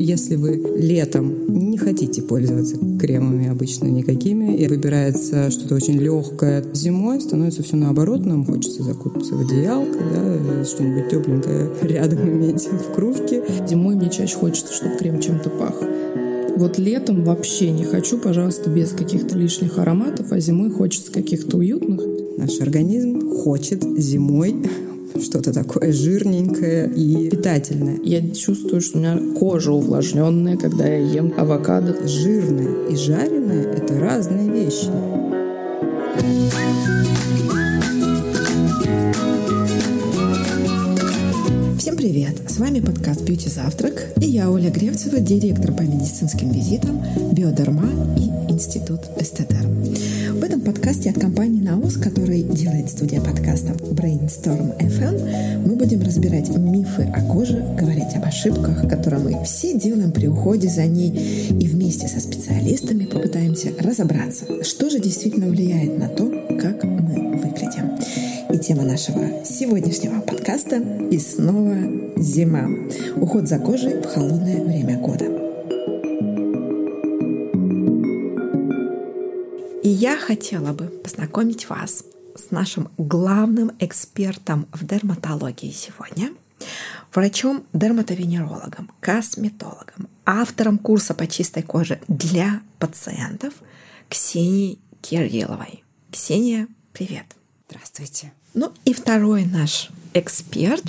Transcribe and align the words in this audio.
Если 0.00 0.36
вы 0.36 0.56
летом 0.78 1.68
не 1.68 1.76
хотите 1.76 2.22
пользоваться 2.22 2.78
кремами 2.98 3.48
обычно 3.48 3.88
никакими, 3.88 4.56
и 4.56 4.66
выбирается 4.66 5.50
что-то 5.50 5.74
очень 5.74 5.98
легкое, 5.98 6.64
зимой 6.72 7.20
становится 7.20 7.62
все 7.62 7.76
наоборот, 7.76 8.24
нам 8.24 8.46
хочется 8.46 8.82
закутаться 8.82 9.34
в 9.34 9.40
одеялко, 9.42 9.98
да, 9.98 10.64
что-нибудь 10.64 11.10
тепленькое 11.10 11.70
рядом 11.82 12.30
иметь 12.30 12.66
в 12.66 12.94
кружке. 12.94 13.42
Зимой 13.68 13.94
мне 13.96 14.08
чаще 14.08 14.36
хочется, 14.36 14.72
чтобы 14.72 14.96
крем 14.96 15.20
чем-то 15.20 15.50
пах. 15.50 15.74
Вот 16.56 16.78
летом 16.78 17.22
вообще 17.22 17.70
не 17.70 17.84
хочу, 17.84 18.16
пожалуйста, 18.16 18.70
без 18.70 18.92
каких-то 18.92 19.36
лишних 19.36 19.76
ароматов, 19.76 20.32
а 20.32 20.40
зимой 20.40 20.70
хочется 20.70 21.12
каких-то 21.12 21.58
уютных. 21.58 22.00
Наш 22.38 22.58
организм 22.62 23.28
хочет 23.36 23.82
зимой 23.98 24.56
что-то 25.18 25.52
такое 25.52 25.92
жирненькое 25.92 26.88
и 26.88 27.30
питательное. 27.30 27.98
Я 28.02 28.20
чувствую, 28.30 28.80
что 28.80 28.98
у 28.98 29.00
меня 29.00 29.18
кожа 29.38 29.72
увлажненная, 29.72 30.56
когда 30.56 30.86
я 30.86 30.98
ем 30.98 31.34
авокадо. 31.36 32.06
Жирное 32.06 32.88
и 32.88 32.96
жареное— 32.96 33.64
это 33.72 33.98
разные 33.98 34.50
вещи. 34.50 34.90
Всем 41.78 41.96
привет! 41.96 42.36
С 42.48 42.58
вами 42.58 42.80
подкаст 42.80 43.22
«Бьюти 43.22 43.48
Завтрак» 43.48 44.12
и 44.20 44.26
я, 44.26 44.50
Оля 44.50 44.70
Гревцева, 44.70 45.18
директор 45.18 45.72
по 45.72 45.82
медицинским 45.82 46.50
визитам 46.50 47.02
«Биодерма» 47.32 47.90
и 48.18 48.52
Институт 48.52 49.00
Эстетер. 49.18 49.79
Подкасте 50.70 51.10
от 51.10 51.18
компании 51.18 51.60
«Наус», 51.60 51.96
который 51.96 52.42
делает 52.42 52.90
студия 52.90 53.20
подкастов 53.20 53.76
Brainstorm 53.80 54.78
FM, 54.78 55.66
мы 55.66 55.74
будем 55.74 56.00
разбирать 56.00 56.48
мифы 56.56 57.10
о 57.12 57.22
коже, 57.22 57.74
говорить 57.76 58.14
об 58.14 58.24
ошибках, 58.24 58.88
которые 58.88 59.20
мы 59.20 59.44
все 59.44 59.76
делаем 59.76 60.12
при 60.12 60.28
уходе 60.28 60.68
за 60.68 60.86
ней, 60.86 61.10
и 61.48 61.66
вместе 61.66 62.06
со 62.06 62.20
специалистами 62.20 63.06
попытаемся 63.06 63.72
разобраться, 63.80 64.62
что 64.62 64.88
же 64.90 65.00
действительно 65.00 65.48
влияет 65.48 65.98
на 65.98 66.06
то, 66.06 66.30
как 66.62 66.84
мы 66.84 67.36
выглядим. 67.36 67.98
И 68.54 68.58
тема 68.58 68.84
нашего 68.84 69.44
сегодняшнего 69.44 70.20
подкаста 70.20 70.80
и 71.10 71.18
снова 71.18 71.78
зима. 72.16 72.68
Уход 73.16 73.48
за 73.48 73.58
кожей 73.58 73.94
в 74.00 74.04
холодное 74.04 74.62
время 74.62 75.00
года. 75.00 75.39
И 79.90 79.92
я 79.92 80.16
хотела 80.16 80.72
бы 80.72 80.84
познакомить 80.86 81.68
вас 81.68 82.04
с 82.36 82.52
нашим 82.52 82.92
главным 82.96 83.72
экспертом 83.80 84.68
в 84.72 84.86
дерматологии 84.86 85.72
сегодня, 85.72 86.30
врачом-дерматовенерологом, 87.12 88.92
косметологом, 89.00 90.08
автором 90.24 90.78
курса 90.78 91.12
по 91.12 91.26
чистой 91.26 91.64
коже 91.64 92.00
для 92.06 92.60
пациентов 92.78 93.52
Ксенией 94.08 94.78
Кирилловой. 95.02 95.82
Ксения, 96.12 96.68
привет! 96.92 97.26
Здравствуйте! 97.68 98.32
Ну 98.54 98.72
и 98.84 98.92
второй 98.92 99.44
наш 99.44 99.88
эксперт, 100.14 100.84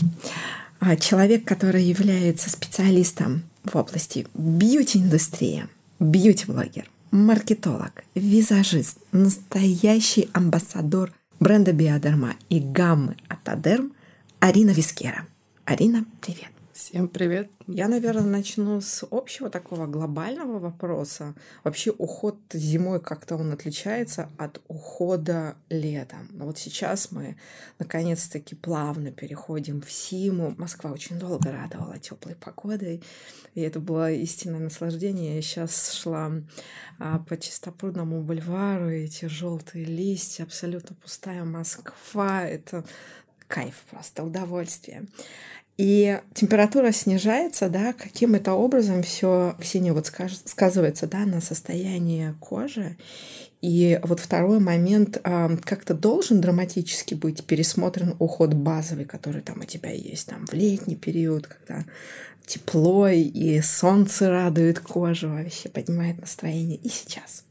а, 0.79 0.95
человек, 0.95 1.44
который 1.44 1.81
является 1.81 2.52
специалистом 2.52 3.41
в 3.63 3.75
области 3.75 4.27
бьюти-индустрии, 4.35 5.67
бьюти-блогер, 5.99 6.88
маркетолог, 7.12 8.04
визажист, 8.16 8.98
настоящий 9.12 10.30
амбассадор 10.34 11.12
бренда 11.40 11.73
Биодерма 11.73 12.36
и 12.50 12.59
гаммы 12.59 13.18
Атодерм 13.28 13.92
Арина 14.40 14.72
Вискера. 14.72 15.28
Арина, 15.66 16.06
привет! 16.22 16.61
Всем 16.73 17.09
привет. 17.09 17.52
Я, 17.67 17.89
наверное, 17.89 18.23
начну 18.23 18.80
с 18.80 19.05
общего 19.11 19.50
такого 19.50 19.88
глобального 19.88 20.58
вопроса. 20.58 21.36
Вообще 21.66 21.91
уход 21.91 22.38
зимой 22.53 23.02
как-то 23.02 23.36
он 23.36 23.52
отличается 23.52 24.30
от 24.38 24.61
ухода 24.69 25.58
летом. 25.67 26.29
Но 26.31 26.46
вот 26.46 26.57
сейчас 26.57 27.12
мы 27.12 27.35
наконец-таки 27.78 28.56
плавно 28.56 29.12
переходим 29.12 29.81
в 29.81 29.91
зиму. 29.91 30.56
Москва 30.57 30.91
очень 30.91 31.19
долго 31.19 31.51
радовала 31.51 32.00
теплой 32.00 32.35
погодой, 32.35 33.03
и 33.53 33.62
это 33.62 33.81
было 33.81 34.09
истинное 34.09 34.62
наслаждение. 34.62 35.35
Я 35.35 35.41
сейчас 35.41 35.91
шла 35.91 36.31
а, 37.00 37.19
по 37.19 37.38
чистопрудному 37.38 38.22
бульвару, 38.22 38.90
и 38.90 39.03
эти 39.03 39.25
желтые 39.25 39.84
листья, 39.84 40.44
абсолютно 40.44 40.96
пустая 40.96 41.44
Москва. 41.44 42.44
Это 42.47 42.85
кайф 43.51 43.84
просто, 43.90 44.23
удовольствие. 44.23 45.06
И 45.78 46.20
температура 46.36 46.92
снижается, 46.92 47.70
да, 47.70 47.94
каким 47.94 48.36
это 48.36 48.54
образом 48.54 49.02
все, 49.02 49.56
Ксения, 49.59 49.94
вот 49.94 50.06
скажет, 50.08 50.42
сказывается, 50.46 51.08
да, 51.08 51.26
на 51.26 51.42
состоянии 51.42 52.36
кожи. 52.40 52.98
И 53.62 54.00
вот 54.04 54.20
второй 54.20 54.59
момент, 54.59 55.20
как-то 55.22 55.94
должен 55.94 56.42
драматически 56.42 57.14
быть 57.14 57.46
пересмотрен 57.46 58.16
уход 58.20 58.54
базовый, 58.54 59.06
который 59.06 59.42
там 59.42 59.59
у 59.59 59.66
тебя 59.66 59.92
есть 59.92 60.28
там 60.28 60.46
в 60.46 60.54
летний 60.54 60.96
период, 60.96 61.48
когда 61.48 61.86
тепло 62.46 63.08
и 63.08 63.62
солнце 63.62 64.30
радует 64.30 64.80
кожу, 64.80 65.30
вообще 65.30 65.70
поднимает 65.70 66.20
настроение. 66.20 66.78
И 66.78 66.90
сейчас. 66.90 67.46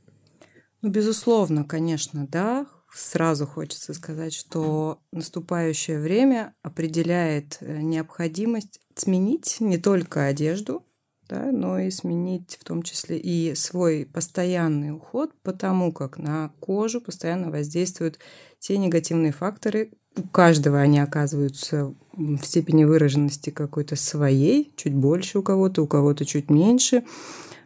Ну, 0.82 0.90
безусловно, 0.90 1.64
конечно, 1.64 2.26
да, 2.30 2.66
Сразу 2.92 3.46
хочется 3.46 3.94
сказать, 3.94 4.34
что 4.34 4.98
наступающее 5.12 6.00
время 6.00 6.54
определяет 6.62 7.58
э, 7.60 7.80
необходимость 7.80 8.80
сменить 8.96 9.58
не 9.60 9.78
только 9.78 10.24
одежду, 10.24 10.84
да, 11.28 11.52
но 11.52 11.78
и 11.78 11.90
сменить 11.90 12.58
в 12.60 12.64
том 12.64 12.82
числе 12.82 13.16
и 13.16 13.54
свой 13.54 14.08
постоянный 14.12 14.92
уход, 14.92 15.30
потому 15.42 15.92
как 15.92 16.18
на 16.18 16.52
кожу 16.58 17.00
постоянно 17.00 17.50
воздействуют 17.50 18.18
те 18.58 18.76
негативные 18.76 19.32
факторы. 19.32 19.92
У 20.16 20.26
каждого 20.26 20.80
они 20.80 20.98
оказываются 20.98 21.94
в 22.12 22.42
степени 22.42 22.82
выраженности 22.82 23.50
какой-то 23.50 23.94
своей, 23.94 24.72
чуть 24.76 24.94
больше 24.94 25.38
у 25.38 25.42
кого-то, 25.42 25.82
у 25.82 25.86
кого-то 25.86 26.24
чуть 26.24 26.50
меньше. 26.50 27.04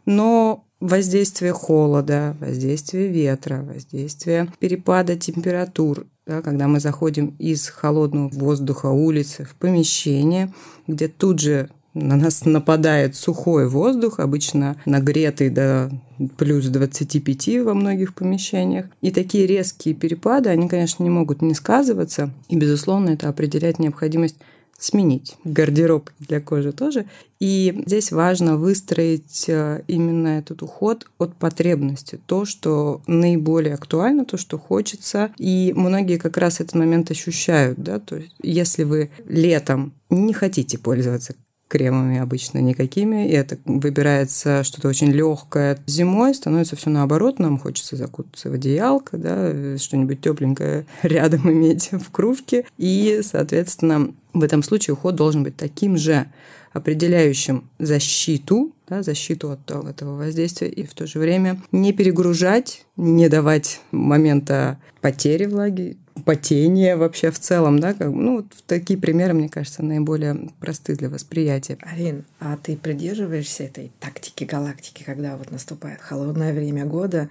Но 0.05 0.64
воздействие 0.84 1.53
холода, 1.53 2.37
воздействие 2.41 3.09
ветра, 3.09 3.62
воздействие 3.62 4.53
перепада 4.59 5.17
температур, 5.17 6.06
да, 6.27 6.43
когда 6.43 6.69
мы 6.69 6.78
заходим 6.78 7.34
из 7.39 7.69
холодного 7.69 8.28
воздуха 8.28 8.87
улицы 8.87 9.44
в 9.44 9.55
помещение, 9.55 10.53
где 10.87 11.09
тут 11.09 11.41
же 11.41 11.71
на 11.94 12.17
нас 12.17 12.44
нападает 12.44 13.17
сухой 13.17 13.69
воздух, 13.69 14.21
обычно 14.21 14.77
нагретый 14.84 15.49
до 15.49 15.91
плюс 16.37 16.67
25 16.67 17.65
во 17.65 17.73
многих 17.73 18.15
помещениях. 18.15 18.87
И 19.00 19.11
такие 19.11 19.47
резкие 19.47 19.94
перепады, 19.94 20.50
они, 20.50 20.69
конечно, 20.69 21.03
не 21.03 21.11
могут 21.11 21.41
не 21.41 21.55
сказываться. 21.55 22.31
И, 22.49 22.56
безусловно, 22.56 23.11
это 23.11 23.28
определяет 23.28 23.78
необходимость 23.78 24.37
сменить 24.84 25.37
гардероб 25.45 26.11
для 26.19 26.41
кожи 26.41 26.72
тоже. 26.72 27.06
И 27.41 27.83
здесь 27.87 28.12
важно 28.12 28.59
выстроить 28.59 29.49
э, 29.49 29.83
именно 29.89 30.28
этот 30.39 30.62
уход 30.62 31.06
от 31.19 31.34
потребности, 31.37 32.21
то, 32.27 32.45
что 32.45 33.00
наиболее 33.06 33.75
актуально, 33.75 34.27
то, 34.27 34.37
что 34.37 34.59
хочется. 34.59 35.33
И 35.39 35.73
многие 35.75 36.19
как 36.19 36.37
раз 36.37 36.61
этот 36.61 36.75
момент 36.75 37.11
ощущают, 37.11 37.78
да, 37.78 37.99
то 37.99 38.17
есть 38.17 38.34
если 38.43 38.84
вы 38.84 39.11
летом 39.27 39.94
не 40.11 40.34
хотите 40.34 40.78
пользоваться 40.78 41.34
кремами 41.69 42.19
обычно 42.19 42.59
никакими, 42.59 43.29
и 43.29 43.33
это 43.33 43.59
выбирается 43.65 44.63
что-то 44.65 44.89
очень 44.89 45.11
легкое. 45.11 45.79
Зимой 45.87 46.35
становится 46.35 46.77
все 46.77 46.91
наоборот, 46.91 47.39
нам 47.39 47.59
хочется 47.59 47.97
закутаться 47.97 48.51
в 48.51 48.55
одеялко, 48.55 49.17
да, 49.17 49.79
что-нибудь 49.79 50.21
тепленькое 50.21 50.87
рядом 51.03 51.51
иметь 51.51 51.91
в 51.93 52.11
кружке, 52.11 52.67
и, 52.79 53.21
соответственно, 53.23 54.13
в 54.33 54.43
этом 54.43 54.63
случае 54.63 54.95
уход 54.95 55.17
должен 55.17 55.43
быть 55.43 55.57
таким 55.57 55.97
же 55.97 56.27
определяющим 56.73 57.71
защиту, 57.79 58.73
да, 58.88 59.03
защиту 59.03 59.53
от 59.53 59.71
этого 59.71 60.17
воздействия, 60.17 60.69
и 60.69 60.85
в 60.85 60.93
то 60.93 61.06
же 61.06 61.21
время 61.21 61.62
не 61.71 61.93
перегружать, 61.93 62.85
не 62.97 63.29
давать 63.29 63.81
момента 63.93 64.79
потери 65.00 65.47
влаги, 65.47 65.97
потения 66.25 66.97
вообще 66.97 67.31
в 67.31 67.38
целом, 67.38 67.79
да, 67.79 67.94
как, 67.94 68.09
ну, 68.09 68.37
вот 68.37 68.47
такие 68.67 68.99
примеры, 68.99 69.35
мне 69.35 69.49
кажется, 69.49 69.82
наиболее 69.82 70.50
просты 70.61 70.97
для 70.97 71.09
восприятия. 71.09 71.79
Арин, 71.81 72.25
а 72.41 72.56
ты 72.56 72.76
придерживаешься 72.76 73.65
этой 73.65 73.93
тактики 74.00 74.44
галактики, 74.44 75.03
когда 75.03 75.37
вот 75.37 75.50
наступает 75.50 76.00
холодное 76.00 76.53
время 76.53 76.85
года, 76.85 77.29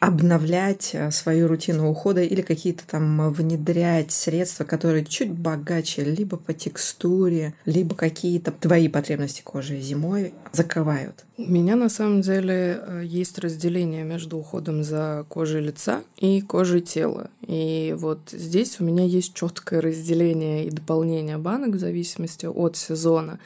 обновлять 0.00 0.90
э, 0.94 1.10
свою 1.10 1.46
рутину 1.46 1.90
ухода 1.90 2.22
или 2.22 2.40
какие-то 2.40 2.86
там 2.86 3.30
внедрять 3.32 4.10
средства, 4.10 4.64
которые 4.64 5.04
чуть 5.04 5.30
богаче 5.30 6.02
либо 6.02 6.38
по 6.38 6.54
текстуре, 6.54 7.54
либо 7.66 7.94
какие-то 7.94 8.50
твои 8.50 8.88
потребности 8.88 9.42
кожи 9.42 9.78
зимой 9.78 10.32
закрывают? 10.52 11.26
У 11.36 11.42
меня 11.42 11.76
на 11.76 11.90
самом 11.90 12.22
деле 12.22 12.80
э, 12.80 13.02
есть 13.04 13.38
разделение 13.38 14.02
между 14.04 14.38
уходом 14.38 14.82
за 14.84 15.26
кожей 15.28 15.60
лица 15.60 16.02
и 16.16 16.40
кожей 16.40 16.80
тела. 16.80 17.30
И 17.46 17.94
вот 17.98 18.20
здесь 18.32 18.80
у 18.80 18.84
меня 18.84 19.04
есть 19.04 19.34
четкое 19.34 19.82
разделение 19.82 20.66
и 20.66 20.70
дополнение 20.70 21.36
банок 21.36 21.74
в 21.74 21.78
зависимости 21.78 22.46
от 22.46 22.76
сезона. 22.76 23.38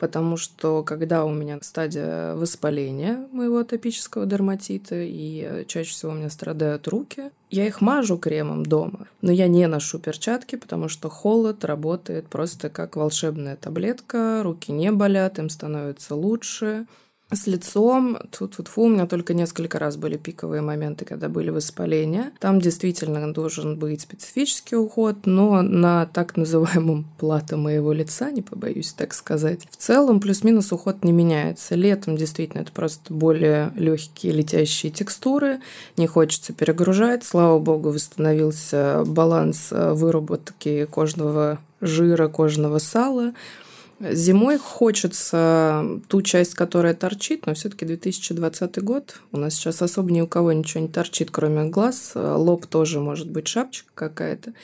Потому 0.00 0.38
что 0.38 0.82
когда 0.82 1.24
у 1.24 1.30
меня 1.30 1.58
стадия 1.60 2.34
воспаления 2.34 3.28
моего 3.32 3.58
атопического 3.58 4.24
дерматита, 4.24 4.96
и 4.98 5.64
чаще 5.68 5.90
всего 5.90 6.12
у 6.12 6.14
меня 6.14 6.30
страдают 6.30 6.88
руки, 6.88 7.30
я 7.50 7.66
их 7.66 7.80
мажу 7.82 8.16
кремом 8.16 8.64
дома, 8.64 9.06
но 9.20 9.30
я 9.30 9.46
не 9.46 9.66
ношу 9.66 9.98
перчатки, 9.98 10.56
потому 10.56 10.88
что 10.88 11.10
холод 11.10 11.64
работает 11.64 12.26
просто 12.28 12.70
как 12.70 12.96
волшебная 12.96 13.56
таблетка, 13.56 14.40
руки 14.42 14.72
не 14.72 14.90
болят, 14.90 15.38
им 15.38 15.50
становится 15.50 16.14
лучше. 16.14 16.86
С 17.32 17.46
лицом, 17.46 18.18
тут 18.36 18.56
тут 18.56 18.66
фу, 18.66 18.82
у 18.82 18.88
меня 18.88 19.06
только 19.06 19.34
несколько 19.34 19.78
раз 19.78 19.96
были 19.96 20.16
пиковые 20.16 20.62
моменты, 20.62 21.04
когда 21.04 21.28
были 21.28 21.50
воспаления. 21.50 22.32
Там 22.40 22.60
действительно 22.60 23.32
должен 23.32 23.78
быть 23.78 24.00
специфический 24.00 24.74
уход, 24.74 25.26
но 25.26 25.62
на 25.62 26.06
так 26.06 26.36
называемом 26.36 27.06
плато 27.18 27.56
моего 27.56 27.92
лица, 27.92 28.32
не 28.32 28.42
побоюсь 28.42 28.92
так 28.92 29.14
сказать, 29.14 29.68
в 29.70 29.76
целом 29.76 30.18
плюс-минус 30.18 30.72
уход 30.72 31.04
не 31.04 31.12
меняется. 31.12 31.76
Летом 31.76 32.16
действительно 32.16 32.62
это 32.62 32.72
просто 32.72 33.14
более 33.14 33.72
легкие 33.76 34.32
летящие 34.32 34.90
текстуры, 34.90 35.60
не 35.96 36.08
хочется 36.08 36.52
перегружать. 36.52 37.22
Слава 37.22 37.60
богу, 37.60 37.90
восстановился 37.90 39.04
баланс 39.06 39.68
э, 39.70 39.92
выработки 39.92 40.84
кожного 40.86 41.60
жира, 41.80 42.26
кожного 42.26 42.78
сала. 42.78 43.34
Зимой 44.00 44.56
хочется 44.56 46.00
ту 46.08 46.22
часть, 46.22 46.54
которая 46.54 46.94
торчит, 46.94 47.44
но 47.44 47.52
все-таки 47.52 47.84
2020 47.84 48.82
год. 48.82 49.20
У 49.30 49.36
нас 49.36 49.54
сейчас 49.54 49.82
особо 49.82 50.10
ни 50.10 50.22
у 50.22 50.26
кого 50.26 50.52
ничего 50.52 50.80
не 50.80 50.88
торчит, 50.88 51.30
кроме 51.30 51.68
глаз. 51.68 52.12
Лоб 52.14 52.66
тоже 52.66 52.98
может 52.98 53.30
быть 53.30 53.46
шапочка 53.46 53.90
какая-то. 53.94 54.54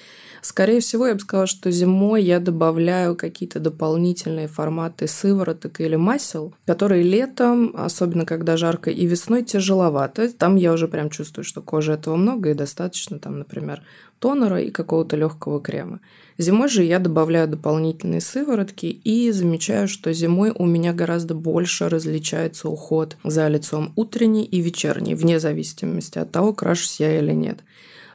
Скорее 0.41 0.81
всего, 0.81 1.07
я 1.07 1.15
бы 1.15 1.21
сказала, 1.21 1.47
что 1.47 1.71
зимой 1.71 2.23
я 2.23 2.41
добавляю 2.41 3.15
какие-то 3.15 3.61
дополнительные 3.61 4.49
форматы 4.49 5.07
сывороток 5.07 5.83
или 5.83 5.97
масел, 5.97 6.55
которые 6.65 7.03
летом, 7.03 7.75
особенно 7.77 8.25
когда 8.25 8.57
жарко, 8.57 8.91
и 8.91 9.05
весной 9.05 9.45
тяжеловато. 9.45 10.33
Там 10.33 10.57
я 10.57 10.73
уже 10.73 10.89
прям 10.89 11.11
чувствую, 11.11 11.45
что 11.45 11.61
кожи 11.61 11.93
этого 11.93 12.17
много 12.17 12.53
и 12.53 12.55
достаточно, 12.55 13.19
там, 13.19 13.39
например, 13.39 13.83
тонера 14.19 14.63
и 14.63 14.71
какого-то 14.71 15.17
легкого 15.17 15.61
крема. 15.61 16.01
Зимой 16.39 16.69
же 16.69 16.85
я 16.85 16.99
добавляю 16.99 17.49
дополнительные 17.49 18.21
сыворотки 18.21 18.87
и 18.87 19.31
замечаю, 19.31 19.89
что 19.89 20.13
зимой 20.13 20.53
у 20.55 20.67
меня 20.67 20.93
гораздо 20.93 21.35
больше 21.35 21.89
различается 21.89 22.69
уход 22.69 23.17
за 23.25 23.49
лицом 23.49 23.93
утренний 23.97 24.45
и 24.45 24.61
вечерний, 24.61 25.15
вне 25.15 25.41
зависимости 25.41 26.19
от 26.19 26.31
того, 26.33 26.53
крашусь 26.53 27.01
я 27.01 27.19
или 27.19 27.33
нет. 27.33 27.61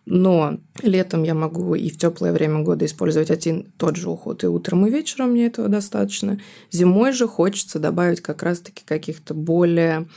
Но 0.06 0.60
летом 0.82 1.24
я 1.24 1.34
могу 1.34 1.76
и 1.76 1.90
в 1.90 1.98
теплое 1.98 2.32
время 2.32 2.62
года 2.62 2.86
использовать 2.86 3.32
один 3.32 3.72
тот 3.78 3.96
же 3.96 4.10
уход 4.10 4.44
и 4.44 4.48
утром, 4.48 4.86
и 4.86 4.92
вечером 4.92 5.32
мне 5.32 5.48
этого 5.48 5.68
достаточно. 5.68 6.40
Зимой 6.72 7.14
же 7.14 7.28
хочется 7.28 7.80
добавить 7.80 8.22
как 8.22 8.44
раз-таки 8.44 8.84
каких-то 8.86 9.34
более 9.34 10.08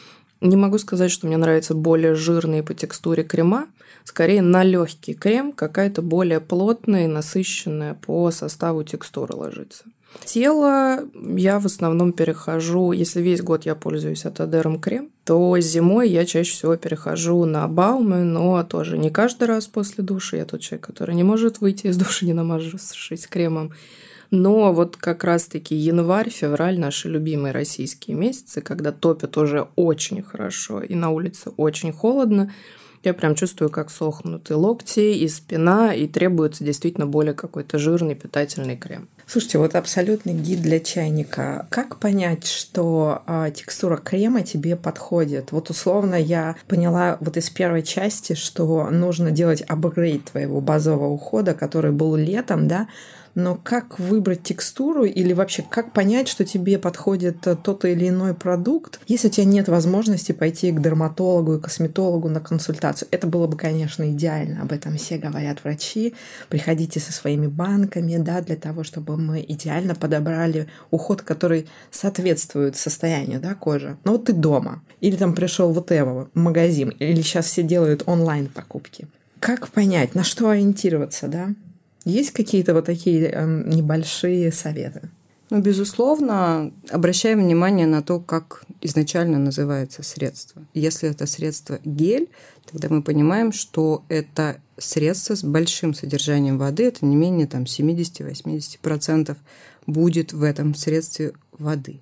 не 0.45 0.57
могу 0.57 0.77
сказать, 0.77 1.11
что 1.11 1.27
мне 1.27 1.39
нравятся 1.39 1.75
более 1.75 2.15
жирные 2.15 2.63
по 2.63 2.75
текстуре 2.75 3.25
крема. 3.25 3.67
Скорее 4.05 4.43
на 4.43 4.63
легкий 4.63 5.15
крем 5.15 5.53
какая-то 5.53 6.03
более 6.03 6.41
плотная 6.41 7.05
и 7.05 7.09
насыщенная 7.09 7.95
по 7.95 8.31
составу 8.31 8.85
текстура 8.85 9.35
ложится. 9.35 9.85
Тело 10.25 11.01
я 11.37 11.59
в 11.59 11.67
основном 11.67 12.13
перехожу, 12.13 12.93
если 12.93 13.21
весь 13.21 13.43
год 13.43 13.67
я 13.67 13.75
пользуюсь 13.75 14.25
Атодером 14.25 14.81
крем, 14.81 15.11
то 15.25 15.59
зимой 15.59 16.09
я 16.09 16.25
чаще 16.25 16.53
всего 16.53 16.77
перехожу 16.77 17.45
на 17.45 17.67
Баумы, 17.67 18.23
но 18.23 18.63
тоже 18.63 18.97
не 18.97 19.11
каждый 19.11 19.49
раз 19.49 19.67
после 19.67 20.05
души. 20.05 20.37
Я 20.37 20.45
тот 20.45 20.61
человек, 20.61 20.87
который 20.87 21.15
не 21.15 21.25
может 21.25 21.61
выйти 21.61 21.89
из 21.89 21.97
души, 21.97 22.25
не 22.27 22.33
намажившись 22.33 23.27
кремом. 23.27 23.73
Но 24.31 24.73
вот 24.73 24.97
как 24.97 25.25
раз-таки 25.25 25.75
январь, 25.75 26.31
февраль– 26.31 26.79
наши 26.81 27.09
любимые 27.09 27.53
российские 27.53 28.17
месяцы, 28.17 28.61
когда 28.61 28.91
топят 28.91 29.37
уже 29.37 29.69
очень 29.77 30.23
хорошо 30.23 30.81
и 30.81 30.95
на 30.95 31.11
улице 31.11 31.51
очень 31.57 31.93
холодно, 31.93 32.53
я 33.05 33.15
прям 33.15 33.35
чувствую, 33.35 33.71
как 33.71 33.91
сохнут 33.91 34.51
и 34.51 34.55
локти, 34.55 35.15
и 35.15 35.29
спина, 35.29 35.95
и 35.95 36.07
требуется 36.07 36.65
действительно 36.65 37.07
более 37.07 37.35
какой-то 37.35 37.79
жирный 37.79 38.15
питательный 38.15 38.77
крем. 38.77 39.09
Слушайте, 39.27 39.59
вот 39.59 39.75
абсолютный 39.75 40.35
гид 40.35 40.61
для 40.61 40.81
чайника. 40.81 41.67
Как 41.71 41.99
понять, 41.99 42.47
что 42.47 43.23
э, 43.27 43.53
текстура 43.55 43.97
крема 43.97 44.43
тебе 44.43 44.77
подходит? 44.77 45.51
Вот 45.51 45.71
условно 45.71 46.15
я 46.15 46.57
поняла 46.69 47.17
вот 47.21 47.37
из 47.37 47.49
первой 47.49 47.83
части, 47.83 48.35
что 48.35 48.91
нужно 48.91 49.31
делать 49.31 49.63
апгрейд 49.63 50.27
твоего 50.27 50.61
базового 50.61 51.09
ухода, 51.09 51.55
который 51.55 51.93
был 51.93 52.17
летом, 52.17 52.69
да, 52.69 52.87
но 53.35 53.59
как 53.63 53.99
выбрать 53.99 54.43
текстуру 54.43 55.05
или 55.05 55.33
вообще 55.33 55.65
как 55.69 55.93
понять, 55.93 56.29
что 56.29 56.45
тебе 56.45 56.79
подходит 56.79 57.47
э, 57.47 57.57
тот 57.57 57.85
или 57.85 58.09
иной 58.09 58.35
продукт, 58.35 59.01
если 59.07 59.29
у 59.29 59.31
тебя 59.31 59.45
нет 59.45 59.69
возможности 59.69 60.33
пойти 60.33 60.73
к 60.73 60.81
дерматологу 60.81 61.55
и 61.55 61.61
косметологу 61.61 62.29
на 62.29 62.41
консультацию. 62.41 63.09
Это 63.11 63.27
было 63.27 63.47
бы, 63.47 63.57
конечно, 63.57 64.11
идеально. 64.11 64.63
Об 64.63 64.73
этом 64.73 64.97
все 64.97 65.19
говорят 65.19 65.65
врачи. 65.65 66.15
Приходите 66.49 67.01
со 67.01 67.13
своими 67.13 67.47
банками, 67.47 68.17
да, 68.17 68.41
для 68.41 68.57
того, 68.57 68.85
чтобы 68.85 69.17
мы 69.17 69.45
идеально 69.47 69.95
подобрали 69.95 70.69
уход, 70.91 71.23
который 71.23 71.69
соответствует 71.91 72.77
состоянию, 72.77 73.41
да, 73.41 73.55
кожи. 73.55 73.97
Но 74.05 74.13
вот 74.13 74.27
ты 74.27 74.33
дома. 74.33 74.83
Или 75.01 75.17
там 75.17 75.35
пришел 75.35 75.73
вот 75.73 75.91
в 75.91 76.29
магазин, 76.35 76.91
или 76.99 77.21
сейчас 77.21 77.47
все 77.47 77.63
делают 77.63 78.05
онлайн 78.07 78.49
покупки. 78.49 79.07
Как 79.39 79.69
понять, 79.69 80.15
на 80.15 80.25
что 80.25 80.49
ориентироваться, 80.49 81.29
да? 81.29 81.51
Есть 82.05 82.33
какие-то 82.33 82.75
вот 82.75 82.85
такие 82.85 83.31
э, 83.31 83.63
небольшие 83.67 84.53
советы? 84.53 85.09
Ну, 85.51 85.61
безусловно, 85.61 86.73
обращаем 86.91 87.41
внимание 87.41 87.87
на 87.87 88.03
то, 88.03 88.19
как 88.19 88.65
изначально 88.81 89.39
называется 89.39 90.03
средство. 90.03 90.63
Если 90.75 91.09
это 91.09 91.27
средство 91.27 91.79
гель, 91.85 92.29
тогда 92.71 92.89
мы 92.89 93.03
понимаем, 93.03 93.53
что 93.53 94.05
это 94.09 94.61
средство 94.79 95.35
с 95.35 95.45
большим 95.45 95.95
содержанием 95.95 96.59
воды, 96.59 96.85
это 96.85 97.05
не 97.07 97.15
менее 97.15 97.47
там, 97.47 97.65
70-80% 97.65 99.37
будет 99.87 100.33
в 100.33 100.43
этом 100.43 100.75
средстве 100.75 101.33
воды. 101.53 102.01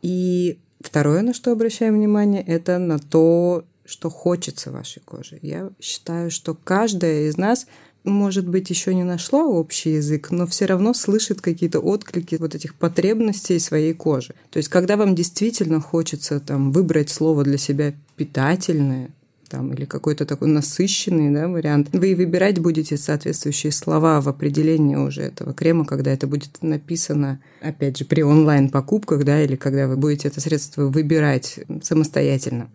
И 0.00 0.58
второе, 0.80 1.22
на 1.22 1.34
что 1.34 1.52
обращаем 1.52 1.94
внимание, 1.94 2.42
это 2.42 2.78
на 2.78 2.98
то, 2.98 3.64
что 3.84 4.08
хочется 4.08 4.70
вашей 4.70 5.00
коже. 5.00 5.38
Я 5.42 5.70
считаю, 5.80 6.30
что 6.30 6.54
каждая 6.54 7.28
из 7.28 7.36
нас– 7.36 7.66
может 8.08 8.46
быть, 8.46 8.70
еще 8.70 8.94
не 8.94 9.04
нашла 9.04 9.44
общий 9.44 9.94
язык, 9.94 10.30
но 10.30 10.46
все 10.46 10.66
равно 10.66 10.94
слышит 10.94 11.40
какие-то 11.40 11.80
отклики 11.80 12.36
вот 12.36 12.54
этих 12.54 12.74
потребностей 12.74 13.58
своей 13.58 13.94
кожи. 13.94 14.34
То 14.50 14.58
есть, 14.58 14.68
когда 14.68 14.96
вам 14.96 15.14
действительно 15.14 15.80
хочется 15.80 16.40
там, 16.40 16.72
выбрать 16.72 17.10
слово 17.10 17.44
для 17.44 17.58
себя 17.58 17.94
питательное, 18.16 19.10
там, 19.48 19.72
или 19.72 19.84
какой-то 19.84 20.26
такой 20.26 20.48
насыщенный 20.48 21.30
да, 21.30 21.48
вариант. 21.48 21.88
Вы 21.92 22.14
выбирать 22.14 22.58
будете 22.58 22.96
соответствующие 22.96 23.72
слова 23.72 24.20
в 24.20 24.28
определении 24.28 24.96
уже 24.96 25.22
этого 25.22 25.52
крема, 25.52 25.84
когда 25.84 26.12
это 26.12 26.26
будет 26.26 26.62
написано, 26.62 27.40
опять 27.60 27.96
же, 27.96 28.04
при 28.04 28.22
онлайн-покупках, 28.22 29.24
да, 29.24 29.42
или 29.42 29.56
когда 29.56 29.88
вы 29.88 29.96
будете 29.96 30.28
это 30.28 30.40
средство 30.40 30.82
выбирать 30.82 31.60
самостоятельно. 31.82 32.68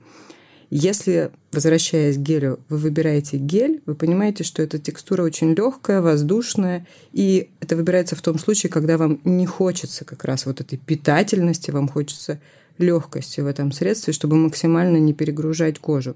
Если, 0.75 1.29
возвращаясь 1.51 2.17
к 2.17 2.21
гелю, 2.21 2.59
вы 2.67 2.77
выбираете 2.77 3.37
гель, 3.37 3.83
вы 3.85 3.93
понимаете, 3.93 4.43
что 4.43 4.63
эта 4.63 4.79
текстура 4.79 5.21
очень 5.21 5.53
легкая, 5.53 6.01
воздушная, 6.01 6.87
и 7.11 7.51
это 7.59 7.75
выбирается 7.75 8.15
в 8.15 8.23
том 8.23 8.39
случае, 8.39 8.71
когда 8.71 8.97
вам 8.97 9.19
не 9.23 9.45
хочется 9.45 10.03
как 10.03 10.23
раз 10.23 10.47
вот 10.47 10.61
этой 10.61 10.79
питательности, 10.79 11.69
вам 11.69 11.87
хочется 11.87 12.41
легкости 12.79 13.39
в 13.39 13.45
этом 13.45 13.71
средстве, 13.71 14.13
чтобы 14.13 14.35
максимально 14.35 14.97
не 14.97 15.13
перегружать 15.13 15.77
кожу. 15.77 16.15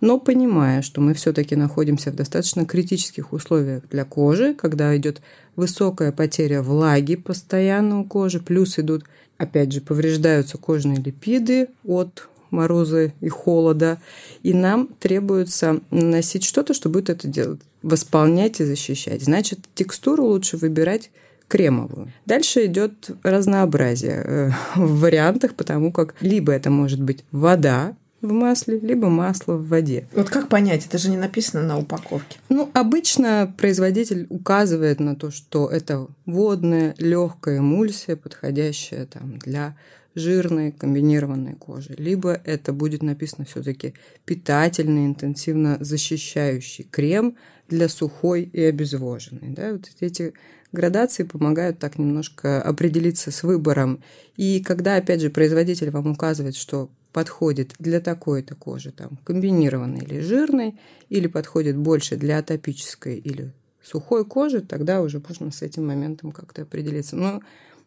Но 0.00 0.18
понимая, 0.18 0.82
что 0.82 1.00
мы 1.00 1.14
все-таки 1.14 1.54
находимся 1.54 2.10
в 2.10 2.16
достаточно 2.16 2.66
критических 2.66 3.32
условиях 3.32 3.84
для 3.88 4.04
кожи, 4.04 4.52
когда 4.52 4.96
идет 4.96 5.22
высокая 5.54 6.10
потеря 6.10 6.62
влаги 6.62 7.14
постоянно 7.14 8.00
у 8.00 8.04
кожи, 8.04 8.40
плюс 8.40 8.80
идут, 8.80 9.04
опять 9.38 9.70
же, 9.70 9.80
повреждаются 9.80 10.58
кожные 10.58 10.96
липиды 10.96 11.68
от 11.84 12.28
мороза 12.52 13.12
и 13.20 13.28
холода. 13.28 13.98
И 14.42 14.54
нам 14.54 14.88
требуется 14.98 15.80
наносить 15.90 16.44
что-то, 16.44 16.74
что 16.74 16.88
будет 16.88 17.10
это 17.10 17.26
делать. 17.26 17.60
Восполнять 17.82 18.60
и 18.60 18.64
защищать. 18.64 19.22
Значит, 19.22 19.60
текстуру 19.74 20.24
лучше 20.24 20.56
выбирать 20.56 21.10
кремовую. 21.48 22.12
Дальше 22.24 22.66
идет 22.66 23.10
разнообразие 23.22 24.22
э, 24.24 24.50
в 24.76 25.00
вариантах, 25.00 25.54
потому 25.54 25.92
как 25.92 26.14
либо 26.20 26.52
это 26.52 26.70
может 26.70 27.02
быть 27.02 27.24
вода, 27.30 27.94
в 28.22 28.32
масле, 28.32 28.78
либо 28.78 29.08
масло 29.08 29.54
в 29.54 29.68
воде. 29.68 30.06
Вот 30.14 30.30
как 30.30 30.48
понять? 30.48 30.86
Это 30.86 30.96
же 30.96 31.10
не 31.10 31.16
написано 31.16 31.62
на 31.62 31.78
упаковке. 31.78 32.38
Ну, 32.48 32.70
обычно 32.72 33.52
производитель 33.58 34.26
указывает 34.30 35.00
на 35.00 35.16
то, 35.16 35.30
что 35.30 35.68
это 35.68 36.06
водная, 36.24 36.94
легкая 36.98 37.58
эмульсия, 37.58 38.16
подходящая 38.16 39.06
там, 39.06 39.38
для 39.38 39.76
жирной 40.14 40.72
комбинированной 40.72 41.54
кожи, 41.54 41.94
либо 41.96 42.32
это 42.44 42.72
будет 42.72 43.02
написано 43.02 43.44
все-таки 43.44 43.94
питательный, 44.24 45.06
интенсивно 45.06 45.78
защищающий 45.80 46.84
крем 46.90 47.36
для 47.68 47.88
сухой 47.88 48.42
и 48.42 48.62
обезвоженной. 48.62 49.50
Да? 49.50 49.72
Вот 49.72 49.90
эти 50.00 50.34
градации 50.72 51.22
помогают 51.24 51.78
так 51.78 51.98
немножко 51.98 52.60
определиться 52.60 53.30
с 53.30 53.42
выбором. 53.42 54.02
И 54.36 54.62
когда, 54.62 54.96
опять 54.96 55.20
же, 55.20 55.30
производитель 55.30 55.90
вам 55.90 56.12
указывает, 56.12 56.56
что 56.56 56.90
подходит 57.12 57.74
для 57.78 58.00
такой-то 58.00 58.54
кожи, 58.54 58.90
там, 58.90 59.18
комбинированной 59.24 60.00
или 60.00 60.20
жирной, 60.20 60.78
или 61.08 61.26
подходит 61.26 61.76
больше 61.76 62.16
для 62.16 62.38
атопической 62.38 63.18
или 63.18 63.52
сухой 63.82 64.24
кожи, 64.24 64.60
тогда 64.60 65.02
уже 65.02 65.22
можно 65.26 65.50
с 65.50 65.62
этим 65.62 65.86
моментом 65.86 66.32
как-то 66.32 66.62
определиться. 66.62 67.16
Но 67.16 67.42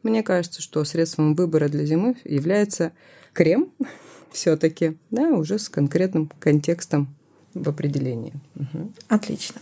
мне 0.05 0.23
кажется, 0.23 0.61
что 0.61 0.83
средством 0.83 1.35
выбора 1.35 1.67
для 1.67 1.85
зимы 1.85 2.15
является 2.23 2.91
крем 3.33 3.71
все-таки, 4.31 4.97
да, 5.11 5.29
уже 5.29 5.59
с 5.59 5.69
конкретным 5.69 6.31
контекстом 6.39 7.13
в 7.53 7.67
определении. 7.67 8.33
Угу. 8.55 8.91
Отлично. 9.09 9.61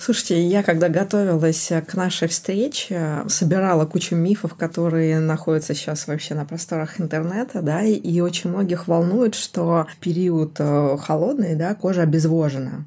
Слушайте, 0.00 0.40
я 0.46 0.62
когда 0.62 0.88
готовилась 0.88 1.72
к 1.88 1.94
нашей 1.94 2.28
встрече, 2.28 3.24
собирала 3.26 3.84
кучу 3.84 4.14
мифов, 4.14 4.54
которые 4.54 5.18
находятся 5.18 5.74
сейчас 5.74 6.06
вообще 6.06 6.34
на 6.34 6.44
просторах 6.44 7.00
интернета, 7.00 7.62
да, 7.62 7.82
и 7.82 8.20
очень 8.20 8.50
многих 8.50 8.86
волнует, 8.86 9.34
что 9.34 9.88
в 9.92 9.96
период 9.96 10.54
э, 10.60 10.96
холодный, 11.00 11.56
да, 11.56 11.74
кожа 11.74 12.02
обезвожена. 12.02 12.86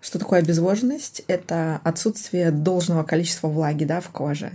Что 0.00 0.18
такое 0.18 0.38
обезвоженность? 0.38 1.22
Это 1.28 1.80
отсутствие 1.84 2.50
должного 2.50 3.02
количества 3.02 3.48
влаги 3.48 3.84
да, 3.84 4.00
в 4.00 4.08
коже. 4.08 4.52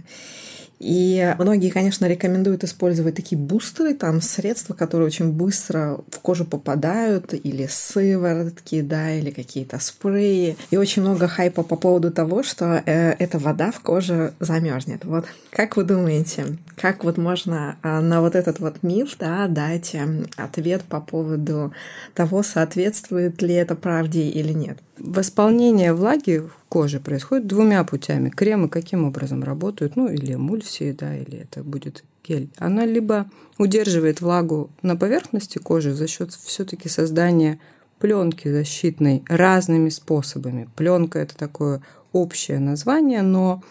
И 0.82 1.36
многие, 1.38 1.70
конечно, 1.70 2.08
рекомендуют 2.08 2.64
использовать 2.64 3.16
такие 3.16 3.40
бустеры, 3.40 3.94
там 3.94 4.20
средства, 4.20 4.74
которые 4.74 5.06
очень 5.06 5.32
быстро 5.32 6.00
в 6.10 6.20
кожу 6.20 6.44
попадают, 6.44 7.36
или 7.36 7.68
сыворотки, 7.70 8.82
да, 8.82 9.12
или 9.14 9.30
какие-то 9.30 9.80
спреи. 9.80 10.58
И 10.72 10.78
очень 10.78 11.04
много 11.04 11.28
хайпа 11.28 11.62
по 11.62 11.76
поводу 11.76 12.10
того, 12.10 12.42
что 12.42 12.82
э, 12.84 13.12
эта 13.20 13.38
вода 13.38 13.72
в 13.72 13.80
коже 13.82 14.34
замерзнет. 14.40 15.06
Вот 15.06 15.26
как 15.52 15.78
вы 15.78 15.84
думаете, 15.84 16.46
как 16.82 17.04
вот 17.04 17.18
можно 17.18 17.78
э, 17.84 18.00
на 18.00 18.22
вот 18.22 18.36
этот 18.36 18.60
вот 18.60 18.82
миф, 18.82 19.16
да, 19.20 19.48
дать 19.48 19.94
э, 19.94 20.26
ответ 20.36 20.84
по 20.84 21.00
поводу 21.00 21.74
того, 22.16 22.42
соответствует 22.42 23.42
ли 23.42 23.54
это 23.54 23.76
правде 23.76 24.24
или 24.24 24.52
нет? 24.52 24.80
Восполнение 24.98 25.94
влаги 25.94 26.40
в 26.40 26.52
коже 26.70 27.00
происходит 27.00 27.46
двумя 27.46 27.84
путями. 27.84 28.30
Кремы 28.30 28.68
каким 28.68 29.06
образом 29.06 29.44
работают? 29.44 29.96
Ну, 29.96 30.10
или 30.10 30.34
эмульсии, 30.34 30.92
да, 30.92 31.16
или 31.16 31.40
это 31.40 31.64
будет 31.64 32.04
гель. 32.28 32.50
Она 32.58 32.86
либо 32.86 33.30
удерживает 33.60 34.22
влагу 34.22 34.72
на 34.82 34.96
поверхности 34.96 35.60
кожи 35.60 35.94
за 35.94 36.08
счет 36.08 36.32
все-таки 36.34 36.90
создания 36.90 37.60
пленки 38.00 38.48
защитной 38.48 39.24
разными 39.28 39.90
способами. 39.90 40.68
Пленка 40.76 41.20
это 41.20 41.38
такое 41.38 41.82
общее 42.12 42.60
название, 42.60 43.22
но 43.22 43.62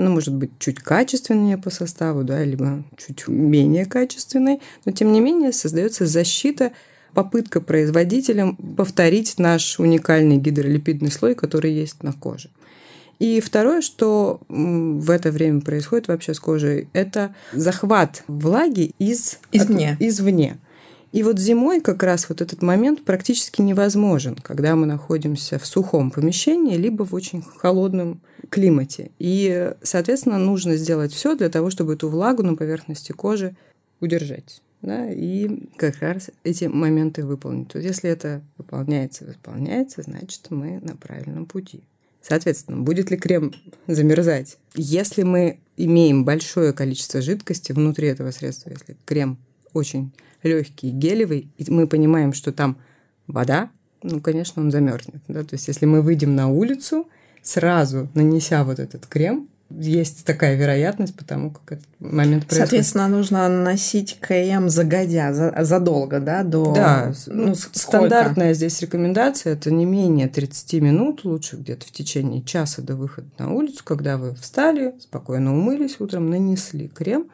она 0.00 0.10
может 0.10 0.34
быть 0.34 0.50
чуть 0.58 0.80
качественнее 0.80 1.58
по 1.58 1.70
составу, 1.70 2.24
да, 2.24 2.42
либо 2.42 2.82
чуть 2.96 3.28
менее 3.28 3.84
качественной, 3.84 4.60
но 4.84 4.92
тем 4.92 5.12
не 5.12 5.20
менее 5.20 5.52
создается 5.52 6.06
защита 6.06 6.72
попытка 7.14 7.60
производителям 7.60 8.56
повторить 8.56 9.38
наш 9.38 9.78
уникальный 9.78 10.38
гидролипидный 10.38 11.10
слой, 11.10 11.34
который 11.34 11.72
есть 11.72 12.02
на 12.02 12.12
коже. 12.12 12.50
И 13.18 13.40
второе, 13.40 13.82
что 13.82 14.40
в 14.48 15.10
это 15.10 15.30
время 15.30 15.60
происходит 15.60 16.08
вообще 16.08 16.32
с 16.32 16.40
кожей, 16.40 16.88
это 16.94 17.34
захват 17.52 18.24
влаги 18.26 18.94
из, 18.98 19.38
извне. 19.52 19.92
От, 19.92 20.00
извне. 20.00 20.58
И 21.12 21.22
вот 21.22 21.38
зимой 21.38 21.80
как 21.80 22.02
раз 22.02 22.28
вот 22.28 22.40
этот 22.40 22.62
момент 22.62 23.04
практически 23.04 23.60
невозможен, 23.62 24.36
когда 24.36 24.76
мы 24.76 24.86
находимся 24.86 25.58
в 25.58 25.66
сухом 25.66 26.10
помещении, 26.10 26.76
либо 26.76 27.04
в 27.04 27.14
очень 27.14 27.42
холодном 27.42 28.20
климате. 28.48 29.10
И, 29.18 29.72
соответственно, 29.82 30.38
нужно 30.38 30.76
сделать 30.76 31.12
все 31.12 31.34
для 31.34 31.48
того, 31.48 31.70
чтобы 31.70 31.94
эту 31.94 32.08
влагу 32.08 32.42
на 32.42 32.54
поверхности 32.54 33.12
кожи 33.12 33.56
удержать 34.00 34.62
да, 34.82 35.10
и 35.10 35.68
как 35.76 36.00
раз 36.00 36.30
эти 36.44 36.64
моменты 36.64 37.24
выполнить. 37.24 37.68
То 37.68 37.78
есть, 37.78 37.88
если 37.88 38.10
это 38.10 38.42
выполняется, 38.56 39.24
выполняется, 39.24 40.02
значит, 40.02 40.46
мы 40.50 40.80
на 40.80 40.96
правильном 40.96 41.46
пути. 41.46 41.82
Соответственно, 42.22 42.80
будет 42.80 43.10
ли 43.10 43.16
крем 43.16 43.52
замерзать? 43.86 44.58
Если 44.74 45.22
мы 45.22 45.58
имеем 45.76 46.24
большое 46.24 46.72
количество 46.72 47.22
жидкости 47.22 47.72
внутри 47.72 48.08
этого 48.08 48.30
средства, 48.30 48.70
если 48.70 48.96
крем 49.06 49.38
очень 49.72 50.12
легкий, 50.42 50.90
гелевый, 50.90 51.48
и 51.56 51.70
мы 51.70 51.86
понимаем, 51.86 52.32
что 52.32 52.52
там 52.52 52.78
вода, 53.26 53.70
ну, 54.02 54.20
конечно, 54.20 54.62
он 54.62 54.70
замерзнет. 54.70 55.22
Да? 55.28 55.42
То 55.42 55.54
есть, 55.54 55.68
если 55.68 55.86
мы 55.86 56.02
выйдем 56.02 56.34
на 56.34 56.48
улицу, 56.48 57.08
сразу 57.42 58.08
нанеся 58.14 58.64
вот 58.64 58.78
этот 58.78 59.06
крем, 59.06 59.48
есть 59.70 60.24
такая 60.24 60.56
вероятность, 60.56 61.14
потому 61.14 61.52
как 61.52 61.78
этот 61.78 61.86
момент 62.00 62.46
происходит. 62.46 62.70
Соответственно, 62.70 63.08
нужно 63.08 63.48
носить 63.48 64.18
КМ 64.18 64.68
загодя, 64.68 65.32
за, 65.32 65.54
задолго, 65.60 66.18
да, 66.18 66.42
до... 66.42 66.72
Да, 66.74 67.12
ну, 67.26 67.54
стандартная 67.54 68.52
здесь 68.54 68.80
рекомендация– 68.80 69.52
это 69.54 69.70
не 69.70 69.84
менее 69.84 70.26
30 70.26 70.82
минут, 70.82 71.24
лучше 71.24 71.56
где-то 71.56 71.86
в 71.86 71.92
течение 71.92 72.42
часа 72.42 72.82
до 72.82 72.96
выхода 72.96 73.28
на 73.38 73.52
улицу, 73.52 73.84
когда 73.84 74.16
вы 74.16 74.34
встали, 74.34 74.94
спокойно 74.98 75.56
умылись 75.56 76.00
утром, 76.00 76.30
нанесли 76.30 76.88
крем 76.88 77.26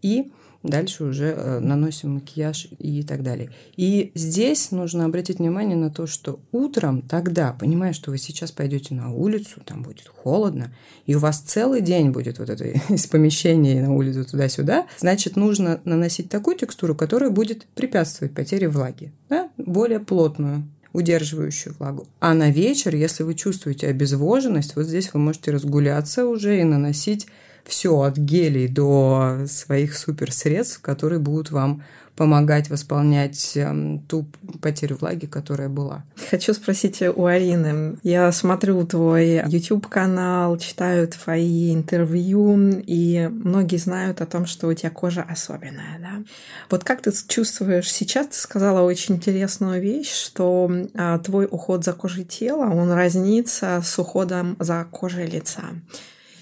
и 0.00 0.30
Дальше 0.62 1.04
уже 1.04 1.34
э, 1.34 1.58
наносим 1.60 2.14
макияж 2.14 2.68
и 2.78 3.02
так 3.02 3.22
далее. 3.22 3.50
И 3.76 4.12
здесь 4.14 4.72
нужно 4.72 5.06
обратить 5.06 5.38
внимание 5.38 5.76
на 5.76 5.88
то, 5.88 6.06
что 6.06 6.38
утром 6.52 7.00
тогда, 7.00 7.52
понимая, 7.52 7.94
что 7.94 8.10
вы 8.10 8.18
сейчас 8.18 8.52
пойдете 8.52 8.94
на 8.94 9.10
улицу, 9.10 9.62
там 9.64 9.82
будет 9.82 10.08
холодно, 10.08 10.70
и 11.06 11.14
у 11.14 11.18
вас 11.18 11.40
целый 11.40 11.80
день 11.80 12.10
будет 12.10 12.38
вот 12.38 12.50
это 12.50 12.64
из 12.92 13.06
помещения 13.06 13.80
на 13.80 13.94
улицу 13.94 14.26
туда-сюда, 14.26 14.86
значит, 14.98 15.36
нужно 15.36 15.80
наносить 15.84 16.28
такую 16.28 16.58
текстуру, 16.58 16.94
которая 16.94 17.30
будет 17.30 17.66
препятствовать 17.74 18.34
потере 18.34 18.68
влаги, 18.68 19.12
да? 19.30 19.48
более 19.56 20.00
плотную 20.00 20.68
удерживающую 20.92 21.74
влагу. 21.78 22.06
А 22.18 22.34
на 22.34 22.50
вечер, 22.50 22.94
если 22.94 23.22
вы 23.22 23.34
чувствуете 23.34 23.86
обезвоженность, 23.86 24.76
вот 24.76 24.86
здесь 24.86 25.14
вы 25.14 25.20
можете 25.20 25.52
разгуляться 25.52 26.26
уже 26.26 26.60
и 26.60 26.64
наносить 26.64 27.28
все 27.64 28.00
от 28.00 28.16
гелей 28.16 28.68
до 28.68 29.44
своих 29.46 29.96
суперсредств, 29.96 30.80
которые 30.80 31.18
будут 31.18 31.50
вам 31.50 31.82
помогать 32.20 32.68
восполнять 32.68 33.56
эм, 33.56 34.00
ту 34.00 34.26
потерю 34.60 34.98
влаги, 35.00 35.24
которая 35.24 35.70
была. 35.70 36.04
Хочу 36.30 36.52
спросить 36.52 37.00
у 37.00 37.24
Арины. 37.24 37.96
Я 38.02 38.30
смотрю 38.30 38.84
твой 38.86 39.42
YouTube-канал, 39.46 40.58
читаю 40.58 41.08
твои 41.08 41.72
интервью, 41.72 42.82
и 42.86 43.26
многие 43.32 43.78
знают 43.78 44.20
о 44.20 44.26
том, 44.26 44.44
что 44.44 44.68
у 44.68 44.74
тебя 44.74 44.90
кожа 44.90 45.22
особенная, 45.22 45.98
да? 45.98 46.22
Вот 46.68 46.84
как 46.84 47.00
ты 47.00 47.10
чувствуешь 47.26 47.90
сейчас? 47.90 48.26
Ты 48.26 48.36
сказала 48.36 48.82
очень 48.82 49.14
интересную 49.14 49.80
вещь, 49.80 50.12
что 50.12 50.70
а, 50.94 51.18
твой 51.20 51.48
уход 51.50 51.86
за 51.86 51.94
кожей 51.94 52.24
тела, 52.24 52.70
он 52.70 52.92
разнится 52.92 53.80
с 53.82 53.98
уходом 53.98 54.56
за 54.58 54.86
кожей 54.90 55.24
лица. 55.24 55.62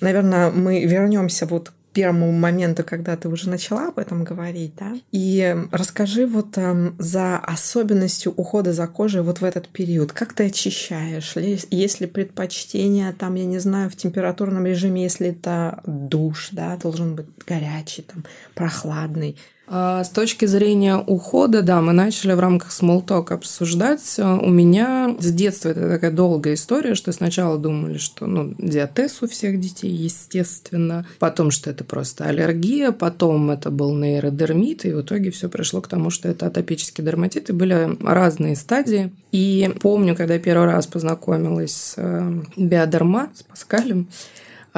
Наверное, 0.01 0.51
мы 0.51 0.85
вернемся 0.85 1.47
вот 1.47 1.71
к 1.71 1.73
первому 1.93 2.31
моменту, 2.33 2.85
когда 2.85 3.17
ты 3.17 3.29
уже 3.29 3.49
начала 3.49 3.89
об 3.89 3.99
этом 3.99 4.23
говорить, 4.23 4.75
да? 4.77 4.95
И 5.11 5.57
расскажи 5.73 6.27
вот 6.27 6.57
э, 6.57 6.93
за 6.99 7.39
особенностью 7.39 8.33
ухода 8.33 8.73
за 8.73 8.87
кожей 8.87 9.23
вот 9.23 9.41
в 9.41 9.45
этот 9.45 9.69
период. 9.69 10.13
Как 10.13 10.33
ты 10.33 10.47
очищаешь? 10.47 11.35
Есть 11.37 12.01
ли 12.01 12.07
предпочтение 12.07 13.13
там, 13.13 13.35
я 13.35 13.47
не 13.47 13.59
знаю, 13.59 13.91
в 13.91 13.97
температурном 13.97 14.67
режиме, 14.67 15.03
если 15.03 15.31
это 15.31 15.83
душ, 15.87 16.51
да, 16.53 16.77
должен 16.77 17.17
быть 17.17 17.27
горячий, 17.47 18.03
там, 18.03 18.25
прохладный? 18.55 19.37
А 19.71 20.03
с 20.03 20.09
точки 20.09 20.47
зрения 20.47 20.97
ухода, 20.97 21.63
да, 21.63 21.81
мы 21.83 21.93
начали 21.93 22.33
в 22.33 22.41
рамках 22.41 22.71
Small 22.71 23.05
Talk 23.05 23.33
обсуждать. 23.33 24.19
У 24.19 24.51
меня 24.51 25.15
с 25.19 25.31
детства 25.31 25.69
это 25.71 25.89
такая 25.89 26.11
долгая 26.11 26.55
история, 26.55 26.95
что 26.95 27.13
сначала 27.13 27.59
думали, 27.59 27.99
что 27.99 28.27
ну, 28.27 28.55
диатез 28.59 29.23
у 29.23 29.29
всех 29.29 29.61
детей, 29.61 29.91
естественно, 29.91 31.07
потом, 31.19 31.51
что 31.51 31.71
это 31.71 31.85
просто 31.85 32.25
аллергия, 32.25 32.93
потом 32.93 33.51
это 33.51 33.71
был 33.71 33.95
нейродермит, 33.95 34.87
и 34.87 34.93
в 34.93 35.03
итоге 35.03 35.31
все 35.31 35.49
пришло 35.49 35.81
к 35.83 35.89
тому, 35.89 36.11
что 36.11 36.29
это 36.29 36.47
атопический 36.47 37.05
дерматит, 37.05 37.51
и 37.51 37.53
были 37.53 37.97
разные 38.03 38.57
стадии. 38.57 39.13
И 39.33 39.71
помню, 39.83 40.17
когда 40.17 40.35
я 40.35 40.41
первый 40.41 40.67
раз 40.67 40.87
познакомилась 40.87 41.73
с 41.73 41.95
э, 41.97 42.43
биодерма, 42.57 43.31
с 43.35 43.43
Паскалем, 43.43 44.09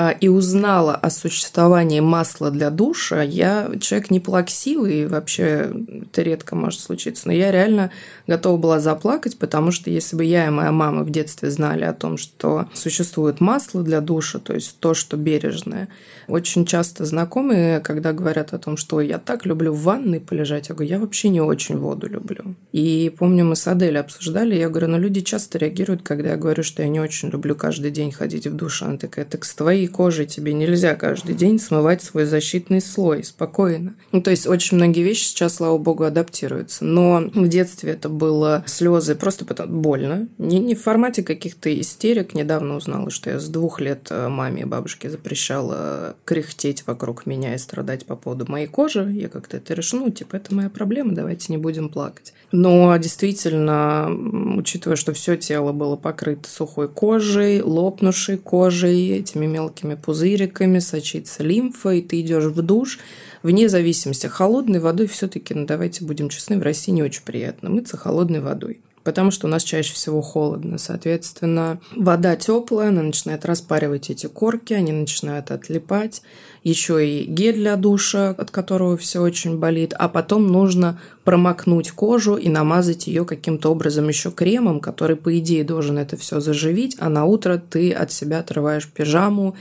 и 0.08 0.28
узнала 0.28 0.94
о 0.94 1.10
существовании 1.10 2.00
масла 2.00 2.50
для 2.50 2.70
душа, 2.70 3.22
я 3.22 3.70
человек 3.80 4.10
не 4.10 4.20
плаксивый, 4.20 5.02
и 5.02 5.06
вообще 5.06 5.70
это 6.02 6.22
редко 6.22 6.56
может 6.56 6.80
случиться, 6.80 7.26
но 7.26 7.32
я 7.32 7.50
реально 7.50 7.90
готова 8.26 8.56
была 8.56 8.80
заплакать, 8.80 9.38
потому 9.38 9.70
что 9.72 9.90
если 9.90 10.16
бы 10.16 10.24
я 10.24 10.46
и 10.46 10.50
моя 10.50 10.72
мама 10.72 11.02
в 11.02 11.10
детстве 11.10 11.50
знали 11.50 11.84
о 11.84 11.92
том, 11.92 12.16
что 12.16 12.68
существует 12.72 13.40
масло 13.40 13.82
для 13.82 14.00
душа, 14.00 14.38
то 14.38 14.54
есть 14.54 14.78
то, 14.80 14.94
что 14.94 15.16
бережное, 15.16 15.88
очень 16.28 16.64
часто 16.64 17.04
знакомые, 17.04 17.80
когда 17.80 18.12
говорят 18.12 18.52
о 18.52 18.58
том, 18.58 18.76
что 18.76 19.00
я 19.00 19.18
так 19.18 19.46
люблю 19.46 19.72
в 19.72 19.82
ванной 19.82 20.20
полежать, 20.20 20.68
я 20.68 20.74
говорю, 20.74 20.90
я 20.90 20.98
вообще 20.98 21.28
не 21.28 21.40
очень 21.40 21.78
воду 21.78 22.08
люблю. 22.08 22.54
И 22.72 23.12
помню, 23.18 23.44
мы 23.44 23.56
с 23.56 23.66
Адель 23.66 23.98
обсуждали, 23.98 24.54
я 24.54 24.68
говорю, 24.68 24.88
ну 24.88 24.98
люди 24.98 25.20
часто 25.20 25.58
реагируют, 25.58 26.02
когда 26.02 26.30
я 26.30 26.36
говорю, 26.36 26.62
что 26.62 26.82
я 26.82 26.88
не 26.88 27.00
очень 27.00 27.30
люблю 27.30 27.54
каждый 27.54 27.90
день 27.90 28.12
ходить 28.12 28.46
в 28.46 28.54
душ. 28.54 28.82
Она 28.82 28.96
такая, 28.96 29.24
так 29.24 29.44
с 29.44 29.54
твоей 29.54 29.88
кожей 29.90 30.26
тебе 30.26 30.52
нельзя 30.54 30.94
каждый 30.94 31.34
день 31.34 31.58
смывать 31.58 32.02
свой 32.02 32.24
защитный 32.24 32.80
слой, 32.80 33.24
спокойно. 33.24 33.94
Ну, 34.12 34.22
то 34.22 34.30
есть 34.30 34.46
очень 34.46 34.76
многие 34.76 35.02
вещи 35.02 35.24
сейчас, 35.24 35.56
слава 35.56 35.76
богу, 35.78 36.04
адаптируются. 36.04 36.84
Но 36.84 37.20
в 37.34 37.48
детстве 37.48 37.92
это 37.92 38.08
было 38.08 38.64
слезы 38.66 39.14
просто 39.14 39.44
потому 39.44 39.80
больно. 39.80 40.28
Не, 40.38 40.58
не 40.58 40.74
в 40.74 40.82
формате 40.82 41.22
каких-то 41.22 41.68
истерик. 41.80 42.34
Недавно 42.34 42.76
узнала, 42.76 43.10
что 43.10 43.30
я 43.30 43.40
с 43.40 43.48
двух 43.48 43.80
лет 43.80 44.08
э, 44.10 44.28
маме 44.28 44.62
и 44.62 44.64
бабушке 44.64 45.10
запрещала 45.10 46.16
кряхтеть 46.24 46.86
вокруг 46.86 47.26
меня 47.26 47.54
и 47.54 47.58
страдать 47.58 48.06
по 48.06 48.16
поводу 48.16 48.50
моей 48.50 48.66
кожи. 48.66 49.10
Я 49.12 49.28
как-то 49.28 49.56
это 49.56 49.74
решила, 49.74 50.00
ну, 50.00 50.10
типа, 50.10 50.36
это 50.36 50.54
моя 50.54 50.70
проблема, 50.70 51.14
давайте 51.14 51.52
не 51.52 51.58
будем 51.58 51.88
плакать. 51.88 52.32
Но 52.52 52.96
действительно, 52.96 54.10
учитывая, 54.56 54.96
что 54.96 55.12
все 55.12 55.36
тело 55.36 55.72
было 55.72 55.96
покрыто 55.96 56.48
сухой 56.48 56.88
кожей, 56.88 57.62
лопнувшей 57.62 58.38
кожей, 58.38 59.18
этими 59.18 59.46
мелкими 59.46 59.79
пузыриками, 59.94 60.78
сочится 60.78 61.42
лимфа, 61.42 61.90
и 61.90 62.02
ты 62.02 62.20
идешь 62.20 62.44
в 62.44 62.62
душ, 62.62 62.98
вне 63.42 63.68
зависимости, 63.68 64.26
холодной 64.26 64.80
водой 64.80 65.06
все-таки, 65.06 65.54
ну 65.54 65.66
давайте 65.66 66.04
будем 66.04 66.28
честны, 66.28 66.58
в 66.58 66.62
России 66.62 66.92
не 66.92 67.02
очень 67.02 67.22
приятно 67.24 67.70
мыться 67.70 67.96
холодной 67.96 68.40
водой 68.40 68.80
потому 69.10 69.32
что 69.32 69.48
у 69.48 69.50
нас 69.50 69.64
чаще 69.64 69.92
всего 69.92 70.22
холодно. 70.22 70.78
Соответственно, 70.78 71.80
вода 71.96 72.36
теплая, 72.36 72.90
она 72.90 73.02
начинает 73.02 73.44
распаривать 73.44 74.08
эти 74.08 74.26
корки, 74.26 74.72
они 74.72 74.92
начинают 74.92 75.50
отлипать. 75.50 76.22
Еще 76.62 77.04
и 77.04 77.24
гель 77.24 77.56
для 77.56 77.74
душа, 77.74 78.30
от 78.30 78.52
которого 78.52 78.96
все 78.96 79.20
очень 79.20 79.58
болит. 79.58 79.94
А 79.98 80.08
потом 80.08 80.46
нужно 80.46 81.00
промокнуть 81.24 81.90
кожу 81.90 82.36
и 82.36 82.48
намазать 82.48 83.08
ее 83.08 83.24
каким-то 83.24 83.72
образом 83.72 84.06
еще 84.06 84.30
кремом, 84.30 84.78
который, 84.78 85.16
по 85.16 85.36
идее, 85.36 85.64
должен 85.64 85.98
это 85.98 86.16
все 86.16 86.38
заживить, 86.38 86.96
а 87.00 87.08
на 87.08 87.24
утро 87.24 87.60
ты 87.60 87.90
от 87.90 88.12
себя 88.12 88.38
отрываешь 88.38 88.86
пижаму 88.86 89.56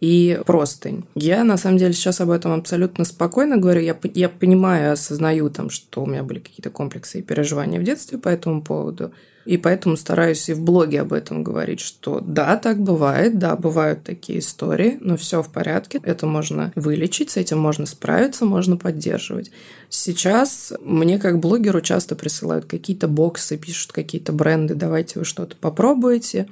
и 0.00 0.40
простынь. 0.44 1.04
Я, 1.14 1.44
на 1.44 1.56
самом 1.56 1.78
деле, 1.78 1.92
сейчас 1.92 2.20
об 2.20 2.30
этом 2.30 2.52
абсолютно 2.52 3.04
спокойно 3.04 3.56
говорю. 3.56 3.80
Я, 3.80 3.96
я 4.14 4.28
понимаю, 4.28 4.92
осознаю, 4.92 5.50
там, 5.50 5.70
что 5.70 6.02
у 6.02 6.06
меня 6.06 6.22
были 6.22 6.38
какие-то 6.38 6.70
комплексы 6.70 7.20
и 7.20 7.22
переживания 7.22 7.80
в 7.80 7.84
детстве 7.84 8.18
по 8.18 8.28
этому 8.28 8.62
поводу. 8.62 9.12
И 9.46 9.58
поэтому 9.58 9.96
стараюсь 9.96 10.48
и 10.48 10.54
в 10.54 10.60
блоге 10.60 11.02
об 11.02 11.12
этом 11.12 11.44
говорить, 11.44 11.78
что 11.78 12.20
да, 12.20 12.56
так 12.56 12.80
бывает, 12.80 13.38
да, 13.38 13.54
бывают 13.54 14.02
такие 14.02 14.40
истории, 14.40 14.98
но 15.00 15.16
все 15.16 15.40
в 15.40 15.50
порядке, 15.50 16.00
это 16.02 16.26
можно 16.26 16.72
вылечить, 16.74 17.30
с 17.30 17.36
этим 17.36 17.60
можно 17.60 17.86
справиться, 17.86 18.44
можно 18.44 18.76
поддерживать. 18.76 19.52
Сейчас 19.88 20.72
мне 20.82 21.20
как 21.20 21.38
блогеру 21.38 21.80
часто 21.80 22.16
присылают 22.16 22.64
какие-то 22.64 23.06
боксы, 23.06 23.56
пишут 23.56 23.92
какие-то 23.92 24.32
бренды, 24.32 24.74
давайте 24.74 25.20
вы 25.20 25.24
что-то 25.24 25.56
попробуете. 25.56 26.48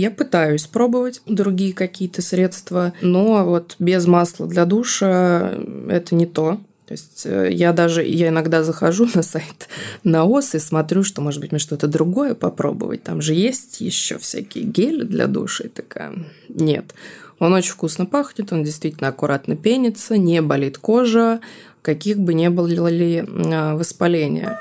Я 0.00 0.10
пытаюсь 0.10 0.66
пробовать 0.66 1.20
другие 1.26 1.74
какие-то 1.74 2.22
средства, 2.22 2.94
но 3.02 3.44
вот 3.44 3.76
без 3.78 4.06
масла 4.06 4.46
для 4.46 4.64
душа 4.64 5.52
это 5.90 6.14
не 6.14 6.24
то. 6.24 6.58
То 6.86 6.92
есть 6.92 7.26
э, 7.26 7.50
я 7.52 7.74
даже, 7.74 8.02
я 8.02 8.28
иногда 8.28 8.64
захожу 8.64 9.06
на 9.14 9.22
сайт 9.22 9.68
НАОС 10.04 10.54
и 10.54 10.58
смотрю, 10.58 11.04
что, 11.04 11.20
может 11.20 11.42
быть, 11.42 11.52
мне 11.52 11.58
что-то 11.58 11.86
другое 11.86 12.34
попробовать. 12.34 13.02
Там 13.02 13.20
же 13.20 13.34
есть 13.34 13.82
еще 13.82 14.16
всякие 14.16 14.64
гели 14.64 15.02
для 15.02 15.26
душа. 15.26 15.64
И 15.64 15.68
такая, 15.68 16.14
нет. 16.48 16.94
Он 17.38 17.52
очень 17.52 17.72
вкусно 17.72 18.06
пахнет, 18.06 18.54
он 18.54 18.64
действительно 18.64 19.08
аккуратно 19.08 19.54
пенится, 19.54 20.16
не 20.16 20.40
болит 20.40 20.78
кожа, 20.78 21.40
каких 21.82 22.18
бы 22.18 22.32
ни 22.32 22.48
было 22.48 22.88
ли 22.88 23.22
а, 23.28 23.76
воспаления. 23.76 24.58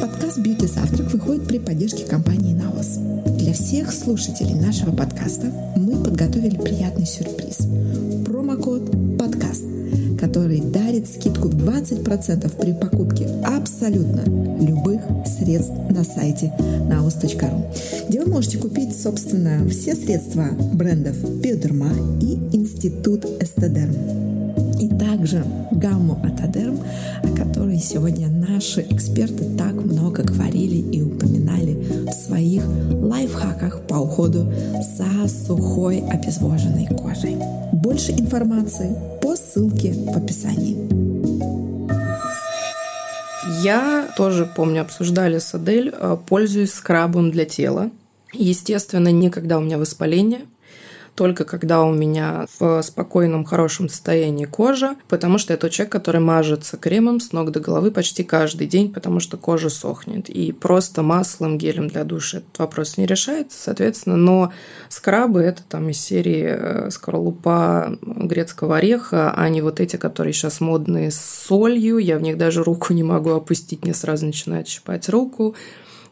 Подкаст 0.00 0.38
«Бьюти 0.38 0.66
Завтрак» 0.66 1.10
выходит 1.10 1.48
при 1.48 1.58
поддержке 1.58 2.06
компании 2.06 2.54
«Наос». 2.54 3.35
Всех 3.56 3.90
слушателей 3.90 4.54
нашего 4.54 4.94
подкаста 4.94 5.50
мы 5.76 6.04
подготовили 6.04 6.58
приятный 6.58 7.06
сюрприз. 7.06 7.66
Промокод 8.26 9.18
«Подкаст», 9.18 9.64
который 10.20 10.60
дарит 10.60 11.08
скидку 11.08 11.48
в 11.48 11.54
20% 11.54 12.52
при 12.60 12.72
покупке 12.74 13.26
абсолютно 13.42 14.24
любых 14.62 15.00
средств 15.24 15.72
на 15.88 16.04
сайте 16.04 16.52
naos.ru, 16.58 17.64
где 18.10 18.20
вы 18.20 18.30
можете 18.30 18.58
купить, 18.58 18.94
собственно, 18.94 19.66
все 19.70 19.94
средства 19.94 20.48
брендов 20.74 21.16
Биодерма 21.40 21.92
и 22.20 22.34
Институт 22.54 23.24
Эстедерм 23.40 24.35
также 25.26 25.44
гамму 25.72 26.20
Атодерм, 26.22 26.78
о 27.24 27.28
которой 27.36 27.78
сегодня 27.78 28.28
наши 28.28 28.82
эксперты 28.82 29.44
так 29.58 29.72
много 29.72 30.22
говорили 30.22 30.76
и 30.76 31.02
упоминали 31.02 31.74
в 32.06 32.12
своих 32.12 32.62
лайфхаках 32.92 33.80
по 33.88 33.94
уходу 33.94 34.52
за 34.96 35.28
сухой 35.28 35.98
обезвоженной 35.98 36.86
кожей. 36.86 37.36
Больше 37.72 38.12
информации 38.12 38.96
по 39.20 39.34
ссылке 39.34 39.92
в 39.92 40.16
описании. 40.16 40.76
Я 43.64 44.08
тоже 44.16 44.48
помню, 44.56 44.82
обсуждали 44.82 45.38
с 45.38 45.52
Адель, 45.54 45.92
э, 45.92 46.16
пользуюсь 46.28 46.72
скрабом 46.72 47.32
для 47.32 47.46
тела. 47.46 47.90
Естественно, 48.32 49.08
никогда 49.08 49.58
у 49.58 49.60
меня 49.60 49.78
воспаление, 49.78 50.42
только 51.16 51.44
когда 51.44 51.82
у 51.82 51.92
меня 51.92 52.46
в 52.58 52.82
спокойном, 52.82 53.44
хорошем 53.44 53.88
состоянии 53.88 54.44
кожа, 54.44 54.96
потому 55.08 55.38
что 55.38 55.54
я 55.54 55.56
тот 55.56 55.72
человек, 55.72 55.90
который 55.90 56.20
мажется 56.20 56.76
кремом 56.76 57.20
с 57.20 57.32
ног 57.32 57.50
до 57.50 57.60
головы 57.60 57.90
почти 57.90 58.22
каждый 58.22 58.66
день, 58.66 58.92
потому 58.92 59.18
что 59.18 59.36
кожа 59.36 59.70
сохнет. 59.70 60.28
И 60.28 60.52
просто 60.52 61.02
маслом, 61.02 61.58
гелем 61.58 61.88
для 61.88 62.04
душа 62.04 62.38
этот 62.38 62.58
вопрос 62.58 62.98
не 62.98 63.06
решается, 63.06 63.58
соответственно, 63.58 64.16
но 64.16 64.52
скрабы 64.88 65.40
это 65.40 65.62
там 65.68 65.88
из 65.88 65.98
серии 65.98 66.44
э, 66.46 66.90
скорлупа 66.90 67.96
грецкого 68.02 68.76
ореха, 68.76 69.32
а 69.34 69.48
не 69.48 69.62
вот 69.62 69.80
эти, 69.80 69.96
которые 69.96 70.34
сейчас 70.34 70.60
модные 70.60 71.10
с 71.10 71.18
солью. 71.18 71.96
Я 71.98 72.18
в 72.18 72.22
них 72.22 72.36
даже 72.36 72.62
руку 72.62 72.92
не 72.92 73.02
могу 73.02 73.30
опустить, 73.30 73.82
мне 73.82 73.94
сразу 73.94 74.26
начинает 74.26 74.68
щипать 74.68 75.08
руку 75.08 75.56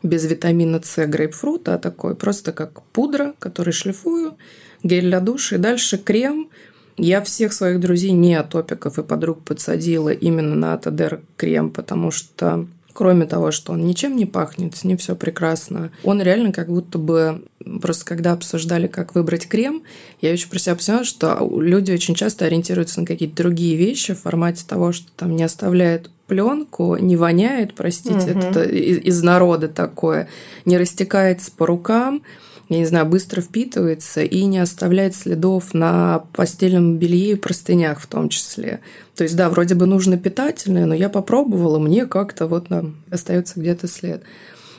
без 0.02 0.26
витамина 0.26 0.80
С 0.84 1.06
грейпфрута, 1.06 1.74
а 1.74 1.78
такой 1.78 2.14
просто 2.14 2.52
как 2.52 2.82
пудра, 2.92 3.34
который 3.38 3.72
шлифую, 3.72 4.36
гель 4.84 5.06
для 5.06 5.18
душа 5.18 5.56
и 5.56 5.58
дальше 5.58 5.98
крем. 5.98 6.48
Я 6.96 7.20
всех 7.22 7.52
своих 7.52 7.80
друзей 7.80 8.12
не 8.12 8.36
от 8.36 8.50
топиков 8.50 9.00
и 9.00 9.02
подруг 9.02 9.42
подсадила 9.42 10.10
именно 10.10 10.54
на 10.54 10.74
Атадер 10.74 11.22
крем, 11.36 11.70
потому 11.70 12.12
что 12.12 12.68
кроме 12.92 13.26
того, 13.26 13.50
что 13.50 13.72
он 13.72 13.84
ничем 13.84 14.16
не 14.16 14.26
пахнет, 14.26 14.76
с 14.76 14.84
ним 14.84 14.98
все 14.98 15.16
прекрасно, 15.16 15.90
он 16.04 16.22
реально 16.22 16.52
как 16.52 16.68
будто 16.68 16.98
бы 16.98 17.42
Просто 17.80 18.04
когда 18.04 18.32
обсуждали, 18.32 18.86
как 18.86 19.14
выбрать 19.14 19.48
крем, 19.48 19.84
я 20.20 20.32
очень 20.32 20.50
про 20.50 20.58
себя 20.58 20.74
поняла, 20.76 21.04
что 21.04 21.50
люди 21.58 21.92
очень 21.92 22.14
часто 22.14 22.44
ориентируются 22.44 23.00
на 23.00 23.06
какие-то 23.06 23.36
другие 23.36 23.76
вещи 23.76 24.12
в 24.12 24.20
формате 24.20 24.64
того, 24.68 24.92
что 24.92 25.10
там 25.16 25.34
не 25.34 25.44
оставляет 25.44 26.10
пленку, 26.26 26.96
не 26.96 27.16
воняет, 27.16 27.74
простите, 27.74 28.32
угу. 28.32 28.38
это 28.38 28.62
из, 28.64 28.98
из 28.98 29.22
народа 29.22 29.68
такое, 29.68 30.28
не 30.66 30.76
растекается 30.76 31.50
по 31.52 31.66
рукам, 31.66 32.22
я 32.68 32.78
не 32.78 32.86
знаю, 32.86 33.06
быстро 33.06 33.40
впитывается 33.40 34.22
и 34.22 34.44
не 34.44 34.58
оставляет 34.58 35.14
следов 35.14 35.74
на 35.74 36.24
постельном 36.32 36.96
белье 36.96 37.32
и 37.32 37.36
простынях 37.36 38.00
в 38.00 38.06
том 38.06 38.28
числе. 38.28 38.80
То 39.14 39.24
есть, 39.24 39.36
да, 39.36 39.50
вроде 39.50 39.74
бы 39.74 39.86
нужно 39.86 40.16
питательное, 40.16 40.86
но 40.86 40.94
я 40.94 41.08
попробовала, 41.08 41.78
мне 41.78 42.06
как-то 42.06 42.46
вот 42.46 42.70
нам 42.70 42.96
остается 43.10 43.60
где-то 43.60 43.86
след. 43.86 44.22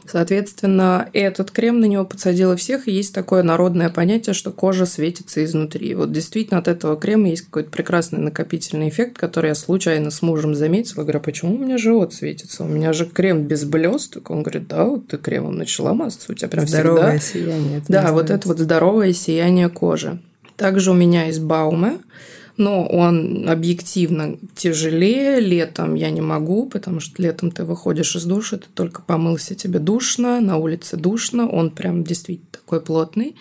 Соответственно, 0.08 1.10
этот 1.14 1.52
крем 1.52 1.80
на 1.80 1.86
него 1.86 2.06
подсадила 2.06 2.56
всех, 2.56 2.88
и 2.88 2.92
есть 2.92 3.14
такое 3.14 3.44
народное 3.44 3.90
понятие, 3.90 4.34
что 4.34 4.52
кожа 4.52 4.86
светится 4.86 5.44
изнутри. 5.44 5.96
Вот 5.96 6.12
действительно 6.12 6.60
от 6.60 6.68
этого 6.68 6.96
крема 6.96 7.30
есть 7.30 7.46
какой-то 7.46 7.72
прекрасный 7.72 8.20
накопительный 8.20 8.90
эффект, 8.90 9.18
который 9.18 9.48
я 9.48 9.56
случайно 9.56 10.12
с 10.12 10.22
мужем 10.22 10.54
заметила. 10.54 11.04
Говорю, 11.04 11.20
а 11.20 11.24
почему 11.24 11.56
у 11.56 11.58
меня 11.58 11.78
живот 11.78 12.14
светится? 12.14 12.64
У 12.64 12.68
меня 12.68 12.94
же 12.94 13.06
крем 13.06 13.44
без 13.44 13.64
блесток. 13.66 14.30
Он 14.30 14.44
говорит, 14.44 14.68
да, 14.68 14.86
вот 14.86 15.08
ты 15.08 15.18
кремом 15.18 15.58
начала 15.58 15.94
мазаться, 15.94 16.32
у 16.32 16.36
тебя 16.36 16.50
прям 16.50 16.68
здоровое 16.68 17.18
всегда... 17.18 17.46
сияние. 17.46 17.82
Да, 17.88 18.02
называется. 18.02 18.14
вот 18.14 18.30
это 18.30 18.48
вот 18.48 18.60
здоровое 18.60 19.14
сияние 19.14 19.70
кожи. 19.70 20.20
Также 20.56 20.92
у 20.92 20.94
меня 20.94 21.26
есть 21.26 21.42
Бауме, 21.42 21.98
но 22.58 22.86
он 22.86 23.48
объективно 23.50 24.38
тяжелее. 24.56 25.40
Летом 25.40 25.96
я 25.96 26.10
не 26.10 26.22
могу, 26.22 26.68
потому 26.68 27.00
что 27.00 27.22
летом 27.22 27.52
ты 27.52 27.64
выходишь 27.64 28.16
из 28.16 28.26
душа, 28.26 28.58
ты 28.58 28.68
только 28.74 29.02
помылся, 29.02 29.56
тебе 29.56 29.80
душно, 29.80 30.42
на 30.42 30.58
улице 30.58 30.98
душно, 30.98 31.48
он 31.48 31.72
прям 31.72 32.04
действительно 32.04 32.50
такой 32.52 32.82
плотный. 32.82 33.36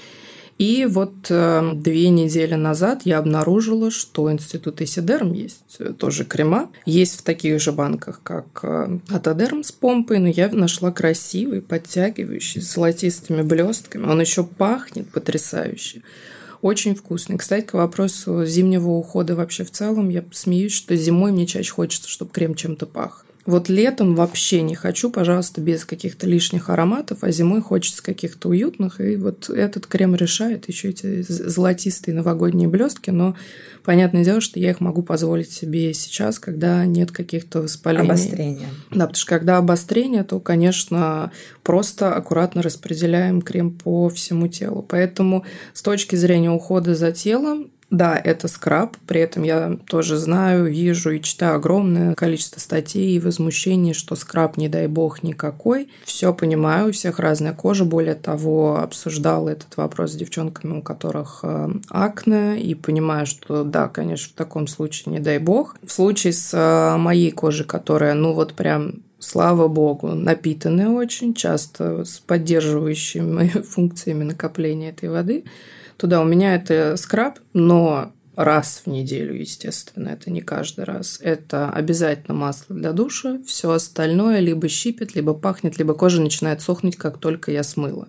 И 0.59 0.87
вот 0.89 1.13
э, 1.31 1.73
две 1.75 2.09
недели 2.11 2.55
назад 2.55 3.03
я 3.05 3.19
обнаружила, 3.19 3.91
что 3.91 4.31
институт 4.31 4.81
Исидерм 4.81 5.33
есть 5.33 5.77
э, 5.81 5.93
тоже 5.93 6.25
крема. 6.25 6.71
Есть 6.87 7.19
в 7.19 7.23
таких 7.23 7.61
же 7.61 7.73
банках, 7.73 8.21
как 8.23 8.61
э, 8.63 8.99
Атодерм 9.09 9.65
с 9.65 9.73
помпой, 9.73 10.21
но 10.21 10.29
я 10.29 10.49
нашла 10.49 10.93
красивый, 10.93 11.61
подтягивающий, 11.61 12.61
с 12.63 12.73
золотистыми 12.73 13.43
блестками. 13.43 14.07
Он 14.07 14.21
еще 14.21 14.45
пахнет 14.45 15.11
потрясающе. 15.11 16.03
Очень 16.65 16.95
вкусный. 16.95 17.37
Кстати, 17.37 17.67
к 17.67 17.75
вопросу 17.75 18.47
зимнего 18.47 18.93
ухода 18.93 19.37
вообще 19.37 19.65
в 19.65 19.71
целом, 19.71 20.09
я 20.09 20.25
смеюсь, 20.33 20.73
что 20.73 20.97
зимой 20.97 21.31
мне 21.31 21.47
чаще 21.47 21.71
хочется, 21.71 22.09
чтобы 22.09 22.31
крем 22.31 22.55
чем-то 22.55 22.87
пах. 22.87 23.27
Вот 23.47 23.69
летом 23.69 24.15
вообще 24.15 24.63
не 24.63 24.75
хочу, 24.75 25.11
пожалуйста, 25.11 25.61
без 25.61 25.85
каких-то 25.85 26.27
лишних 26.27 26.71
ароматов, 26.71 27.19
а 27.21 27.31
зимой 27.31 27.61
хочется 27.61 28.03
каких-то 28.03 28.49
уютных. 28.49 29.01
И 29.01 29.17
вот 29.17 29.51
этот 29.51 29.87
крем 29.87 30.15
решает 30.15 30.67
еще 30.69 30.91
эти 30.91 31.21
золотистые 31.23 32.15
новогодние 32.15 32.69
блестки, 32.69 33.11
но 33.11 33.37
понятное 33.85 34.25
дело, 34.25 34.41
что 34.41 34.59
я 34.59 34.71
их 34.71 34.81
могу 34.81 35.03
позволить 35.03 35.53
себе 35.53 35.93
сейчас, 35.93 36.39
когда 36.39 36.87
нет 36.87 37.13
каких-то 37.13 37.61
воспалений. 37.61 38.07
Обострения. 38.07 38.69
Да, 38.91 39.07
потому 39.07 39.15
что 39.15 39.27
когда 39.27 39.59
обострение, 39.59 40.25
то, 40.25 40.41
конечно, 40.41 41.31
просто 41.63 42.15
аккуратно 42.15 42.63
распределяем 42.63 43.43
крем 43.43 43.73
по 43.73 44.09
всему 44.09 44.49
телу. 44.49 44.83
Поэтому 44.89 45.45
с 45.75 45.83
точки 45.83 46.17
зрения 46.17 46.51
ухода 46.51 46.95
за 46.95 47.13
телом, 47.13 47.71
да, 47.91 48.21
это 48.23 48.49
скраб, 48.49 48.97
при 49.07 49.21
этом 49.21 49.43
я 49.43 49.79
тоже 49.87 50.17
знаю, 50.17 50.67
вижу 50.67 51.11
и 51.11 51.23
читаю 51.23 51.57
огромное 51.57 52.15
количество 52.15 52.59
статей 52.61 53.17
и 53.17 53.21
возмущений, 53.21 53.95
что 53.95 54.17
скраб, 54.17 54.57
не 54.57 54.69
дай 54.69 54.87
бог, 54.87 55.23
никакой. 55.23 55.89
Все 56.05 56.33
понимаю, 56.33 56.89
у 56.89 56.93
всех 56.93 57.19
разная 57.19 57.53
кожа. 57.53 57.85
Более 57.85 58.15
того, 58.15 58.79
обсуждала 58.79 59.51
этот 59.51 59.77
вопрос 59.77 60.13
с 60.13 60.17
девчонками, 60.17 60.79
у 60.79 60.83
которых 60.83 61.41
э, 61.43 61.69
акне, 61.91 62.61
и 62.61 62.75
понимаю, 62.75 63.27
что 63.27 63.65
да, 63.65 63.89
конечно, 63.89 64.31
в 64.31 64.37
таком 64.37 64.67
случае 64.67 65.13
не 65.13 65.21
дай 65.21 65.39
бог. 65.39 65.77
В 65.87 65.93
случае 65.93 66.33
с 66.33 66.53
э, 66.53 66.97
моей 66.97 67.31
кожей, 67.31 67.67
которая, 67.67 68.15
ну 68.15 68.33
вот 68.33 68.55
прям 68.55 69.03
слава 69.19 69.69
богу, 69.69 70.09
напитанная 70.09 70.89
очень 70.89 71.35
часто 71.35 72.05
с 72.05 72.19
поддерживающими 72.19 73.49
функциями 73.63 74.25
накопления 74.25 74.91
этой 74.91 75.09
воды– 75.09 75.45
туда. 75.97 76.21
У 76.21 76.25
меня 76.25 76.55
это 76.55 76.97
скраб, 76.97 77.39
но 77.53 78.13
раз 78.37 78.83
в 78.85 78.91
неделю, 78.91 79.35
естественно, 79.35 80.09
это 80.09 80.31
не 80.31 80.41
каждый 80.41 80.85
раз. 80.85 81.19
Это 81.23 81.71
обязательно 81.71 82.35
масло 82.35 82.75
для 82.75 82.93
душа. 82.93 83.39
Все 83.47 83.71
остальное 83.71 84.41
либо 84.41 84.69
щипет, 84.69 85.15
либо 85.15 85.35
пахнет, 85.35 85.79
либо 85.79 85.95
кожа 85.95 86.21
начинает 86.21 86.61
сохнуть, 86.61 86.97
как 86.97 87.19
только 87.19 87.53
я 87.53 87.63
смыла. 87.63 88.09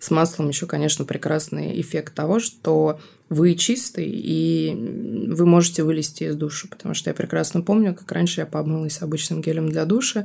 С 0.00 0.10
маслом 0.10 0.48
еще, 0.48 0.66
конечно, 0.66 1.04
прекрасный 1.04 1.80
эффект 1.80 2.14
того, 2.14 2.38
что 2.38 3.00
вы 3.28 3.54
чистый, 3.56 4.08
и 4.08 4.72
вы 5.28 5.44
можете 5.44 5.82
вылезти 5.82 6.24
из 6.24 6.36
душа, 6.36 6.68
потому 6.70 6.94
что 6.94 7.10
я 7.10 7.14
прекрасно 7.14 7.62
помню, 7.62 7.94
как 7.94 8.10
раньше 8.12 8.40
я 8.40 8.46
помылась 8.46 9.02
обычным 9.02 9.42
гелем 9.42 9.68
для 9.68 9.84
душа, 9.84 10.24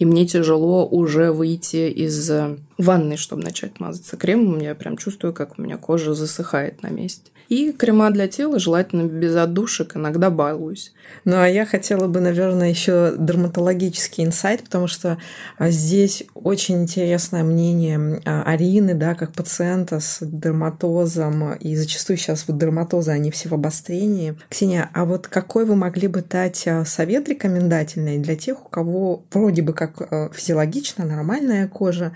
и 0.00 0.06
мне 0.06 0.26
тяжело 0.26 0.86
уже 0.86 1.30
выйти 1.30 1.90
из 1.90 2.30
э, 2.30 2.56
ванной, 2.78 3.18
чтобы 3.18 3.42
начать 3.42 3.78
мазаться 3.80 4.16
кремом. 4.16 4.58
Я 4.58 4.74
прям 4.74 4.96
чувствую, 4.96 5.34
как 5.34 5.58
у 5.58 5.62
меня 5.62 5.76
кожа 5.76 6.14
засыхает 6.14 6.82
на 6.82 6.88
месте. 6.88 7.30
И 7.50 7.72
крема 7.72 8.12
для 8.12 8.28
тела 8.28 8.60
желательно 8.60 9.08
без 9.08 9.34
отдушек, 9.34 9.96
иногда 9.96 10.30
балуюсь. 10.30 10.92
Ну, 11.24 11.36
а 11.36 11.48
я 11.48 11.66
хотела 11.66 12.06
бы, 12.06 12.20
наверное, 12.20 12.70
еще 12.70 13.12
дерматологический 13.18 14.24
инсайт, 14.24 14.62
потому 14.62 14.86
что 14.86 15.18
а, 15.58 15.68
здесь 15.70 16.22
очень 16.34 16.82
интересное 16.82 17.42
мнение 17.42 18.22
а, 18.24 18.44
Арины, 18.44 18.94
да, 18.94 19.16
как 19.16 19.32
пациента 19.32 19.98
с 19.98 20.18
дерматозом, 20.22 21.54
и 21.54 21.74
зачастую 21.74 22.18
сейчас 22.18 22.44
вот 22.46 22.56
дерматозы, 22.56 23.10
они 23.10 23.32
все 23.32 23.48
в 23.48 23.54
обострении. 23.54 24.36
Ксения, 24.48 24.88
а 24.94 25.04
вот 25.04 25.26
какой 25.26 25.64
вы 25.64 25.74
могли 25.74 26.06
бы 26.06 26.22
дать 26.22 26.68
а, 26.68 26.84
совет 26.84 27.28
рекомендательный 27.28 28.18
для 28.18 28.36
тех, 28.36 28.64
у 28.64 28.68
кого 28.68 29.24
вроде 29.32 29.62
бы 29.62 29.72
как 29.72 30.32
физиологично 30.32 31.04
нормальная 31.04 31.66
кожа, 31.66 32.12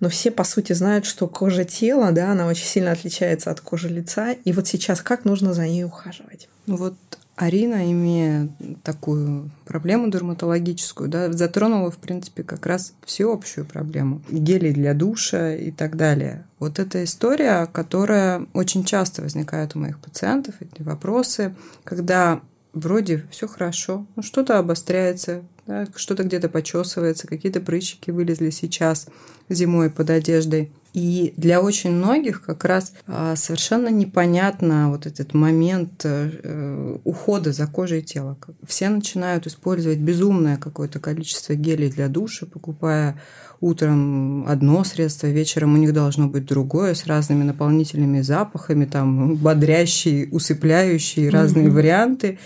но 0.00 0.08
все, 0.08 0.30
по 0.30 0.44
сути, 0.44 0.72
знают, 0.72 1.04
что 1.04 1.28
кожа 1.28 1.64
тела, 1.64 2.10
да, 2.12 2.32
она 2.32 2.46
очень 2.46 2.64
сильно 2.64 2.92
отличается 2.92 3.50
от 3.50 3.60
кожи 3.60 3.88
лица. 3.88 4.32
И 4.32 4.52
вот 4.52 4.66
сейчас 4.66 4.77
как 5.02 5.24
нужно 5.24 5.54
за 5.54 5.66
ней 5.66 5.84
ухаживать? 5.84 6.48
Ну 6.66 6.76
вот 6.76 6.94
Арина, 7.38 7.90
имея 7.92 8.48
такую 8.82 9.50
проблему 9.64 10.10
дерматологическую, 10.10 11.08
да, 11.08 11.32
затронула, 11.32 11.90
в 11.92 11.98
принципе, 11.98 12.42
как 12.42 12.66
раз 12.66 12.94
всеобщую 13.04 13.64
проблему. 13.64 14.22
Гели 14.28 14.72
для 14.72 14.92
душа 14.92 15.54
и 15.54 15.70
так 15.70 15.96
далее. 15.96 16.44
Вот 16.58 16.80
эта 16.80 17.04
история, 17.04 17.66
которая 17.66 18.46
очень 18.54 18.84
часто 18.84 19.22
возникает 19.22 19.76
у 19.76 19.78
моих 19.78 20.00
пациентов, 20.00 20.56
эти 20.60 20.82
вопросы, 20.82 21.54
когда 21.84 22.40
вроде 22.72 23.24
все 23.30 23.46
хорошо, 23.46 24.04
но 24.16 24.22
что-то 24.22 24.58
обостряется, 24.58 25.42
да, 25.66 25.86
что-то 25.94 26.24
где-то 26.24 26.48
почесывается, 26.48 27.28
какие-то 27.28 27.60
прыщики 27.60 28.10
вылезли 28.10 28.50
сейчас 28.50 29.06
зимой 29.48 29.90
под 29.90 30.10
одеждой. 30.10 30.72
И 30.94 31.34
для 31.36 31.60
очень 31.60 31.92
многих 31.92 32.42
как 32.42 32.64
раз 32.64 32.92
а, 33.06 33.36
совершенно 33.36 33.88
непонятно 33.88 34.90
вот 34.90 35.06
этот 35.06 35.34
момент 35.34 36.00
э, 36.04 36.96
ухода 37.04 37.52
за 37.52 37.66
кожей 37.66 38.02
тела. 38.02 38.38
Все 38.66 38.88
начинают 38.88 39.46
использовать 39.46 39.98
безумное 39.98 40.56
какое-то 40.56 40.98
количество 40.98 41.54
гелей 41.54 41.90
для 41.90 42.08
душа, 42.08 42.46
покупая 42.46 43.20
утром 43.60 44.48
одно 44.48 44.84
средство, 44.84 45.26
вечером 45.26 45.74
у 45.74 45.76
них 45.76 45.92
должно 45.92 46.28
быть 46.28 46.46
другое 46.46 46.94
с 46.94 47.06
разными 47.06 47.42
наполнительными 47.42 48.20
запахами, 48.20 48.84
там 48.84 49.36
бодрящие, 49.36 50.28
усыпляющие, 50.30 51.28
разные 51.28 51.66
mm-hmm. 51.66 51.70
варианты. 51.70 52.38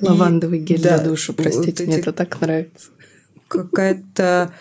Лавандовый 0.00 0.60
гель 0.60 0.82
да, 0.82 0.98
для 0.98 1.08
душа, 1.08 1.32
простите, 1.32 1.84
вот 1.84 1.92
мне 1.92 2.00
это 2.00 2.12
так 2.12 2.40
нравится. 2.40 2.90
Какая-то 3.48 4.52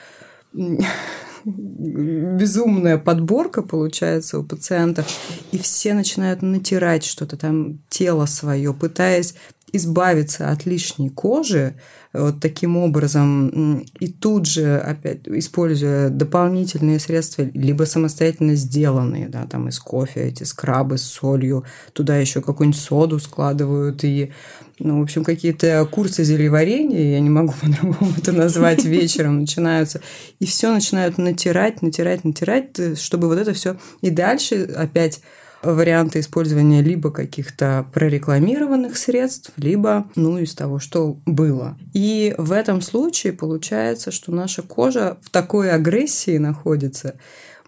безумная 1.45 2.97
подборка 2.97 3.61
получается 3.61 4.39
у 4.39 4.43
пациентов, 4.43 5.07
и 5.51 5.57
все 5.57 5.93
начинают 5.93 6.41
натирать 6.41 7.03
что-то 7.03 7.37
там, 7.37 7.79
тело 7.89 8.25
свое, 8.25 8.73
пытаясь 8.73 9.35
избавиться 9.73 10.49
от 10.49 10.65
лишней 10.65 11.09
кожи 11.09 11.75
вот 12.13 12.39
таким 12.39 12.77
образом 12.77 13.79
и 13.99 14.07
тут 14.07 14.47
же 14.47 14.77
опять 14.77 15.27
используя 15.27 16.09
дополнительные 16.09 16.99
средства 16.99 17.43
либо 17.53 17.83
самостоятельно 17.83 18.55
сделанные 18.55 19.27
да 19.27 19.45
там 19.45 19.67
из 19.67 19.79
кофе 19.79 20.21
эти 20.21 20.43
скрабы 20.43 20.97
с 20.97 21.03
солью 21.03 21.65
туда 21.93 22.17
еще 22.17 22.41
какую-нибудь 22.41 22.79
соду 22.79 23.19
складывают 23.19 24.03
и 24.03 24.31
ну, 24.79 24.99
в 24.99 25.01
общем, 25.01 25.23
какие-то 25.23 25.87
курсы 25.89 26.23
зельеварения, 26.23 27.13
я 27.13 27.19
не 27.19 27.31
могу 27.31 27.51
по-другому 27.61 28.13
это 28.15 28.31
назвать, 28.31 28.85
вечером 28.85 29.39
начинаются, 29.39 30.01
и 30.39 30.45
все 30.45 30.71
начинают 30.71 31.17
натирать, 31.17 31.81
натирать, 31.81 32.23
натирать, 32.23 32.99
чтобы 32.99 33.27
вот 33.27 33.39
это 33.39 33.53
все 33.53 33.77
и 34.01 34.11
дальше 34.11 34.71
опять 34.75 35.21
варианты 35.63 36.19
использования 36.19 36.81
либо 36.81 37.11
каких-то 37.11 37.85
прорекламированных 37.93 38.97
средств, 38.97 39.51
либо 39.57 40.07
ну, 40.15 40.37
из 40.37 40.53
того, 40.53 40.79
что 40.79 41.17
было. 41.25 41.77
И 41.93 42.35
в 42.37 42.51
этом 42.51 42.81
случае 42.81 43.33
получается, 43.33 44.11
что 44.11 44.31
наша 44.31 44.61
кожа 44.61 45.17
в 45.21 45.29
такой 45.29 45.71
агрессии 45.71 46.37
находится, 46.37 47.15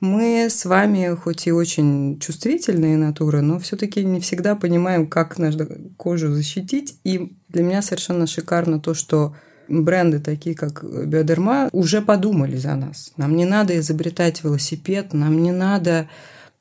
мы 0.01 0.47
с 0.49 0.63
вами 0.63 1.13
хоть 1.15 1.45
и 1.47 1.51
очень 1.51 2.19
чувствительные 2.19 2.95
натуры, 2.95 3.41
но 3.41 3.59
все-таки 3.59 4.03
не 4.05 4.21
всегда 4.21 4.55
понимаем, 4.55 5.07
как 5.07 5.37
нашу 5.37 5.67
кожу 5.97 6.31
защитить. 6.31 6.97
И 7.03 7.33
для 7.49 7.63
меня 7.63 7.81
совершенно 7.81 8.25
шикарно 8.25 8.79
то, 8.79 8.93
что 8.93 9.35
бренды 9.67 10.19
такие, 10.19 10.55
как 10.55 10.83
Биодерма, 10.83 11.69
уже 11.73 12.01
подумали 12.01 12.55
за 12.55 12.75
нас. 12.75 13.11
Нам 13.17 13.35
не 13.35 13.45
надо 13.45 13.77
изобретать 13.77 14.43
велосипед, 14.43 15.13
нам 15.13 15.43
не 15.43 15.51
надо 15.51 16.07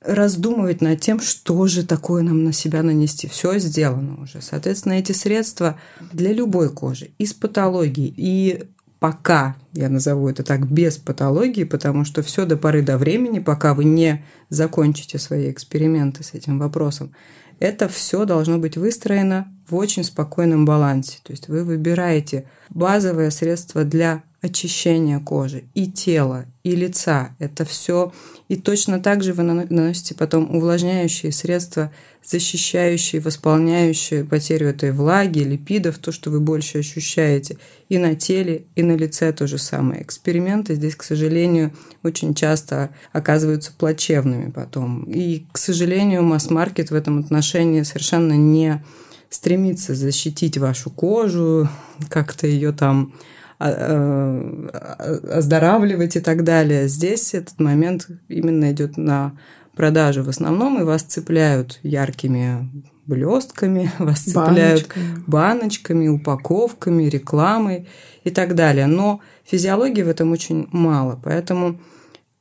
раздумывать 0.00 0.80
над 0.80 1.00
тем, 1.00 1.20
что 1.20 1.66
же 1.66 1.84
такое 1.84 2.22
нам 2.22 2.44
на 2.44 2.52
себя 2.52 2.82
нанести. 2.82 3.28
Все 3.28 3.58
сделано 3.58 4.22
уже. 4.22 4.40
Соответственно, 4.40 4.94
эти 4.94 5.12
средства 5.12 5.78
для 6.12 6.32
любой 6.32 6.70
кожи, 6.70 7.10
из 7.18 7.34
патологии, 7.34 8.12
и 8.16 8.64
пока, 9.00 9.56
я 9.72 9.88
назову 9.88 10.28
это 10.28 10.42
так, 10.42 10.70
без 10.70 10.98
патологии, 10.98 11.64
потому 11.64 12.04
что 12.04 12.22
все 12.22 12.44
до 12.46 12.56
поры 12.56 12.82
до 12.82 12.98
времени, 12.98 13.38
пока 13.38 13.74
вы 13.74 13.84
не 13.84 14.24
закончите 14.50 15.18
свои 15.18 15.50
эксперименты 15.50 16.22
с 16.22 16.34
этим 16.34 16.58
вопросом, 16.58 17.12
это 17.60 17.88
все 17.88 18.24
должно 18.24 18.58
быть 18.58 18.76
выстроено 18.76 19.52
в 19.68 19.74
очень 19.74 20.04
спокойном 20.04 20.64
балансе. 20.64 21.18
То 21.24 21.32
есть 21.32 21.48
вы 21.48 21.64
выбираете 21.64 22.48
базовое 22.70 23.30
средство 23.30 23.84
для 23.84 24.22
очищение 24.40 25.18
кожи 25.18 25.64
и 25.74 25.90
тела, 25.90 26.46
и 26.62 26.76
лица. 26.76 27.34
Это 27.38 27.64
все. 27.64 28.12
И 28.48 28.56
точно 28.56 28.98
так 28.98 29.22
же 29.22 29.34
вы 29.34 29.42
наносите 29.42 30.14
потом 30.14 30.56
увлажняющие 30.56 31.32
средства, 31.32 31.92
защищающие, 32.24 33.20
восполняющие 33.20 34.24
потерю 34.24 34.68
этой 34.68 34.90
влаги, 34.90 35.40
липидов, 35.40 35.98
то, 35.98 36.12
что 36.12 36.30
вы 36.30 36.40
больше 36.40 36.78
ощущаете. 36.78 37.58
И 37.90 37.98
на 37.98 38.14
теле, 38.14 38.64
и 38.74 38.82
на 38.82 38.92
лице 38.96 39.32
то 39.32 39.46
же 39.46 39.58
самое. 39.58 40.02
Эксперименты 40.02 40.74
здесь, 40.74 40.96
к 40.96 41.02
сожалению, 41.02 41.72
очень 42.02 42.34
часто 42.34 42.90
оказываются 43.12 43.72
плачевными 43.76 44.50
потом. 44.50 45.04
И, 45.04 45.44
к 45.52 45.58
сожалению, 45.58 46.22
масс-маркет 46.22 46.90
в 46.90 46.94
этом 46.94 47.18
отношении 47.18 47.82
совершенно 47.82 48.32
не 48.32 48.82
стремится 49.28 49.94
защитить 49.94 50.56
вашу 50.56 50.90
кожу, 50.90 51.68
как-то 52.08 52.46
ее 52.46 52.72
там 52.72 53.12
оздоравливать 53.58 56.16
и 56.16 56.20
так 56.20 56.44
далее. 56.44 56.88
Здесь 56.88 57.34
этот 57.34 57.58
момент 57.58 58.08
именно 58.28 58.70
идет 58.70 58.96
на 58.96 59.36
продажу 59.74 60.22
в 60.22 60.28
основном, 60.28 60.80
и 60.80 60.84
вас 60.84 61.02
цепляют 61.02 61.80
яркими 61.82 62.70
блестками, 63.06 63.90
вас 63.98 64.20
цепляют 64.20 64.88
баночками. 64.88 65.24
баночками, 65.26 66.08
упаковками, 66.08 67.04
рекламой 67.04 67.88
и 68.24 68.30
так 68.30 68.54
далее. 68.54 68.86
Но 68.86 69.20
физиологии 69.44 70.02
в 70.02 70.08
этом 70.08 70.32
очень 70.32 70.68
мало, 70.70 71.20
поэтому 71.22 71.78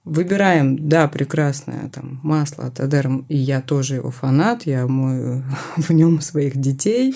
Выбираем, 0.10 0.88
да, 0.88 1.10
прекрасное 1.10 1.90
там 1.90 2.22
масло 2.24 2.66
от 2.66 2.80
Адерм, 2.80 3.26
и 3.28 3.36
я 3.36 3.60
тоже 3.62 3.96
его 3.96 4.10
фанат, 4.10 4.66
я 4.66 4.88
мою 4.88 5.44
в 5.76 5.90
нем 5.92 6.22
своих 6.22 6.56
детей 6.56 7.14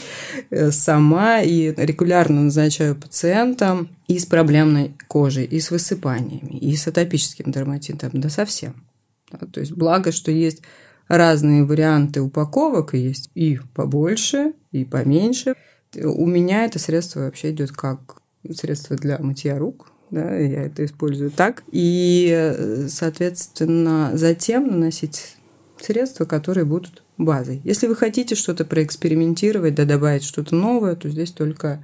э, 0.50 0.72
сама 0.72 1.40
и 1.40 1.74
регулярно 1.78 2.42
назначаю 2.42 2.96
пациентам 2.96 3.88
и 4.08 4.20
с 4.20 4.26
проблемной 4.26 4.94
кожей, 5.08 5.46
и 5.46 5.62
с 5.62 5.72
высыпаниями, 5.72 6.58
и 6.58 6.76
с 6.76 6.86
атопическим 6.86 7.50
дерматитом, 7.50 8.10
да 8.14 8.28
совсем. 8.28 8.84
Да, 9.32 9.48
то 9.48 9.62
есть 9.62 9.72
благо, 9.72 10.12
что 10.12 10.30
есть 10.30 10.62
разные 11.08 11.64
варианты 11.64 12.22
упаковок, 12.22 12.94
и 12.94 12.98
есть 12.98 13.32
и 13.36 13.60
побольше, 13.74 14.52
и 14.74 14.84
поменьше. 14.84 15.56
У 15.96 16.26
меня 16.26 16.66
это 16.66 16.78
средство 16.78 17.22
вообще 17.22 17.52
идет 17.52 17.72
как 17.72 18.22
средство 18.54 18.98
для 18.98 19.18
мытья 19.18 19.58
рук, 19.58 19.91
да, 20.12 20.38
я 20.38 20.64
это 20.64 20.86
использую 20.86 21.32
так. 21.32 21.64
И, 21.72 22.86
соответственно, 22.90 24.12
затем 24.14 24.68
наносить 24.68 25.38
средства, 25.80 26.26
которые 26.26 26.66
будут 26.66 27.04
базой. 27.18 27.62
Если 27.64 27.88
вы 27.88 27.96
хотите 27.96 28.36
что-то 28.36 28.66
проэкспериментировать, 28.66 29.76
да 29.76 29.86
добавить 29.86 30.24
что-то 30.24 30.56
новое, 30.56 30.96
то 30.96 31.10
здесь 31.10 31.32
только 31.32 31.84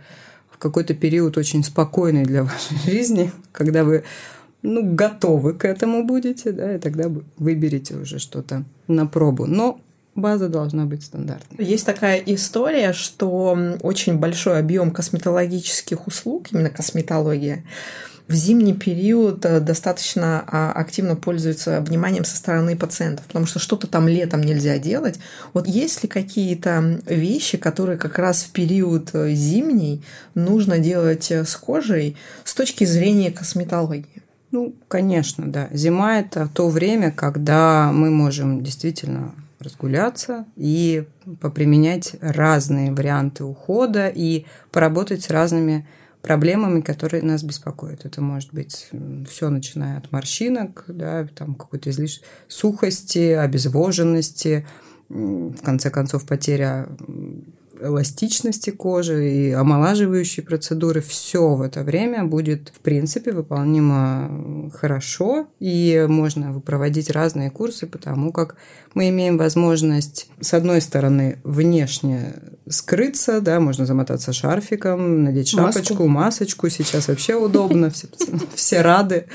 в 0.52 0.58
какой-то 0.58 0.94
период 0.94 1.38
очень 1.38 1.64
спокойный 1.64 2.26
для 2.26 2.44
вашей 2.44 2.78
жизни, 2.86 3.32
когда 3.52 3.84
вы 3.84 4.04
ну, 4.62 4.94
готовы 4.94 5.54
к 5.54 5.66
этому 5.66 6.06
будете, 6.06 6.52
да, 6.52 6.76
и 6.76 6.80
тогда 6.80 7.12
выберете 7.38 7.96
уже 7.96 8.20
что-то 8.20 8.66
на 8.88 9.06
пробу. 9.06 9.46
Но 9.46 9.80
база 10.18 10.50
должна 10.50 10.86
быть 10.86 11.04
стандартной. 11.04 11.66
Есть 11.66 11.86
такая 11.86 12.18
история, 12.18 12.94
что 12.94 13.58
очень 13.82 14.18
большой 14.18 14.60
объем 14.60 14.92
косметологических 14.92 16.08
услуг, 16.08 16.48
именно 16.52 16.70
косметология, 16.70 17.64
в 18.28 18.34
зимний 18.34 18.74
период 18.74 19.46
э, 19.46 19.60
достаточно 19.62 20.44
а, 20.48 20.72
активно 20.74 21.16
пользуются 21.16 21.80
вниманием 21.82 22.26
со 22.26 22.36
стороны 22.36 22.76
пациентов, 22.76 23.26
потому 23.26 23.46
что 23.46 23.60
что-то 23.60 23.88
там 23.88 24.08
летом 24.08 24.42
нельзя 24.42 24.78
делать. 24.80 25.18
Вот 25.54 25.66
есть 25.66 26.04
ли 26.04 26.10
какие-то 26.10 27.00
вещи, 27.06 27.58
которые 27.58 27.98
как 27.98 28.20
раз 28.20 28.44
в 28.44 28.52
период 28.52 29.12
э, 29.14 29.32
зимний 29.32 30.04
нужно 30.36 30.80
делать 30.80 31.32
э, 31.32 31.46
с 31.46 31.56
кожей 31.56 32.18
с 32.44 32.54
точки 32.54 32.84
зрения 32.84 33.32
косметологии? 33.32 34.24
Ну, 34.52 34.76
конечно, 34.88 35.50
да. 35.50 35.70
Зима– 35.72 36.20
это 36.20 36.50
то 36.54 36.70
время, 36.70 37.12
когда 37.12 37.92
мы 37.94 38.10
можем 38.10 38.62
действительно 38.64 39.34
разгуляться 39.68 40.46
и 40.56 41.06
поприменять 41.42 42.16
разные 42.22 42.92
варианты 42.92 43.44
ухода 43.44 44.08
и 44.08 44.46
поработать 44.72 45.24
с 45.24 45.30
разными 45.30 45.88
проблемами, 46.22 46.82
которые 46.82 47.24
нас 47.24 47.44
беспокоят. 47.44 48.06
Это 48.06 48.22
может 48.22 48.54
быть 48.54 48.90
все, 49.30 49.50
начиная 49.50 49.98
от 49.98 50.12
морщинок, 50.12 50.86
да, 50.88 51.28
там 51.36 51.56
какой-то 51.56 51.90
излиш 51.90 52.22
сухости, 52.48 53.32
обезвоженности, 53.32 54.66
в 55.10 55.62
конце 55.64 55.90
концов 55.90 56.26
потеря 56.26 56.88
эластичности 57.82 58.70
кожи 58.70 59.32
и 59.32 59.52
омолаживающие 59.52 60.46
процедуры, 60.46 61.02
все 61.02 61.56
в 61.56 61.62
это 61.62 61.84
время 61.84 62.24
будет, 62.24 62.72
в 62.76 62.80
принципе, 62.80 63.32
выполнимо 63.32 64.72
хорошо, 64.74 65.48
и 65.60 66.06
можно 66.08 66.60
проводить 66.60 67.10
разные 67.10 67.50
курсы, 67.50 67.88
потому 67.88 68.32
как 68.32 68.56
мы 68.94 69.10
имеем 69.10 69.38
возможность, 69.38 70.30
с 70.40 70.54
одной 70.54 70.82
стороны, 70.82 71.40
внешне 71.44 72.34
скрыться, 72.70 73.42
да, 73.42 73.60
можно 73.60 73.86
замотаться 73.86 74.34
шарфиком, 74.34 75.24
надеть 75.24 75.50
шапочку, 75.50 75.94
Маску. 75.94 76.08
масочку, 76.08 76.70
сейчас 76.70 77.08
вообще 77.08 77.36
удобно, 77.36 77.92
все, 78.56 78.82
рады 78.82 79.28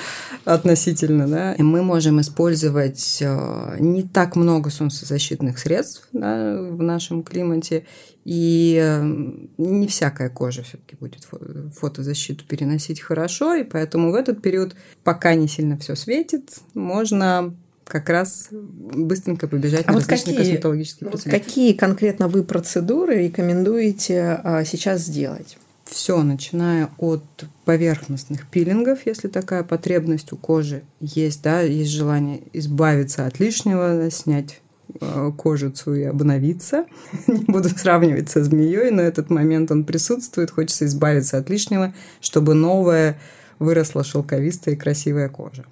относительно, 0.45 1.29
да, 1.29 1.55
и 1.55 1.63
мы 1.63 1.83
можем 1.83 2.21
использовать 2.21 3.19
э, 3.21 3.77
не 3.79 4.03
так 4.03 4.37
много 4.37 4.71
солнцезащитных 4.71 5.59
средств 5.59 6.09
в 6.13 6.83
нашем 6.83 7.23
климате, 7.23 7.85
и 8.25 8.79
эм, 8.81 9.51
не 9.59 9.87
всякая 9.89 10.29
кожа 10.29 10.63
все-таки 10.63 10.97
будет 10.97 11.27
фотозащиту 11.75 12.45
переносить 12.45 13.01
хорошо, 13.01 13.55
и 13.55 13.65
поэтому 13.65 14.13
в 14.13 14.15
этот 14.15 14.41
период, 14.43 14.75
пока 15.03 15.35
не 15.35 15.49
сильно 15.49 15.77
все 15.77 15.97
светит, 15.97 16.59
можно 16.75 17.55
как 17.85 18.09
раз 18.09 18.49
быстренько 18.51 19.49
побежать 19.49 19.85
а 19.87 19.93
на 19.93 19.99
вот 19.99 20.09
различные 20.09 20.37
какие, 20.37 20.53
косметологические 20.53 21.11
вот 21.11 21.23
Какие 21.25 21.73
конкретно 21.75 22.29
вы 22.29 22.43
процедуры 22.45 23.25
рекомендуете 23.25 24.41
а, 24.43 24.65
сейчас 24.65 25.03
сделать? 25.03 25.59
Все, 25.85 26.23
начиная 26.23 26.89
от 26.97 27.25
поверхностных 27.67 28.47
пилингов, 28.47 29.01
если 29.05 29.29
такая 29.29 29.63
потребность 29.63 30.33
у 30.33 30.37
кожи 30.37 30.85
есть, 31.01 31.43
да, 31.43 31.61
есть 31.61 31.91
желание 31.91 32.41
избавиться 32.55 33.27
от 33.27 33.41
лишнего, 33.41 34.09
снять 34.11 34.63
Э, 34.63 34.72
кожицу 35.37 35.95
и 35.95 36.03
обновиться. 36.03 36.87
Не 37.27 37.45
буду 37.45 37.69
сравнивать 37.69 38.31
со 38.31 38.43
змеей, 38.45 38.91
но 38.91 39.03
этот 39.03 39.31
момент 39.31 39.71
он 39.71 39.85
присутствует. 39.85 40.51
Хочется 40.51 40.87
избавиться 40.87 41.39
от 41.39 41.49
лишнего, 41.51 41.95
чтобы 42.21 42.55
новая 42.55 43.19
выросла 43.59 44.05
шелковистая 44.05 44.75
и 44.75 44.79
красивая 44.79 45.29
кожа. 45.29 45.65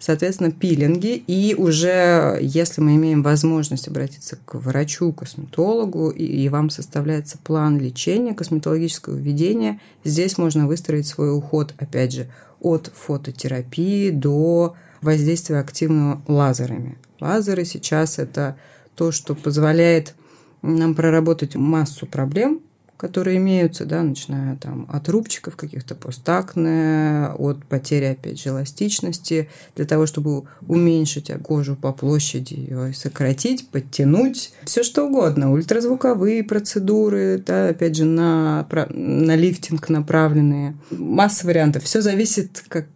Соответственно, 0.00 0.50
пилинги. 0.50 1.22
И 1.26 1.54
уже 1.54 2.38
если 2.40 2.80
мы 2.80 2.96
имеем 2.96 3.22
возможность 3.22 3.86
обратиться 3.86 4.38
к 4.44 4.54
врачу, 4.54 5.12
косметологу, 5.12 6.08
и, 6.08 6.24
и 6.24 6.48
вам 6.48 6.70
составляется 6.70 7.36
план 7.38 7.78
лечения, 7.78 8.34
косметологического 8.34 9.14
введения, 9.14 9.78
здесь 10.02 10.38
можно 10.38 10.66
выстроить 10.66 11.06
свой 11.06 11.36
уход, 11.36 11.74
опять 11.78 12.12
же, 12.12 12.28
от 12.60 12.90
фототерапии 12.94 14.10
до 14.10 14.74
воздействия 15.02 15.58
активного 15.58 16.22
лазерами. 16.26 16.96
Лазеры. 17.20 17.64
Сейчас 17.64 18.18
это 18.18 18.56
то, 18.94 19.12
что 19.12 19.34
позволяет 19.34 20.14
нам 20.62 20.94
проработать 20.94 21.54
массу 21.54 22.06
проблем, 22.06 22.60
которые 23.00 23.38
имеются, 23.38 23.86
да, 23.86 24.02
начиная 24.02 24.56
там 24.56 24.86
от 24.92 25.08
рубчиков 25.08 25.56
каких-то 25.56 25.94
постакне, 25.94 27.28
от 27.38 27.64
потери, 27.64 28.04
опять 28.04 28.38
же, 28.38 28.50
эластичности, 28.50 29.48
для 29.74 29.86
того, 29.86 30.04
чтобы 30.04 30.42
уменьшить 30.68 31.32
кожу 31.42 31.76
по 31.76 31.94
площади, 31.94 32.54
ее 32.54 32.92
сократить, 32.92 33.70
подтянуть, 33.70 34.52
все 34.66 34.82
что 34.82 35.06
угодно, 35.06 35.50
ультразвуковые 35.50 36.44
процедуры, 36.44 37.42
да, 37.44 37.68
опять 37.68 37.96
же, 37.96 38.04
на, 38.04 38.68
на 38.90 39.34
лифтинг 39.34 39.88
направленные, 39.88 40.76
масса 40.90 41.46
вариантов. 41.46 41.84
Все 41.84 42.02
зависит, 42.02 42.62
как, 42.68 42.86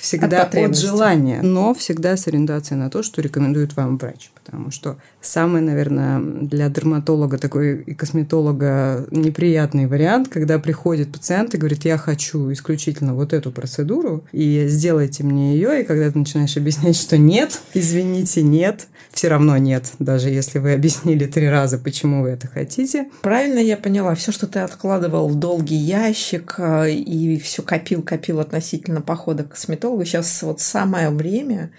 всегда 0.00 0.42
от, 0.42 0.54
от 0.54 0.76
желания, 0.76 1.42
но 1.42 1.72
всегда 1.74 2.16
с 2.16 2.26
ориентацией 2.26 2.78
на 2.78 2.90
то, 2.90 3.02
что 3.02 3.22
рекомендует 3.22 3.76
вам 3.76 3.98
врач. 3.98 4.31
Потому 4.44 4.70
что 4.70 4.98
самый, 5.20 5.60
наверное, 5.60 6.20
для 6.20 6.68
дерматолога 6.68 7.38
такой 7.38 7.82
и 7.82 7.94
косметолога 7.94 9.06
неприятный 9.10 9.86
вариант, 9.86 10.28
когда 10.28 10.58
приходит 10.58 11.12
пациент 11.12 11.54
и 11.54 11.58
говорит, 11.58 11.84
я 11.84 11.96
хочу 11.96 12.52
исключительно 12.52 13.14
вот 13.14 13.32
эту 13.32 13.52
процедуру, 13.52 14.24
и 14.32 14.66
сделайте 14.66 15.22
мне 15.22 15.54
ее, 15.54 15.82
и 15.82 15.84
когда 15.84 16.10
ты 16.10 16.18
начинаешь 16.18 16.56
объяснять, 16.56 16.96
что 16.96 17.16
нет, 17.16 17.60
извините, 17.74 18.42
нет, 18.42 18.88
все 19.12 19.28
равно 19.28 19.56
нет, 19.58 19.92
даже 19.98 20.28
если 20.28 20.58
вы 20.58 20.72
объяснили 20.72 21.26
три 21.26 21.48
раза, 21.48 21.78
почему 21.78 22.22
вы 22.22 22.30
это 22.30 22.48
хотите. 22.48 23.08
Правильно 23.22 23.58
я 23.58 23.76
поняла, 23.76 24.14
все, 24.14 24.32
что 24.32 24.46
ты 24.46 24.58
откладывал 24.60 25.28
в 25.28 25.36
долгий 25.36 25.76
ящик 25.76 26.56
а, 26.58 26.86
и 26.86 27.38
все 27.38 27.62
копил-копил 27.62 28.40
относительно 28.40 29.00
похода 29.00 29.44
к 29.44 29.50
косметологу, 29.50 30.04
сейчас 30.04 30.42
вот 30.42 30.60
самое 30.60 31.10
время 31.10 31.70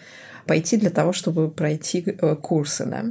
пойти 0.45 0.77
для 0.77 0.89
того, 0.89 1.13
чтобы 1.13 1.49
пройти 1.49 2.03
э, 2.05 2.35
курсы, 2.35 2.85
да? 2.85 3.05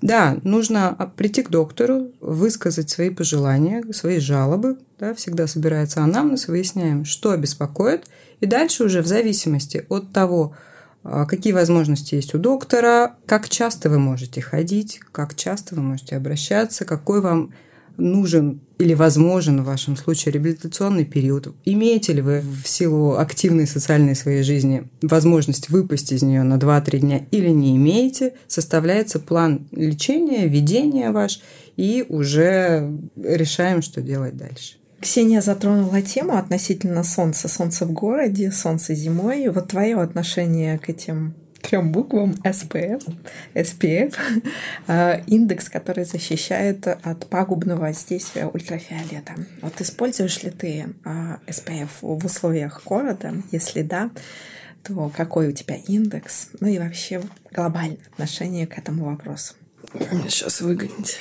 Да, 0.00 0.36
нужно 0.44 0.94
а, 0.96 1.06
прийти 1.06 1.42
к 1.42 1.50
доктору, 1.50 2.12
высказать 2.20 2.88
свои 2.88 3.10
пожелания, 3.10 3.82
свои 3.92 4.18
жалобы. 4.20 4.78
Да, 4.98 5.14
всегда 5.14 5.46
собирается 5.46 6.02
анамнез, 6.02 6.48
выясняем, 6.48 7.04
что 7.04 7.36
беспокоит, 7.36 8.06
И 8.40 8.46
дальше 8.46 8.84
уже 8.84 9.02
в 9.02 9.06
зависимости 9.06 9.84
от 9.88 10.12
того, 10.12 10.54
а, 11.02 11.26
какие 11.26 11.52
возможности 11.52 12.14
есть 12.14 12.34
у 12.34 12.38
доктора, 12.38 13.16
как 13.26 13.48
часто 13.48 13.90
вы 13.90 13.98
можете 13.98 14.40
ходить, 14.40 15.00
как 15.10 15.34
часто 15.34 15.74
вы 15.74 15.82
можете 15.82 16.16
обращаться, 16.16 16.84
какой 16.84 17.20
вам 17.20 17.52
нужен 17.98 18.60
или 18.78 18.94
возможен 18.94 19.62
в 19.62 19.66
вашем 19.66 19.96
случае 19.96 20.32
реабилитационный 20.32 21.04
период? 21.04 21.54
Имеете 21.64 22.12
ли 22.12 22.22
вы 22.22 22.40
в 22.40 22.66
силу 22.66 23.16
активной 23.16 23.66
социальной 23.66 24.14
своей 24.14 24.42
жизни 24.42 24.88
возможность 25.02 25.68
выпасть 25.68 26.12
из 26.12 26.22
нее 26.22 26.42
на 26.42 26.54
2-3 26.54 26.98
дня 26.98 27.26
или 27.30 27.48
не 27.48 27.76
имеете? 27.76 28.34
Составляется 28.46 29.18
план 29.18 29.66
лечения, 29.72 30.46
ведения 30.46 31.10
ваш, 31.10 31.40
и 31.76 32.04
уже 32.08 32.90
решаем, 33.16 33.82
что 33.82 34.00
делать 34.00 34.36
дальше. 34.36 34.78
Ксения 35.00 35.40
затронула 35.40 36.02
тему 36.02 36.36
относительно 36.36 37.04
солнца. 37.04 37.46
Солнце 37.46 37.86
в 37.86 37.92
городе, 37.92 38.50
солнце 38.50 38.94
зимой. 38.94 39.48
Вот 39.48 39.68
твое 39.68 39.96
отношение 40.00 40.78
к 40.78 40.88
этим 40.88 41.34
трем 41.62 41.92
буквам 41.92 42.34
SPF, 42.44 43.02
SPF, 43.54 44.14
э, 44.86 45.22
индекс, 45.26 45.68
который 45.68 46.04
защищает 46.04 46.86
от 46.86 47.28
пагубного 47.28 47.80
воздействия 47.80 48.46
ультрафиолета. 48.46 49.34
Вот 49.62 49.80
используешь 49.80 50.42
ли 50.42 50.50
ты 50.50 50.86
SPF 51.46 51.82
э, 51.82 51.86
в 52.00 52.24
условиях 52.24 52.82
города? 52.84 53.34
Если 53.50 53.82
да, 53.82 54.10
то 54.82 55.10
какой 55.16 55.48
у 55.48 55.52
тебя 55.52 55.76
индекс? 55.76 56.48
Ну 56.60 56.68
и 56.68 56.78
вообще 56.78 57.22
глобальное 57.52 57.98
отношение 58.12 58.66
к 58.66 58.78
этому 58.78 59.04
вопросу. 59.04 59.54
Сейчас 60.28 60.60
выгоните. 60.60 61.16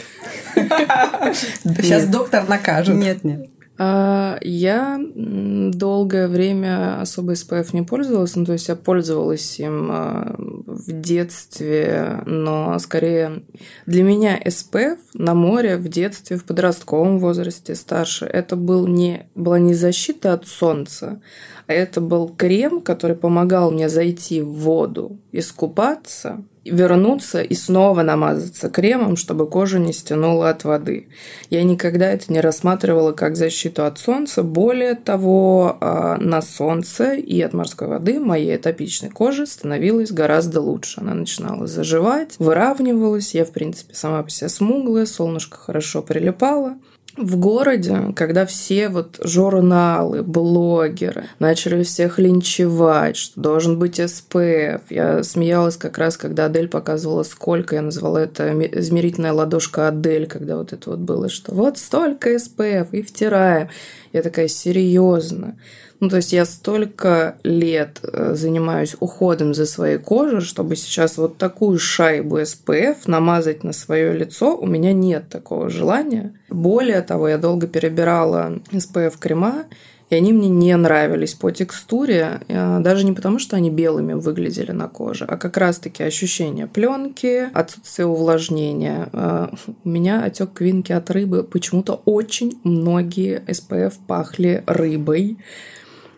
Сейчас 0.54 2.06
доктор 2.08 2.48
накажет. 2.48 2.96
Нет, 2.96 3.24
нет. 3.24 3.50
А, 3.80 4.40
я 4.42 5.00
долгое 5.10 6.28
время 6.28 7.00
особо 7.00 7.36
СПФ 7.36 7.74
не 7.74 7.84
пользовалась, 7.84 8.36
ну, 8.36 8.46
то 8.46 8.54
есть 8.54 8.68
я 8.70 8.76
пользовалась 8.76 9.60
им 9.60 9.90
а, 9.92 10.36
в 10.38 10.92
детстве, 10.92 12.24
но 12.26 12.78
скорее 12.80 13.44
для 13.86 14.04
меня 14.04 14.40
СПФ 14.44 14.98
на 15.14 15.36
море 15.36 15.78
в 15.78 15.88
детстве, 15.90 16.38
в 16.38 16.46
подростковом 16.46 17.20
возрасте, 17.20 17.76
старше, 17.76 18.26
это 18.26 18.56
был 18.56 18.88
не, 18.88 19.28
была 19.36 19.60
не 19.60 19.76
защита 19.76 20.34
от 20.34 20.48
солнца, 20.48 21.22
а 21.68 21.74
это 21.74 22.02
был 22.02 22.30
крем, 22.30 22.82
который 22.82 23.16
помогал 23.16 23.70
мне 23.70 23.90
зайти 23.90 24.42
в 24.42 24.54
воду, 24.54 25.20
искупаться, 25.32 26.44
вернуться 26.72 27.42
и 27.42 27.54
снова 27.54 28.02
намазаться 28.02 28.70
кремом, 28.70 29.16
чтобы 29.16 29.48
кожа 29.48 29.80
не 29.80 29.94
стянула 29.94 30.50
от 30.50 30.64
воды. 30.64 31.08
Я 31.50 31.64
никогда 31.64 32.12
это 32.12 32.32
не 32.32 32.42
рассматривала 32.42 33.12
как 33.12 33.36
защиту 33.36 33.86
от 33.86 34.00
солнца. 34.00 34.44
Более 34.44 34.96
того, 34.96 35.78
а, 35.80 36.18
на 36.18 36.42
солнце 36.42 37.14
и 37.14 37.42
от 37.42 37.54
морской 37.54 37.88
воды 37.88 38.20
моей 38.20 38.56
атопичной 38.56 39.10
кожи 39.10 39.46
становилась 39.46 40.12
гораздо 40.12 40.62
лучше. 40.62 41.02
Она 41.02 41.14
начинала 41.14 41.68
заживать, 41.68 42.36
выравнивалась. 42.40 43.34
Я, 43.34 43.46
в 43.46 43.52
принципе, 43.52 43.94
сама 43.96 44.24
по 44.24 44.30
себе 44.30 44.50
смуглая, 44.50 45.06
солнышко 45.06 45.58
хорошо 45.58 46.02
прилипало 46.02 46.78
в 47.18 47.38
городе, 47.38 48.14
когда 48.16 48.46
все 48.46 48.90
вот 48.90 49.20
журналы, 49.24 50.24
блогеры 50.24 51.26
начали 51.40 51.84
всех 51.84 52.20
линчевать, 52.20 53.18
что 53.18 53.42
должен 53.42 53.80
быть 53.80 53.96
СПФ. 53.96 54.90
Я 54.90 55.24
смеялась 55.24 55.78
как 55.78 55.98
раз, 55.98 56.18
когда 56.18 56.46
Адель 56.46 56.68
показывала, 56.68 57.24
сколько, 57.24 57.76
я 57.76 57.82
назвала 57.82 58.22
это 58.22 58.52
измерительная 58.80 59.34
ладошка 59.34 59.88
Адель, 59.88 60.28
когда 60.28 60.58
вот 60.58 60.74
это 60.74 60.92
вот 60.92 61.00
было, 61.00 61.30
что 61.30 61.54
вот 61.54 61.78
столько 61.78 62.38
СПФ 62.38 62.94
и 62.94 63.02
втираем. 63.02 63.70
Я 64.14 64.22
такая, 64.22 64.48
серьезно. 64.48 65.58
Ну, 66.00 66.10
то 66.10 66.18
есть 66.18 66.32
я 66.32 66.46
столько 66.46 67.38
лет 67.44 68.00
э, 68.04 68.36
занимаюсь 68.36 68.96
уходом 69.00 69.54
за 69.54 69.66
своей 69.66 69.98
кожей, 69.98 70.42
чтобы 70.42 70.76
сейчас 70.76 71.18
вот 71.18 71.38
такую 71.38 71.80
шайбу 71.80 72.40
SPF 72.40 72.98
намазать 73.08 73.64
на 73.64 73.74
свое 73.74 74.14
лицо, 74.14 74.56
у 74.56 74.68
меня 74.68 74.94
нет 74.94 75.30
такого 75.30 75.70
желания. 75.70 76.34
Более 76.50 77.02
того, 77.02 77.30
я 77.30 77.38
долго 77.38 77.68
перебирала 77.68 78.60
SPF 78.72 79.16
крема, 79.20 79.66
и 80.10 80.16
они 80.16 80.32
мне 80.32 80.48
не 80.48 80.76
нравились 80.78 81.34
по 81.34 81.52
текстуре, 81.52 82.42
э, 82.48 82.80
даже 82.80 83.06
не 83.06 83.12
потому, 83.12 83.40
что 83.40 83.58
они 83.58 83.70
белыми 83.70 84.14
выглядели 84.14 84.72
на 84.72 84.88
коже, 84.88 85.26
а 85.26 85.36
как 85.36 85.58
раз-таки 85.58 86.04
ощущение 86.04 86.68
пленки, 86.68 87.50
отсутствие 87.54 88.06
увлажнения. 88.06 89.10
Э, 89.12 89.48
у 89.84 89.90
меня 89.90 90.24
отек 90.24 90.54
квинки 90.54 90.94
от 90.94 91.10
рыбы. 91.12 91.44
Почему-то 91.44 92.02
очень 92.06 92.58
многие 92.64 93.42
SPF 93.48 93.96
пахли 94.08 94.64
рыбой. 94.66 95.38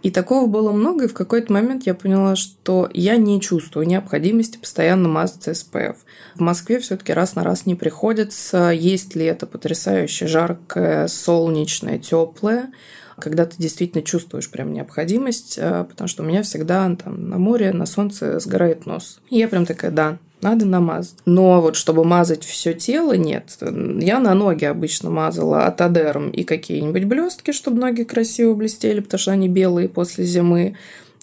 И 0.01 0.11
такого 0.11 0.47
было 0.47 0.71
много, 0.71 1.05
и 1.05 1.07
в 1.07 1.13
какой-то 1.13 1.51
момент 1.51 1.85
я 1.85 1.93
поняла, 1.93 2.35
что 2.35 2.89
я 2.93 3.17
не 3.17 3.41
чувствую 3.41 3.85
необходимости 3.85 4.57
постоянно 4.57 5.09
мазаться 5.09 5.51
SPF. 5.51 5.97
В 6.35 6.39
Москве 6.39 6.79
все-таки 6.79 7.11
раз 7.11 7.35
на 7.35 7.43
раз 7.43 7.65
не 7.65 7.75
приходится. 7.75 8.69
Есть 8.69 9.15
ли 9.15 9.25
это 9.25 9.45
потрясающе 9.45 10.27
жаркое, 10.27 11.07
солнечное, 11.07 11.99
теплое, 11.99 12.71
когда 13.19 13.45
ты 13.45 13.57
действительно 13.57 14.03
чувствуешь 14.03 14.49
прям 14.49 14.71
необходимость, 14.71 15.57
э, 15.57 15.85
потому 15.89 16.07
что 16.07 16.23
у 16.23 16.25
меня 16.25 16.43
всегда 16.43 16.95
там, 16.95 17.29
на 17.29 17.37
море, 17.37 17.73
на 17.73 17.85
солнце 17.85 18.39
сгорает 18.39 18.85
нос. 18.85 19.19
И 19.29 19.37
я 19.37 19.49
прям 19.49 19.65
такая, 19.65 19.91
да, 19.91 20.17
надо 20.41 20.65
намазать. 20.65 21.15
Но 21.25 21.61
вот 21.61 21.75
чтобы 21.75 22.03
мазать 22.03 22.43
все 22.43 22.73
тело, 22.73 23.13
нет. 23.13 23.57
Я 23.61 24.19
на 24.19 24.33
ноги 24.33 24.65
обычно 24.65 25.09
мазала 25.09 25.65
атодерм 25.65 26.29
и 26.29 26.43
какие-нибудь 26.43 27.05
блестки, 27.05 27.51
чтобы 27.51 27.79
ноги 27.79 28.03
красиво 28.03 28.53
блестели, 28.53 28.99
потому 28.99 29.19
что 29.19 29.31
они 29.31 29.49
белые 29.49 29.89
после 29.89 30.25
зимы. 30.25 30.75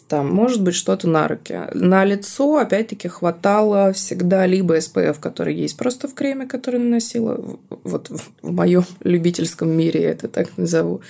Там, 0.08 0.32
может 0.32 0.62
быть, 0.62 0.76
что-то 0.76 1.08
на 1.08 1.26
руки. 1.26 1.62
На 1.74 2.04
лицо, 2.04 2.58
опять-таки, 2.58 3.08
хватало 3.08 3.92
всегда 3.92 4.46
либо 4.46 4.76
SPF, 4.76 5.16
который 5.18 5.54
есть 5.54 5.76
просто 5.76 6.06
в 6.06 6.14
креме, 6.14 6.46
который 6.46 6.78
наносила, 6.78 7.58
вот 7.82 8.08
в 8.10 8.52
моем 8.52 8.84
любительском 9.00 9.68
мире 9.68 10.02
я 10.02 10.10
это 10.10 10.28
так 10.28 10.56
назову, 10.56 11.00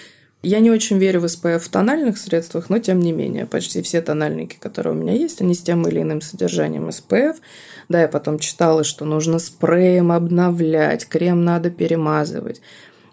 я 0.46 0.60
не 0.60 0.70
очень 0.70 0.98
верю 0.98 1.20
в 1.20 1.24
SPF 1.24 1.58
в 1.58 1.68
тональных 1.68 2.18
средствах, 2.18 2.70
но 2.70 2.78
тем 2.78 3.00
не 3.00 3.12
менее, 3.12 3.46
почти 3.46 3.82
все 3.82 4.00
тональники, 4.00 4.56
которые 4.60 4.94
у 4.94 4.96
меня 4.96 5.12
есть, 5.12 5.40
они 5.40 5.54
с 5.54 5.60
тем 5.60 5.86
или 5.88 6.00
иным 6.00 6.20
содержанием 6.20 6.88
SPF. 6.88 7.36
Да, 7.88 8.02
я 8.02 8.08
потом 8.08 8.38
читала, 8.38 8.84
что 8.84 9.04
нужно 9.04 9.40
спреем 9.40 10.12
обновлять, 10.12 11.08
крем 11.08 11.44
надо 11.44 11.70
перемазывать. 11.70 12.60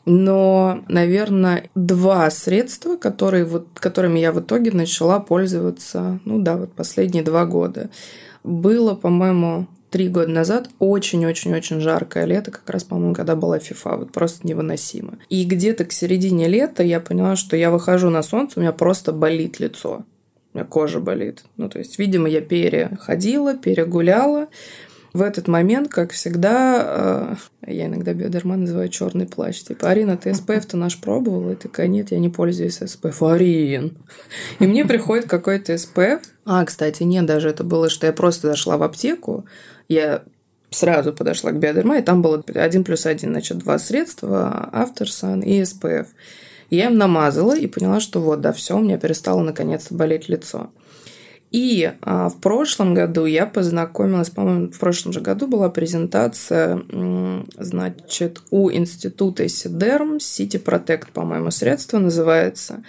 Но, 0.06 0.84
наверное, 0.88 1.70
два 1.74 2.30
средства, 2.30 2.98
которые 2.98 3.46
вот, 3.46 3.68
которыми 3.74 4.20
я 4.20 4.32
в 4.32 4.40
итоге 4.40 4.72
начала 4.72 5.20
пользоваться, 5.20 6.20
ну 6.26 6.40
да, 6.40 6.58
вот 6.58 6.74
последние 6.74 7.24
два 7.24 7.46
года. 7.46 7.90
Было, 8.44 8.94
по-моему, 8.94 9.68
три 9.94 10.10
года 10.10 10.32
назад 10.32 10.72
очень-очень-очень 10.80 11.80
жаркое 11.80 12.26
лето, 12.26 12.50
как 12.50 12.68
раз, 12.68 12.84
по-моему, 12.84 13.14
когда 13.14 13.36
была 13.36 13.60
FIFA, 13.60 14.00
вот 14.00 14.12
просто 14.12 14.46
невыносимо. 14.48 15.20
И 15.30 15.46
где-то 15.46 15.86
к 15.86 15.92
середине 15.92 16.48
лета 16.48 16.82
я 16.82 17.00
поняла, 17.00 17.36
что 17.36 17.56
я 17.56 17.70
выхожу 17.70 18.10
на 18.10 18.24
солнце, 18.24 18.58
у 18.58 18.62
меня 18.62 18.72
просто 18.72 19.12
болит 19.12 19.60
лицо. 19.60 20.04
У 20.52 20.58
меня 20.58 20.66
кожа 20.66 21.00
болит. 21.00 21.44
Ну, 21.58 21.70
то 21.70 21.78
есть, 21.78 22.00
видимо, 22.00 22.28
я 22.28 22.42
переходила, 22.42 23.56
перегуляла. 23.56 24.48
В 25.14 25.22
этот 25.22 25.48
момент, 25.48 25.90
как 25.90 26.12
всегда, 26.12 27.38
э, 27.64 27.72
я 27.72 27.86
иногда 27.86 28.16
биодерма 28.16 28.56
называю 28.56 28.90
черный 28.90 29.28
плащ. 29.28 29.62
Типа, 29.62 29.92
Арина, 29.92 30.18
ты 30.18 30.32
SPF-то 30.32 30.76
наш 30.76 31.00
пробовала? 31.00 31.52
И 31.52 31.56
такая, 31.56 31.86
нет, 31.86 32.10
я 32.10 32.18
не 32.18 32.30
пользуюсь 32.30 32.82
SPF. 32.82 33.32
Арин! 33.32 33.96
И 34.58 34.66
мне 34.66 34.86
приходит 34.86 35.28
какой-то 35.28 35.74
SPF. 35.74 36.22
А, 36.46 36.66
кстати, 36.66 37.04
нет, 37.04 37.28
даже 37.28 37.50
это 37.50 37.64
было, 37.64 37.90
что 37.90 38.08
я 38.08 38.14
просто 38.14 38.48
зашла 38.48 38.78
в 38.78 38.82
аптеку, 38.82 39.46
я 39.88 40.24
сразу 40.70 41.14
подошла 41.14 41.52
к 41.52 41.60
Биодерма, 41.60 42.00
и 42.00 42.02
там 42.02 42.22
было 42.22 42.44
один 42.56 42.84
плюс 42.84 43.06
один, 43.06 43.32
значит, 43.32 43.60
два 43.60 43.78
средства, 43.80 44.70
Авторсан 44.72 45.42
и 45.42 45.62
SPF. 45.62 46.08
Я 46.70 46.88
им 46.88 46.98
намазала 46.98 47.56
и 47.56 47.68
поняла, 47.68 48.00
что 48.00 48.20
вот, 48.20 48.42
да, 48.42 48.52
все, 48.52 48.76
у 48.76 48.80
меня 48.80 48.98
перестало 48.98 49.42
наконец-то 49.42 49.94
болеть 49.94 50.30
лицо. 50.30 50.72
И 51.52 51.92
а, 52.02 52.30
в 52.30 52.42
прошлом 52.42 52.96
году 52.96 53.26
я 53.26 53.46
познакомилась, 53.46 54.32
по-моему, 54.32 54.72
в 54.72 54.80
прошлом 54.80 55.14
же 55.14 55.22
году 55.22 55.48
была 55.48 55.70
презентация, 55.70 56.82
значит, 57.60 58.42
у 58.50 58.72
института 58.72 59.48
Сидерм, 59.48 60.16
City 60.18 60.62
Protect, 60.62 61.10
по-моему, 61.14 61.52
средство 61.52 62.00
называется 62.00 62.84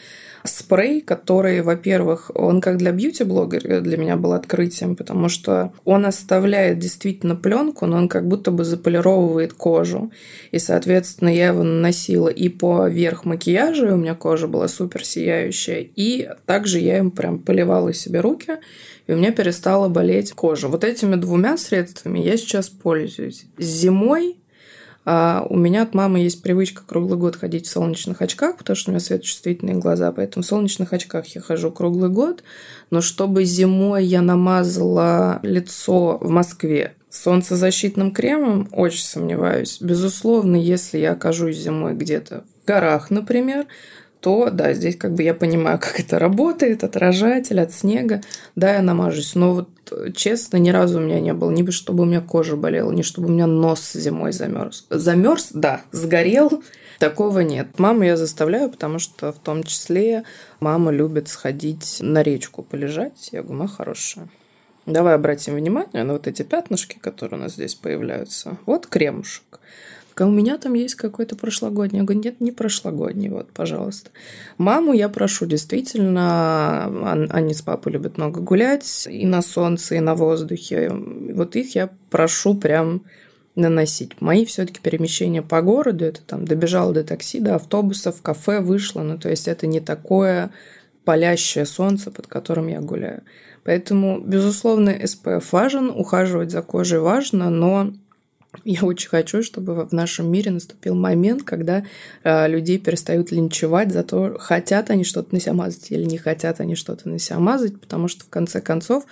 спрей, 0.45 1.01
который, 1.01 1.63
во-первых, 1.63 2.31
он 2.35 2.61
как 2.61 2.77
для 2.77 2.93
бьюти-блогера 2.93 3.81
для 3.81 3.97
меня 3.97 4.17
был 4.17 4.35
открытием, 4.35 4.95
потому 4.95 5.31
что 5.31 5.73
он 5.85 6.05
оставляет 6.05 6.79
действительно 6.79 7.35
пленку, 7.35 7.87
но 7.87 7.97
он 7.97 8.09
как 8.09 8.29
будто 8.29 8.51
бы 8.51 8.65
заполировывает 8.65 9.55
кожу. 9.55 10.13
И, 10.51 10.59
соответственно, 10.59 11.31
я 11.31 11.49
его 11.49 11.63
наносила 11.63 12.29
и 12.29 12.51
поверх 12.51 13.25
макияжа, 13.25 13.89
и 13.89 13.93
у 13.93 13.97
меня 13.97 14.15
кожа 14.15 14.47
была 14.47 14.69
супер 14.69 15.05
сияющая, 15.05 15.89
и 15.97 16.29
также 16.45 16.79
я 16.79 16.99
им 16.99 17.11
прям 17.11 17.39
поливала 17.39 17.95
себе 17.95 18.21
руки, 18.21 18.59
и 19.07 19.13
у 19.13 19.17
меня 19.17 19.33
перестала 19.33 19.89
болеть 19.89 20.33
кожа. 20.33 20.69
Вот 20.69 20.85
этими 20.85 21.17
двумя 21.17 21.57
средствами 21.57 22.19
я 22.21 22.37
сейчас 22.37 22.69
пользуюсь. 22.69 23.47
Зимой 23.59 24.37
А 25.05 25.47
у 25.49 25.57
меня 25.57 25.83
от 25.83 25.95
мамы 25.95 26.21
есть 26.21 26.43
привычка 26.43 26.83
круглый 26.87 27.19
год 27.19 27.37
ходить 27.37 27.67
в 27.67 27.71
солнечных 27.71 28.23
очках, 28.23 28.57
потому 28.57 28.77
что 28.77 28.91
у 28.91 28.93
меня 28.93 29.01
светочувствительные 29.01 29.77
глаза, 29.77 30.11
поэтому 30.13 30.43
в 30.43 30.47
солнечных 30.47 30.93
очках 30.93 31.27
я 31.29 31.41
хожу 31.41 31.71
круглый 31.71 32.11
год. 32.11 32.43
Но 32.91 33.01
чтобы 33.01 33.45
зимой 33.45 34.05
я 34.05 34.23
намазала 34.23 35.41
лицо 35.43 36.19
в 36.21 36.31
Москве 36.31 36.95
солнцезащитным 37.11 38.11
кремом, 38.11 38.69
очень 38.73 39.05
сомневаюсь. 39.05 39.79
Безусловно, 39.81 40.57
если 40.57 40.99
я 40.99 41.13
окажусь 41.13 41.59
зимой 41.59 41.95
где-то 41.95 42.45
в 42.63 42.67
горах, 42.67 43.11
например, 43.11 43.67
то 44.25 44.49
да, 44.49 44.73
здесь 44.73 44.97
как 44.97 45.13
бы 45.13 45.23
я 45.23 45.35
понимаю, 45.35 45.79
как 45.83 46.01
это 46.01 46.19
работает, 46.19 46.83
отражатель 46.83 47.61
от 47.61 47.75
снега, 47.75 48.23
да, 48.57 48.77
я 48.77 48.83
намажусь. 48.83 49.35
Но 49.35 49.53
вот 49.53 49.69
честно, 50.17 50.57
ни 50.57 50.71
разу 50.71 50.99
у 50.99 51.03
меня 51.03 51.21
не 51.21 51.35
было, 51.35 51.51
ни 51.51 51.71
чтобы 51.71 52.05
у 52.05 52.07
меня 52.07 52.23
кожа 52.23 52.57
болела, 52.57 52.91
ни 52.91 53.03
чтобы 53.03 53.29
у 53.29 53.31
меня 53.31 53.47
нос 53.47 53.93
зимой 53.93 54.33
замерз. 54.33 54.87
Замерз, 54.89 55.51
да, 55.53 55.83
сгорел, 55.93 56.63
такого 56.99 57.41
нет. 57.41 57.79
Маму 57.79 58.05
я 58.05 58.17
заставляю, 58.17 58.71
потому 58.71 58.99
что 58.99 59.31
в 59.31 59.39
том 59.39 59.63
числе 59.63 60.25
мама 60.59 60.91
любит 60.91 61.29
сходить 61.29 61.99
на 62.01 62.23
речку 62.23 62.63
полежать. 62.63 63.29
Я 63.31 63.43
говорю, 63.43 63.59
мама 63.59 63.71
хорошая. 63.71 64.29
Давай 64.87 65.17
обратим 65.17 65.55
внимание 65.55 66.03
на 66.03 66.15
вот 66.15 66.27
эти 66.27 66.45
пятнышки, 66.45 66.99
которые 66.99 67.39
у 67.39 67.43
нас 67.43 67.55
здесь 67.55 67.75
появляются. 67.75 68.57
Вот 68.65 68.87
кремушек 68.87 69.61
у 70.21 70.31
меня 70.31 70.59
там 70.59 70.75
есть 70.75 70.95
какой-то 70.95 71.35
прошлогодний. 71.35 71.99
Я 71.99 72.05
говорю, 72.05 72.23
нет, 72.23 72.41
не 72.41 72.53
прошлогодний, 72.53 73.29
вот, 73.29 73.51
пожалуйста. 73.53 74.11
Маму 74.59 74.93
я 74.93 75.09
прошу, 75.09 75.47
действительно, 75.47 77.27
они 77.31 77.53
с 77.55 77.63
папой 77.63 77.93
любят 77.93 78.17
много 78.17 78.41
гулять 78.41 79.09
и 79.11 79.27
на 79.27 79.43
солнце, 79.43 79.97
и 79.97 80.01
на 80.01 80.15
воздухе. 80.15 80.91
Вот 80.91 81.57
их 81.57 81.75
я 81.75 81.91
прошу 82.11 82.55
прям 82.55 83.03
наносить. 83.57 84.21
Мои 84.21 84.45
все-таки 84.45 84.81
перемещения 84.81 85.43
по 85.43 85.63
городу, 85.63 86.05
это 86.05 86.23
там 86.23 86.45
добежала 86.45 86.93
до 86.93 87.05
такси, 87.05 87.41
до 87.41 87.57
автобуса, 87.57 88.13
в 88.13 88.21
кафе 88.23 88.61
вышла, 88.61 89.03
ну 89.03 89.19
то 89.19 89.29
есть 89.29 89.49
это 89.49 89.67
не 89.67 89.81
такое 89.81 90.51
палящее 91.05 91.67
солнце, 91.67 92.11
под 92.11 92.27
которым 92.27 92.67
я 92.69 92.81
гуляю. 92.81 93.23
Поэтому, 93.63 94.21
безусловно, 94.21 94.91
SPF 94.91 95.45
важен, 95.53 95.89
ухаживать 95.89 96.51
за 96.51 96.63
кожей 96.63 96.99
важно, 96.99 97.49
но 97.49 97.93
я 98.65 98.83
очень 98.83 99.09
хочу, 99.09 99.43
чтобы 99.43 99.85
в 99.85 99.93
нашем 99.93 100.31
мире 100.31 100.51
наступил 100.51 100.95
момент, 100.95 101.43
когда 101.43 101.85
э, 102.23 102.49
людей 102.49 102.79
перестают 102.79 103.31
линчевать 103.31 103.93
за 103.93 104.03
то, 104.03 104.37
хотят 104.39 104.91
они 104.91 105.05
что-то 105.05 105.35
на 105.35 105.41
себя 105.41 105.55
мазать 105.55 105.91
или 105.91 106.05
не 106.05 106.19
хотят 106.19 106.61
они 106.61 106.77
что-то 106.77 107.09
на 107.09 107.19
себя 107.19 107.39
мазать, 107.39 107.81
потому 107.81 108.09
что 108.09 108.25
в 108.25 108.29
конце 108.29 108.61
концов 108.61 109.05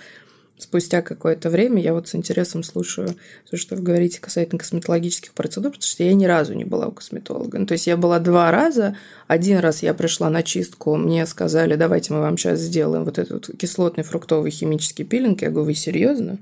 спустя 0.57 1.01
какое-то 1.01 1.49
время 1.49 1.81
я 1.81 1.93
вот 1.93 2.07
с 2.07 2.15
интересом 2.15 2.63
слушаю 2.63 3.15
все, 3.45 3.57
что 3.57 3.75
вы 3.75 3.81
говорите 3.81 4.19
касательно 4.19 4.59
косметологических 4.59 5.33
процедур, 5.33 5.71
потому 5.71 5.83
что 5.87 6.03
я 6.03 6.13
ни 6.13 6.25
разу 6.25 6.53
не 6.53 6.65
была 6.65 6.87
у 6.87 6.91
косметолога. 6.91 7.59
Ну, 7.59 7.65
то 7.65 7.73
есть 7.73 7.87
я 7.87 7.97
была 7.97 8.19
два 8.19 8.51
раза. 8.51 8.95
Один 9.27 9.59
раз 9.59 9.83
я 9.83 9.93
пришла 9.93 10.29
на 10.29 10.43
чистку, 10.43 10.95
мне 10.95 11.25
сказали, 11.25 11.75
давайте 11.75 12.13
мы 12.13 12.21
вам 12.21 12.37
сейчас 12.37 12.59
сделаем 12.59 13.03
вот 13.03 13.19
этот 13.19 13.49
кислотный 13.57 14.03
фруктовый 14.03 14.51
химический 14.51 15.05
пилинг. 15.05 15.41
Я 15.41 15.49
говорю, 15.49 15.65
вы 15.65 15.75
серьезно? 15.75 16.37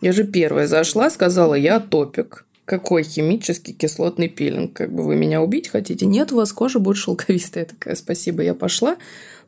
Я 0.00 0.12
же 0.12 0.24
первая 0.24 0.66
зашла, 0.66 1.10
сказала, 1.10 1.54
я 1.54 1.78
топик. 1.78 2.46
Какой 2.64 3.02
химический 3.02 3.74
кислотный 3.74 4.28
пилинг? 4.28 4.72
Как 4.72 4.92
бы 4.92 5.02
вы 5.02 5.16
меня 5.16 5.42
убить 5.42 5.68
хотите? 5.68 6.06
Нет, 6.06 6.32
у 6.32 6.36
вас 6.36 6.52
кожа 6.52 6.78
будет 6.78 6.96
шелковистая. 6.96 7.64
Такая, 7.66 7.96
спасибо, 7.96 8.42
я 8.42 8.54
пошла. 8.54 8.96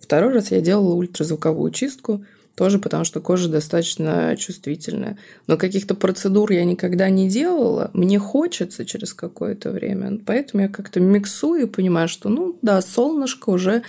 Второй 0.01 0.33
раз 0.33 0.51
я 0.51 0.61
делала 0.61 0.95
ультразвуковую 0.95 1.71
чистку. 1.71 2.25
Тоже 2.55 2.79
потому, 2.79 3.05
что 3.05 3.21
кожа 3.21 3.49
достаточно 3.49 4.37
чувствительная. 4.37 5.17
Но 5.47 5.57
каких-то 5.57 5.95
процедур 5.95 6.53
я 6.53 6.65
никогда 6.65 7.09
не 7.09 7.29
делала. 7.29 7.91
Мне 7.95 8.19
хочется 8.19 8.85
через 8.85 9.15
какое-то 9.15 9.71
время. 9.71 10.19
Поэтому 10.27 10.65
я 10.65 10.69
как-то 10.69 11.01
миксую 11.01 11.63
и 11.63 11.67
понимаю, 11.67 12.09
что, 12.09 12.29
ну 12.29 12.59
да, 12.61 12.83
солнышко 12.83 13.49
уже 13.51 13.83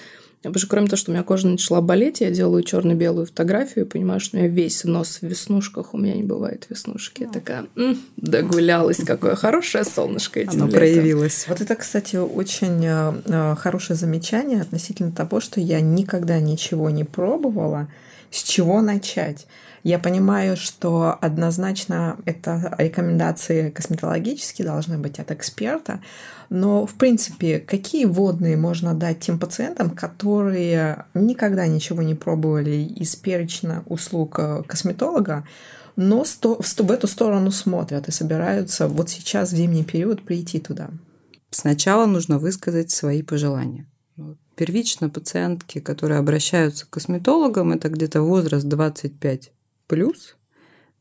Потому 0.50 0.60
что 0.60 0.68
кроме 0.68 0.88
того, 0.88 0.98
что 0.98 1.12
у 1.12 1.14
меня 1.14 1.24
кожа 1.24 1.48
начала 1.48 1.80
болеть, 1.82 2.20
я 2.22 2.30
делаю 2.30 2.64
черно-белую 2.64 3.26
фотографию 3.28 3.86
и 3.86 3.88
понимаю, 3.88 4.20
что 4.20 4.36
у 4.36 4.40
меня 4.40 4.50
весь 4.50 4.84
нос 4.84 5.20
в 5.22 5.24
веснушках, 5.24 5.94
у 5.94 5.98
меня 5.98 6.14
не 6.16 6.24
бывает 6.24 6.66
веснушки. 6.70 7.24
Я 7.24 7.30
такая, 7.30 7.66
м-м, 7.76 7.98
догулялась, 8.18 8.98
какое 9.06 9.36
хорошее 9.36 9.86
солнышко 9.86 10.40
этим 10.42 10.52
Оно 10.52 10.66
летом. 10.66 10.80
проявилось. 10.80 11.46
Вот 11.48 11.62
это, 11.62 11.76
кстати, 11.76 12.18
очень 12.18 12.86
э, 12.86 13.14
э, 13.26 13.56
хорошее 13.58 13.98
замечание 13.98 14.62
относительно 14.62 15.12
того, 15.12 15.40
что 15.40 15.62
я 15.62 15.80
никогда 15.80 16.40
ничего 16.40 16.90
не 16.90 17.06
пробовала, 17.06 17.88
с 18.30 18.44
чего 18.44 18.82
начать. 18.82 19.48
Я 19.84 20.00
понимаю, 20.00 20.56
что 20.56 21.18
однозначно 21.20 22.18
это 22.24 22.74
рекомендации 22.78 23.70
косметологические 23.70 24.66
должны 24.66 24.98
быть 24.98 25.20
от 25.20 25.32
эксперта, 25.32 26.02
но, 26.50 26.86
в 26.86 26.94
принципе, 26.94 27.60
какие 27.60 28.06
водные 28.06 28.56
можно 28.56 28.94
дать 28.94 29.20
тем 29.20 29.40
пациентам, 29.40 29.90
которые 29.90 31.06
никогда 31.14 31.68
ничего 31.68 32.02
не 32.02 32.16
пробовали 32.16 32.76
из 32.76 33.18
перечня 33.18 33.84
услуг 33.88 34.40
э, 34.40 34.64
косметолога, 34.66 35.46
но 35.98 36.24
в 36.24 36.92
эту 36.92 37.08
сторону 37.08 37.52
смотрят 37.52 38.08
и 38.08 38.12
собираются 38.12 38.88
вот 38.88 39.10
сейчас, 39.10 39.52
в 39.52 39.56
зимний 39.56 39.84
период, 39.84 40.24
прийти 40.24 40.60
туда? 40.60 40.92
Сначала 41.50 42.06
нужно 42.06 42.40
высказать 42.40 42.90
свои 42.90 43.22
пожелания. 43.22 43.86
Первично 44.56 45.10
пациентки, 45.10 45.80
которые 45.80 46.20
обращаются 46.20 46.86
к 46.86 46.92
косметологам, 46.92 47.74
это 47.74 47.90
где-то 47.90 48.22
возраст 48.22 48.66
25 48.66 49.52
плюс, 49.94 50.38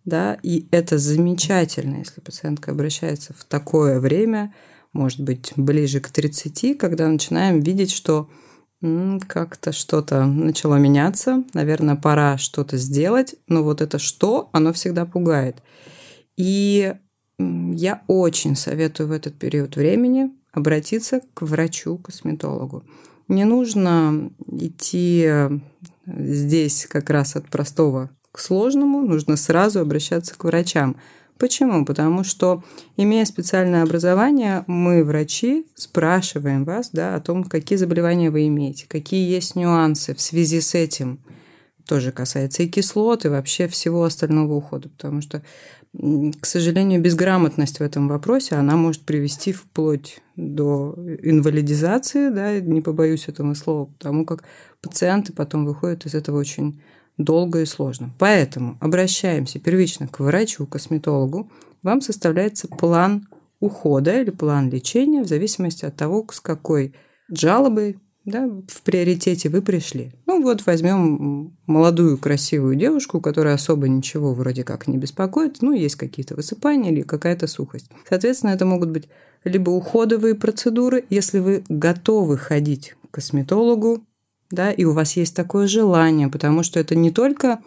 да, 0.05 0.38
и 0.43 0.68
это 0.70 0.99
замечательно, 0.99 1.97
если 1.97 2.20
пациентка 2.20 2.72
обращается 2.72 3.32
в 3.32 3.43
такое 3.45 4.01
время, 4.01 4.53
может 4.93 5.20
быть, 5.20 5.55
ближе 5.57 6.01
к 6.01 6.11
30, 6.11 6.76
когда 6.76 7.09
начинаем 7.09 7.61
видеть, 7.61 7.90
что 7.90 8.28
как-то 8.82 9.72
что-то 9.72 10.26
начало 10.26 10.74
меняться, 10.74 11.43
наверное, 11.55 11.97
пора 11.97 12.36
что-то 12.36 12.76
сделать, 12.76 13.34
но 13.49 13.62
вот 13.62 13.80
это 13.80 13.99
что, 13.99 14.51
оно 14.53 14.74
всегда 14.74 15.07
пугает. 15.07 15.62
И 16.36 16.95
я 17.38 18.03
очень 18.09 18.57
советую 18.57 19.09
в 19.09 19.12
этот 19.12 19.38
период 19.38 19.76
времени 19.76 20.32
обратиться 20.53 21.22
к 21.32 21.40
врачу-косметологу. 21.40 22.84
Не 23.28 23.45
нужно 23.45 24.30
идти 24.49 25.30
здесь 26.05 26.86
как 26.90 27.09
раз 27.09 27.36
от 27.36 27.49
простого 27.49 28.11
к 28.33 28.39
сложному, 28.39 29.03
нужно 29.03 29.37
сразу 29.37 29.80
обращаться 29.80 30.35
к 30.35 30.45
врачам. 30.45 30.97
Почему? 31.39 31.85
Потому 31.85 32.24
что, 32.24 32.62
имея 32.97 33.24
специальное 33.24 33.83
образование, 33.83 34.64
мы, 34.66 35.05
врачи, 35.05 35.66
спрашиваем 35.74 36.64
вас 36.64 36.91
да, 36.93 37.16
о 37.16 37.20
том, 37.20 37.45
какие 37.45 37.76
заболевания 37.76 38.30
вы 38.30 38.47
имеете, 38.47 38.87
какие 38.89 39.28
есть 39.28 39.57
нюансы 39.57 40.14
в 40.14 40.20
связи 40.20 40.61
с 40.61 40.74
этим. 40.74 41.18
Тоже 41.87 42.12
касается 42.12 42.62
и 42.62 42.68
кислот, 42.68 43.24
и 43.24 43.28
вообще 43.28 43.66
всего 43.66 44.05
остального 44.05 44.55
ухода. 44.55 44.89
Потому 44.89 45.20
что, 45.20 45.43
к 45.93 46.47
сожалению, 46.47 47.03
безграмотность 47.03 47.78
в 47.78 47.83
этом 47.83 48.07
вопросе, 48.07 48.55
она 48.55 48.76
может 48.76 49.03
привести 49.03 49.53
вплоть 49.53 50.20
до 50.37 50.95
инвалидизации, 51.22 52.30
да, 52.30 52.61
не 52.61 52.83
побоюсь 52.83 53.26
этого 53.26 53.53
слова, 53.55 53.87
потому 53.87 54.24
как 54.24 54.45
пациенты 54.80 55.33
потом 55.33 55.66
выходят 55.66 56.07
из 56.07 56.14
этого 56.14 56.39
очень 56.39 56.80
долго 57.25 57.61
и 57.61 57.66
сложно. 57.66 58.11
Поэтому 58.18 58.77
обращаемся 58.81 59.59
первично 59.59 60.09
к 60.09 60.20
врачу, 60.20 60.66
косметологу. 60.66 61.51
Вам 61.83 62.01
составляется 62.01 62.68
план 62.68 63.29
ухода 63.61 64.20
или 64.20 64.31
план 64.31 64.70
лечения 64.70 65.23
в 65.23 65.29
зависимости 65.29 65.85
от 65.85 65.97
того, 65.97 66.27
с 66.31 66.41
какой 66.41 66.95
жалобой 67.29 67.99
да, 68.25 68.49
в 68.68 68.83
приоритете 68.83 69.49
вы 69.49 69.62
пришли. 69.62 70.12
Ну 70.27 70.43
вот 70.43 70.64
возьмем 70.66 71.57
молодую 71.66 72.18
красивую 72.18 72.77
девушку, 72.77 73.20
которая 73.20 73.55
особо 73.55 73.89
ничего 73.89 74.33
вроде 74.33 74.62
как 74.62 74.87
не 74.87 74.97
беспокоит, 74.97 75.61
ну 75.61 75.73
есть 75.73 75.97
какие-то 75.97 76.37
высыпания 76.37 76.93
или 76.93 77.03
какая-то 77.03 77.47
сухость. 77.47 77.91
Соответственно, 78.09 78.51
это 78.51 78.64
могут 78.64 78.91
быть 78.91 79.09
либо 79.45 79.70
уходовые 79.70 80.37
процедуры, 80.37 81.05
если 81.11 81.41
вы 81.41 81.64
готовы 81.68 82.39
ходить 82.39 82.95
к 83.11 83.14
косметологу, 83.14 84.05
да, 84.53 84.70
и 84.70 84.84
у 84.84 84.92
вас 84.92 85.16
есть 85.16 85.34
такое 85.34 85.66
желание, 85.66 86.28
потому 86.28 86.62
что 86.62 86.78
это 86.78 86.94
не 86.94 87.11
только 87.11 87.59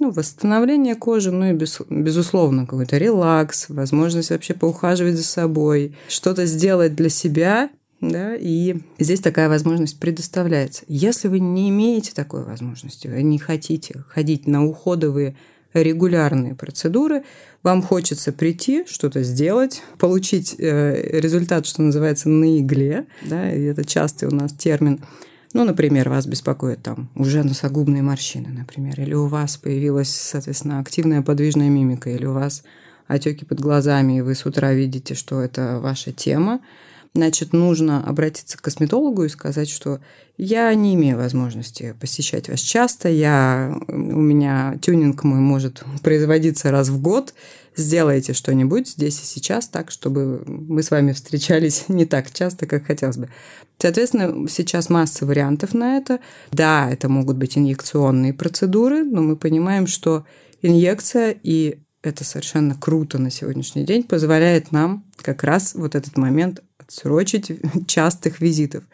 ну, 0.00 0.10
восстановление 0.10 0.96
кожи, 0.96 1.30
ну 1.30 1.50
и 1.50 1.52
без, 1.52 1.80
безусловно 1.88 2.66
какой-то 2.66 2.98
релакс, 2.98 3.68
возможность 3.68 4.30
вообще 4.30 4.54
поухаживать 4.54 5.16
за 5.16 5.24
собой, 5.24 5.96
что-то 6.08 6.46
сделать 6.46 6.94
для 6.96 7.08
себя, 7.08 7.70
да, 8.00 8.34
и 8.34 8.76
здесь 8.98 9.20
такая 9.20 9.48
возможность 9.48 9.98
предоставляется. 9.98 10.82
Если 10.88 11.28
вы 11.28 11.38
не 11.38 11.70
имеете 11.70 12.12
такой 12.12 12.44
возможности, 12.44 13.06
вы 13.06 13.22
не 13.22 13.38
хотите 13.38 14.04
ходить 14.08 14.46
на 14.46 14.64
уходовые 14.66 15.36
регулярные 15.72 16.54
процедуры, 16.54 17.24
вам 17.62 17.82
хочется 17.82 18.32
прийти, 18.32 18.84
что-то 18.86 19.22
сделать, 19.22 19.82
получить 19.98 20.54
э, 20.58 21.20
результат, 21.20 21.66
что 21.66 21.82
называется, 21.82 22.28
на 22.28 22.58
игле, 22.58 23.06
да, 23.22 23.52
и 23.52 23.62
это 23.62 23.84
частый 23.84 24.28
у 24.28 24.34
нас 24.34 24.52
термин, 24.52 25.00
ну, 25.54 25.64
например, 25.64 26.08
вас 26.08 26.26
беспокоят 26.26 26.82
там 26.82 27.08
уже 27.14 27.44
носогубные 27.44 28.02
морщины, 28.02 28.48
например, 28.48 29.00
или 29.00 29.14
у 29.14 29.28
вас 29.28 29.56
появилась, 29.56 30.10
соответственно, 30.10 30.80
активная 30.80 31.22
подвижная 31.22 31.68
мимика, 31.68 32.10
или 32.10 32.26
у 32.26 32.32
вас 32.32 32.64
отеки 33.06 33.44
под 33.44 33.60
глазами, 33.60 34.18
и 34.18 34.20
вы 34.20 34.34
с 34.34 34.44
утра 34.46 34.72
видите, 34.72 35.14
что 35.14 35.40
это 35.40 35.78
ваша 35.80 36.12
тема, 36.12 36.60
значит, 37.14 37.52
нужно 37.52 38.04
обратиться 38.04 38.58
к 38.58 38.62
косметологу 38.62 39.22
и 39.22 39.28
сказать, 39.28 39.70
что 39.70 40.00
я 40.36 40.74
не 40.74 40.94
имею 40.94 41.18
возможности 41.18 41.94
посещать 42.00 42.48
вас 42.48 42.58
часто, 42.58 43.08
я, 43.08 43.72
у 43.86 43.92
меня 43.92 44.76
тюнинг 44.82 45.22
мой 45.22 45.38
может 45.38 45.84
производиться 46.02 46.72
раз 46.72 46.88
в 46.88 47.00
год, 47.00 47.32
сделайте 47.76 48.32
что-нибудь 48.32 48.88
здесь 48.88 49.20
и 49.20 49.24
сейчас 49.24 49.68
так, 49.68 49.90
чтобы 49.90 50.44
мы 50.46 50.82
с 50.82 50.90
вами 50.90 51.12
встречались 51.12 51.84
не 51.88 52.06
так 52.06 52.32
часто, 52.32 52.66
как 52.66 52.86
хотелось 52.86 53.16
бы. 53.16 53.28
Соответственно, 53.78 54.48
сейчас 54.48 54.88
масса 54.88 55.26
вариантов 55.26 55.74
на 55.74 55.96
это. 55.96 56.20
Да, 56.52 56.90
это 56.90 57.08
могут 57.08 57.36
быть 57.36 57.58
инъекционные 57.58 58.32
процедуры, 58.32 59.04
но 59.04 59.22
мы 59.22 59.36
понимаем, 59.36 59.86
что 59.86 60.24
инъекция 60.62 61.36
и 61.42 61.78
это 62.02 62.22
совершенно 62.22 62.74
круто 62.74 63.18
на 63.18 63.30
сегодняшний 63.30 63.84
день, 63.84 64.02
позволяет 64.02 64.72
нам 64.72 65.04
как 65.16 65.42
раз 65.42 65.74
вот 65.74 65.94
этот 65.94 66.16
момент 66.16 66.62
отсрочить 66.78 67.50
частых 67.86 68.40
визитов. 68.40 68.84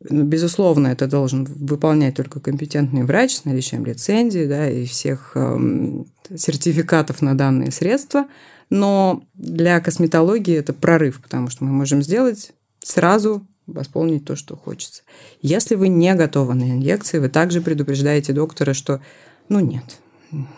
Ну, 0.00 0.22
безусловно, 0.22 0.88
это 0.88 1.08
должен 1.08 1.44
выполнять 1.44 2.14
только 2.14 2.38
компетентный 2.38 3.02
врач 3.02 3.34
с 3.34 3.44
наличием 3.44 3.84
лицензии 3.84 4.46
да, 4.46 4.70
и 4.70 4.84
всех 4.84 5.32
эм, 5.34 6.06
сертификатов 6.34 7.20
на 7.20 7.36
данные 7.36 7.72
средства. 7.72 8.26
Но 8.70 9.24
для 9.34 9.80
косметологии 9.80 10.56
это 10.56 10.72
прорыв, 10.72 11.20
потому 11.20 11.48
что 11.48 11.64
мы 11.64 11.72
можем 11.72 12.02
сделать 12.02 12.52
сразу 12.80 13.46
восполнить 13.66 14.24
то, 14.24 14.36
что 14.36 14.56
хочется. 14.56 15.02
Если 15.42 15.74
вы 15.74 15.88
не 15.88 16.14
готовы 16.14 16.54
на 16.54 16.70
инъекции, 16.70 17.18
вы 17.18 17.28
также 17.28 17.60
предупреждаете 17.60 18.32
доктора, 18.32 18.74
что 18.74 19.00
ну 19.48 19.60
нет, 19.60 19.98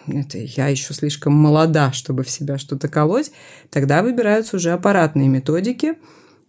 это 0.07 0.38
я 0.38 0.68
еще 0.68 0.93
слишком 0.95 1.32
молода, 1.32 1.93
чтобы 1.93 2.24
в 2.24 2.30
себя 2.30 2.59
что-то 2.59 2.88
колоть, 2.88 3.30
тогда 3.70 4.03
выбираются 4.03 4.57
уже 4.57 4.72
аппаратные 4.72 5.28
методики 5.28 5.95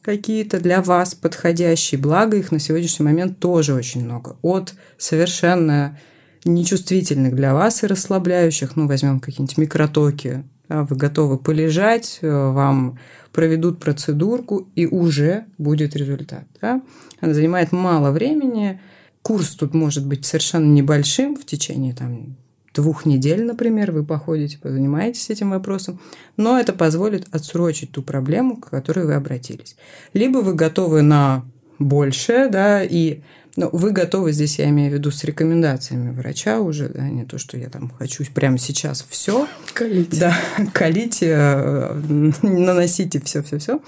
какие-то 0.01 0.59
для 0.59 0.81
вас 0.81 1.15
подходящие. 1.15 1.99
Благо 1.99 2.37
их 2.37 2.51
на 2.51 2.59
сегодняшний 2.59 3.05
момент 3.05 3.39
тоже 3.39 3.73
очень 3.73 4.03
много. 4.03 4.37
От 4.41 4.73
совершенно 4.97 5.97
нечувствительных 6.43 7.35
для 7.35 7.53
вас 7.53 7.83
и 7.83 7.87
расслабляющих, 7.87 8.75
ну, 8.75 8.87
возьмем 8.87 9.19
какие-нибудь 9.19 9.57
микротоки, 9.57 10.43
да, 10.67 10.83
вы 10.83 10.95
готовы 10.95 11.37
полежать, 11.37 12.19
э, 12.21 12.29
вам 12.29 12.97
проведут 13.31 13.79
процедурку, 13.79 14.69
и 14.75 14.85
уже 14.85 15.45
будет 15.57 15.95
результат. 15.95 16.45
Да? 16.61 16.81
Она 17.19 17.33
занимает 17.33 17.71
мало 17.71 18.11
времени, 18.11 18.79
курс 19.21 19.55
тут 19.55 19.73
может 19.73 20.05
быть 20.05 20.25
совершенно 20.25 20.65
небольшим 20.65 21.35
в 21.35 21.45
течение 21.45 21.93
там, 21.93 22.35
двух 22.73 23.05
недель, 23.05 23.43
например, 23.43 23.91
вы 23.91 24.03
походите, 24.03 24.57
позанимаетесь 24.57 25.29
этим 25.29 25.51
вопросом, 25.51 25.99
но 26.37 26.59
это 26.59 26.73
позволит 26.73 27.27
отсрочить 27.33 27.91
ту 27.91 28.01
проблему, 28.01 28.57
к 28.57 28.69
которой 28.69 29.05
вы 29.05 29.13
обратились. 29.13 29.75
Либо 30.13 30.39
вы 30.39 30.53
готовы 30.53 31.01
на 31.01 31.45
большее, 31.79 32.47
да, 32.47 32.83
и 32.83 33.21
но 33.57 33.69
вы 33.73 33.91
готовы 33.91 34.31
здесь, 34.31 34.59
я 34.59 34.69
имею 34.69 34.91
в 34.91 34.93
виду, 34.93 35.11
с 35.11 35.23
рекомендациями 35.25 36.11
врача 36.11 36.61
уже, 36.61 36.87
да, 36.87 37.09
не 37.09 37.25
то, 37.25 37.37
что 37.37 37.57
я 37.57 37.69
там 37.69 37.91
хочу 37.99 38.23
прямо 38.33 38.57
сейчас 38.57 39.05
все. 39.09 39.47
Колите. 39.73 40.19
Да, 40.19 40.37
колите, 40.73 41.35
э, 41.37 42.31
наносите 42.41 43.19
все-все-все. 43.19 43.81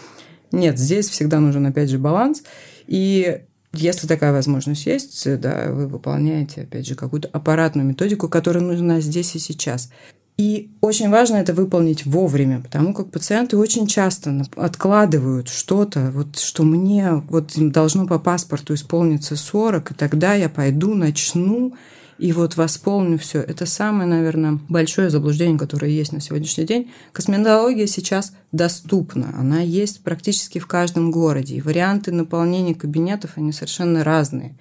Нет, 0.52 0.78
здесь 0.78 1.10
всегда 1.10 1.40
нужен, 1.40 1.66
опять 1.66 1.90
же, 1.90 1.98
баланс. 1.98 2.44
И 2.88 3.44
если 3.74 4.08
такая 4.08 4.32
возможность 4.32 4.86
есть, 4.86 5.40
да, 5.40 5.72
вы 5.72 5.88
выполняете, 5.88 6.62
опять 6.62 6.88
же, 6.88 6.96
какую-то 6.96 7.28
аппаратную 7.34 7.88
методику, 7.88 8.30
которая 8.30 8.64
нужна 8.64 9.02
здесь 9.02 9.36
и 9.36 9.40
сейчас. 9.40 9.90
И 10.38 10.72
очень 10.82 11.10
важно 11.10 11.36
это 11.36 11.54
выполнить 11.54 12.08
вовремя, 12.08 12.60
потому 12.60 12.94
как 12.94 13.12
пациенты 13.12 13.56
очень 13.58 13.86
часто 13.86 14.44
откладывают 14.56 15.48
что-то, 15.48 16.10
вот 16.12 16.40
что 16.40 16.64
мне 16.64 17.24
вот 17.30 17.52
должно 17.56 18.08
по 18.08 18.18
паспорту 18.18 18.74
исполниться 18.74 19.36
40, 19.36 19.92
и 19.92 19.94
тогда 19.94 20.34
я 20.34 20.50
пойду, 20.50 20.96
начну, 20.96 21.76
и 22.18 22.32
вот 22.32 22.56
восполню 22.56 23.18
все. 23.18 23.40
Это 23.40 23.66
самое, 23.66 24.08
наверное, 24.08 24.60
большое 24.70 25.10
заблуждение, 25.10 25.58
которое 25.58 25.92
есть 25.92 26.12
на 26.12 26.22
сегодняшний 26.22 26.66
день. 26.66 26.92
Косметология 27.12 27.88
сейчас 27.88 28.34
доступна, 28.52 29.34
она 29.38 29.62
есть 29.62 30.04
практически 30.04 30.60
в 30.60 30.68
каждом 30.68 31.12
городе, 31.12 31.56
и 31.56 31.62
варианты 31.62 32.12
наполнения 32.12 32.76
кабинетов, 32.76 33.32
они 33.36 33.52
совершенно 33.52 34.04
разные. 34.04 34.56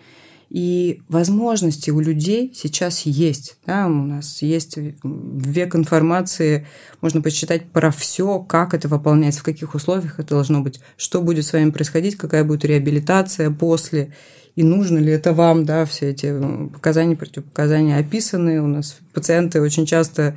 И 0.52 1.00
возможности 1.08 1.90
у 1.90 2.00
людей 2.00 2.52
сейчас 2.54 3.06
есть. 3.06 3.56
Да? 3.64 3.86
У 3.86 4.04
нас 4.04 4.42
есть 4.42 4.76
век 4.76 5.74
информации, 5.74 6.66
можно 7.00 7.22
почитать 7.22 7.70
про 7.70 7.90
все, 7.90 8.38
как 8.38 8.74
это 8.74 8.86
выполняется, 8.86 9.40
в 9.40 9.44
каких 9.44 9.74
условиях 9.74 10.18
это 10.18 10.34
должно 10.34 10.60
быть, 10.60 10.80
что 10.98 11.22
будет 11.22 11.46
с 11.46 11.54
вами 11.54 11.70
происходить, 11.70 12.16
какая 12.16 12.44
будет 12.44 12.66
реабилитация 12.66 13.50
после 13.50 14.12
и 14.54 14.62
нужно 14.62 14.98
ли 14.98 15.10
это 15.10 15.32
вам, 15.32 15.64
да, 15.64 15.86
все 15.86 16.10
эти 16.10 16.38
показания, 16.74 17.16
противопоказания 17.16 17.96
описаны. 17.96 18.60
У 18.60 18.66
нас 18.66 18.98
пациенты 19.14 19.62
очень 19.62 19.86
часто 19.86 20.36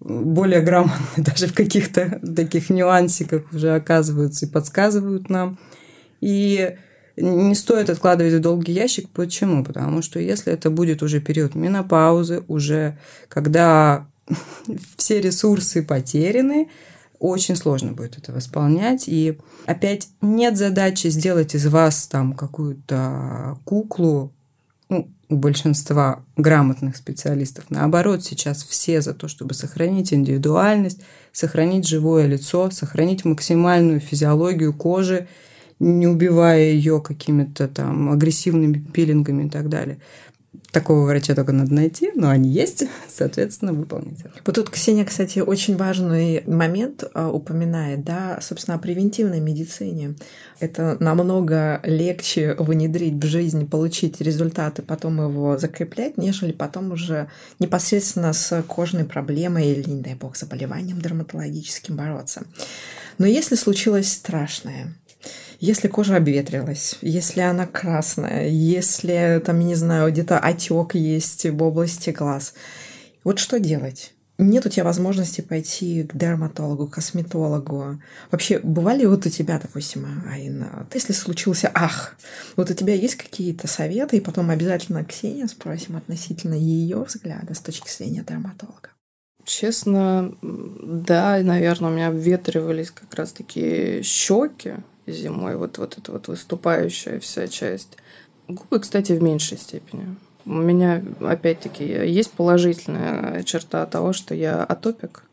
более 0.00 0.62
грамотные 0.62 0.98
даже 1.18 1.48
в 1.48 1.52
каких-то 1.52 2.18
таких 2.34 2.70
нюансиках 2.70 3.42
уже 3.52 3.74
оказываются 3.74 4.46
и 4.46 4.48
подсказывают 4.48 5.28
нам. 5.28 5.58
И 6.22 6.76
не 7.20 7.54
стоит 7.54 7.90
откладывать 7.90 8.34
в 8.34 8.40
долгий 8.40 8.72
ящик. 8.72 9.08
Почему? 9.10 9.64
Потому 9.64 10.02
что 10.02 10.18
если 10.18 10.52
это 10.52 10.70
будет 10.70 11.02
уже 11.02 11.20
период 11.20 11.54
менопаузы, 11.54 12.42
уже 12.48 12.98
когда 13.28 14.06
все 14.96 15.20
ресурсы 15.20 15.82
потеряны, 15.82 16.68
очень 17.18 17.54
сложно 17.54 17.92
будет 17.92 18.18
это 18.18 18.32
восполнять. 18.32 19.04
И 19.06 19.38
опять 19.66 20.08
нет 20.20 20.56
задачи 20.56 21.08
сделать 21.08 21.54
из 21.54 21.66
вас 21.66 22.06
там 22.06 22.32
какую-то 22.32 23.58
куклу, 23.64 24.32
ну, 24.88 25.08
у 25.28 25.36
большинства 25.36 26.24
грамотных 26.36 26.96
специалистов. 26.96 27.66
Наоборот, 27.70 28.24
сейчас 28.24 28.64
все 28.64 29.00
за 29.00 29.14
то, 29.14 29.28
чтобы 29.28 29.54
сохранить 29.54 30.12
индивидуальность, 30.12 31.02
сохранить 31.30 31.86
живое 31.86 32.26
лицо, 32.26 32.70
сохранить 32.70 33.24
максимальную 33.24 34.00
физиологию 34.00 34.74
кожи, 34.74 35.28
не 35.80 36.06
убивая 36.06 36.70
ее 36.70 37.00
какими-то 37.00 37.66
там 37.66 38.10
агрессивными 38.10 38.78
пилингами 38.78 39.46
и 39.46 39.50
так 39.50 39.68
далее 39.68 39.98
такого 40.72 41.04
врача 41.04 41.34
только 41.34 41.52
надо 41.52 41.74
найти, 41.74 42.10
но 42.14 42.30
они 42.30 42.50
есть, 42.50 42.84
соответственно, 43.08 43.72
выполнить 43.72 44.20
это. 44.20 44.34
Вот 44.44 44.54
тут 44.54 44.70
Ксения, 44.70 45.04
кстати, 45.04 45.40
очень 45.40 45.76
важный 45.76 46.42
момент 46.46 47.04
а, 47.14 47.30
упоминает, 47.30 48.04
да, 48.04 48.38
собственно, 48.40 48.76
о 48.76 48.80
превентивной 48.80 49.40
медицине. 49.40 50.14
Это 50.60 50.96
намного 51.00 51.80
легче 51.84 52.54
внедрить 52.58 53.22
в 53.22 53.26
жизнь, 53.26 53.68
получить 53.68 54.20
результаты, 54.20 54.82
потом 54.82 55.20
его 55.20 55.58
закреплять, 55.58 56.16
нежели 56.16 56.52
потом 56.52 56.92
уже 56.92 57.28
непосредственно 57.58 58.32
с 58.32 58.62
кожной 58.62 59.04
проблемой 59.04 59.72
или, 59.72 59.88
не 59.88 60.02
дай 60.02 60.14
бог, 60.14 60.36
заболеванием 60.36 61.00
дерматологическим 61.00 61.96
бороться. 61.96 62.42
Но 63.18 63.26
если 63.26 63.54
случилось 63.54 64.12
страшное, 64.12 64.94
если 65.60 65.88
кожа 65.88 66.16
обветрилась, 66.16 66.96
если 67.02 67.40
она 67.40 67.66
красная, 67.66 68.48
если 68.48 69.42
там, 69.44 69.60
не 69.60 69.74
знаю, 69.74 70.10
где-то 70.10 70.38
отек 70.38 70.94
есть 70.94 71.44
в 71.44 71.62
области 71.62 72.10
глаз, 72.10 72.54
вот 73.24 73.38
что 73.38 73.60
делать? 73.60 74.14
Нет 74.38 74.64
у 74.64 74.70
тебя 74.70 74.84
возможности 74.84 75.42
пойти 75.42 76.04
к 76.04 76.16
дерматологу, 76.16 76.86
косметологу. 76.86 78.00
Вообще, 78.30 78.58
бывали 78.60 79.04
вот 79.04 79.26
у 79.26 79.28
тебя, 79.28 79.60
допустим, 79.60 80.06
Аина, 80.26 80.88
если 80.94 81.12
случился 81.12 81.70
ах, 81.74 82.16
вот 82.56 82.70
у 82.70 82.74
тебя 82.74 82.94
есть 82.94 83.16
какие-то 83.16 83.68
советы, 83.68 84.16
и 84.16 84.20
потом 84.20 84.48
обязательно 84.48 85.04
Ксения 85.04 85.46
спросим 85.46 85.96
относительно 85.96 86.54
ее 86.54 87.04
взгляда 87.04 87.52
с 87.52 87.60
точки 87.60 87.90
зрения 87.90 88.24
дерматолога. 88.26 88.88
Честно, 89.44 90.34
да, 90.40 91.38
наверное, 91.42 91.90
у 91.90 91.92
меня 91.92 92.08
обветривались 92.08 92.90
как 92.90 93.14
раз-таки 93.14 94.00
щеки 94.02 94.76
зимой, 95.10 95.56
вот, 95.56 95.78
вот 95.78 95.98
эта 95.98 96.12
вот 96.12 96.28
выступающая 96.28 97.18
вся 97.20 97.48
часть. 97.48 97.96
Губы, 98.48 98.80
кстати, 98.80 99.12
в 99.12 99.22
меньшей 99.22 99.58
степени. 99.58 100.16
У 100.46 100.52
меня, 100.52 101.02
опять-таки, 101.20 101.84
есть 101.84 102.32
положительная 102.32 103.42
черта 103.42 103.86
того, 103.86 104.12
что 104.12 104.34
я 104.34 104.64
атопик, 104.64 105.24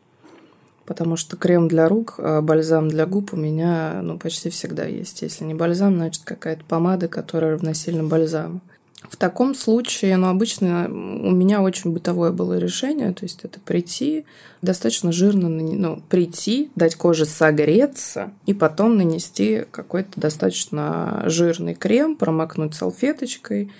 потому 0.84 1.16
что 1.16 1.36
крем 1.36 1.68
для 1.68 1.88
рук, 1.88 2.14
а 2.18 2.40
бальзам 2.40 2.88
для 2.88 3.06
губ 3.06 3.32
у 3.32 3.36
меня 3.36 4.00
ну, 4.02 4.18
почти 4.18 4.50
всегда 4.50 4.84
есть. 4.84 5.22
Если 5.22 5.44
не 5.44 5.54
бальзам, 5.54 5.96
значит 5.96 6.24
какая-то 6.24 6.64
помада, 6.64 7.08
которая 7.08 7.52
равносильна 7.52 8.04
бальзаму. 8.04 8.60
В 9.02 9.16
таком 9.16 9.54
случае, 9.54 10.16
ну, 10.16 10.28
обычно 10.28 10.86
у 10.88 11.30
меня 11.30 11.62
очень 11.62 11.92
бытовое 11.92 12.32
было 12.32 12.58
решение, 12.58 13.12
то 13.12 13.24
есть 13.24 13.44
это 13.44 13.60
прийти, 13.60 14.24
достаточно 14.60 15.12
жирно, 15.12 15.48
ну, 15.48 16.02
прийти, 16.08 16.70
дать 16.74 16.96
коже 16.96 17.24
согреться 17.24 18.32
и 18.46 18.54
потом 18.54 18.96
нанести 18.96 19.64
какой-то 19.70 20.20
достаточно 20.20 21.22
жирный 21.26 21.74
крем, 21.74 22.16
промокнуть 22.16 22.74
салфеточкой, 22.74 23.70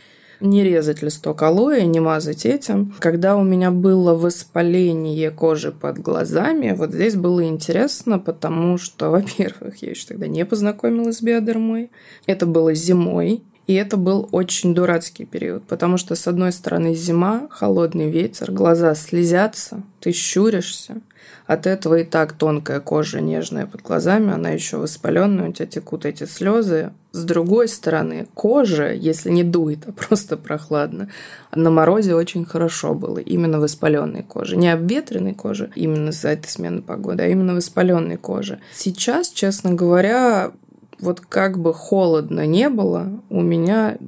не 0.40 0.62
резать 0.62 1.02
листок 1.02 1.42
алоэ, 1.42 1.84
не 1.84 1.98
мазать 1.98 2.46
этим. 2.46 2.94
Когда 3.00 3.36
у 3.36 3.42
меня 3.42 3.72
было 3.72 4.14
воспаление 4.14 5.32
кожи 5.32 5.72
под 5.72 5.98
глазами, 5.98 6.76
вот 6.78 6.92
здесь 6.92 7.16
было 7.16 7.44
интересно, 7.44 8.20
потому 8.20 8.78
что, 8.78 9.10
во-первых, 9.10 9.82
я 9.82 9.90
еще 9.90 10.06
тогда 10.06 10.28
не 10.28 10.44
познакомилась 10.44 11.18
с 11.18 11.22
биодермой. 11.22 11.90
Это 12.26 12.46
было 12.46 12.72
зимой, 12.72 13.42
и 13.68 13.74
это 13.74 13.98
был 13.98 14.30
очень 14.32 14.74
дурацкий 14.74 15.26
период, 15.26 15.62
потому 15.64 15.98
что, 15.98 16.14
с 16.14 16.26
одной 16.26 16.52
стороны, 16.52 16.94
зима, 16.94 17.48
холодный 17.50 18.10
ветер, 18.10 18.50
глаза 18.50 18.94
слезятся, 18.94 19.82
ты 20.00 20.10
щуришься. 20.12 21.02
От 21.46 21.66
этого 21.66 21.98
и 21.98 22.04
так 22.04 22.32
тонкая 22.32 22.80
кожа, 22.80 23.20
нежная 23.20 23.66
под 23.66 23.82
глазами, 23.82 24.32
она 24.32 24.48
еще 24.48 24.78
воспаленная, 24.78 25.50
у 25.50 25.52
тебя 25.52 25.66
текут 25.66 26.06
эти 26.06 26.24
слезы. 26.24 26.92
С 27.12 27.24
другой 27.24 27.68
стороны, 27.68 28.26
кожа, 28.32 28.92
если 28.92 29.30
не 29.30 29.44
дует, 29.44 29.80
а 29.86 29.92
просто 29.92 30.38
прохладно, 30.38 31.10
на 31.54 31.70
морозе 31.70 32.14
очень 32.14 32.46
хорошо 32.46 32.94
было, 32.94 33.18
именно 33.18 33.60
воспаленной 33.60 34.22
кожи. 34.22 34.56
Не 34.56 34.72
обветренной 34.72 35.34
кожи, 35.34 35.70
именно 35.74 36.12
за 36.12 36.30
этой 36.30 36.48
смены 36.48 36.80
погоды, 36.80 37.24
а 37.24 37.26
именно 37.26 37.54
воспаленной 37.54 38.16
кожи. 38.16 38.60
Сейчас, 38.74 39.28
честно 39.28 39.74
говоря, 39.74 40.52
вот 41.00 41.20
как 41.20 41.58
бы 41.58 41.72
холодно 41.72 42.46
не 42.46 42.68
было, 42.68 43.22
у 43.30 43.40
меня 43.40 43.98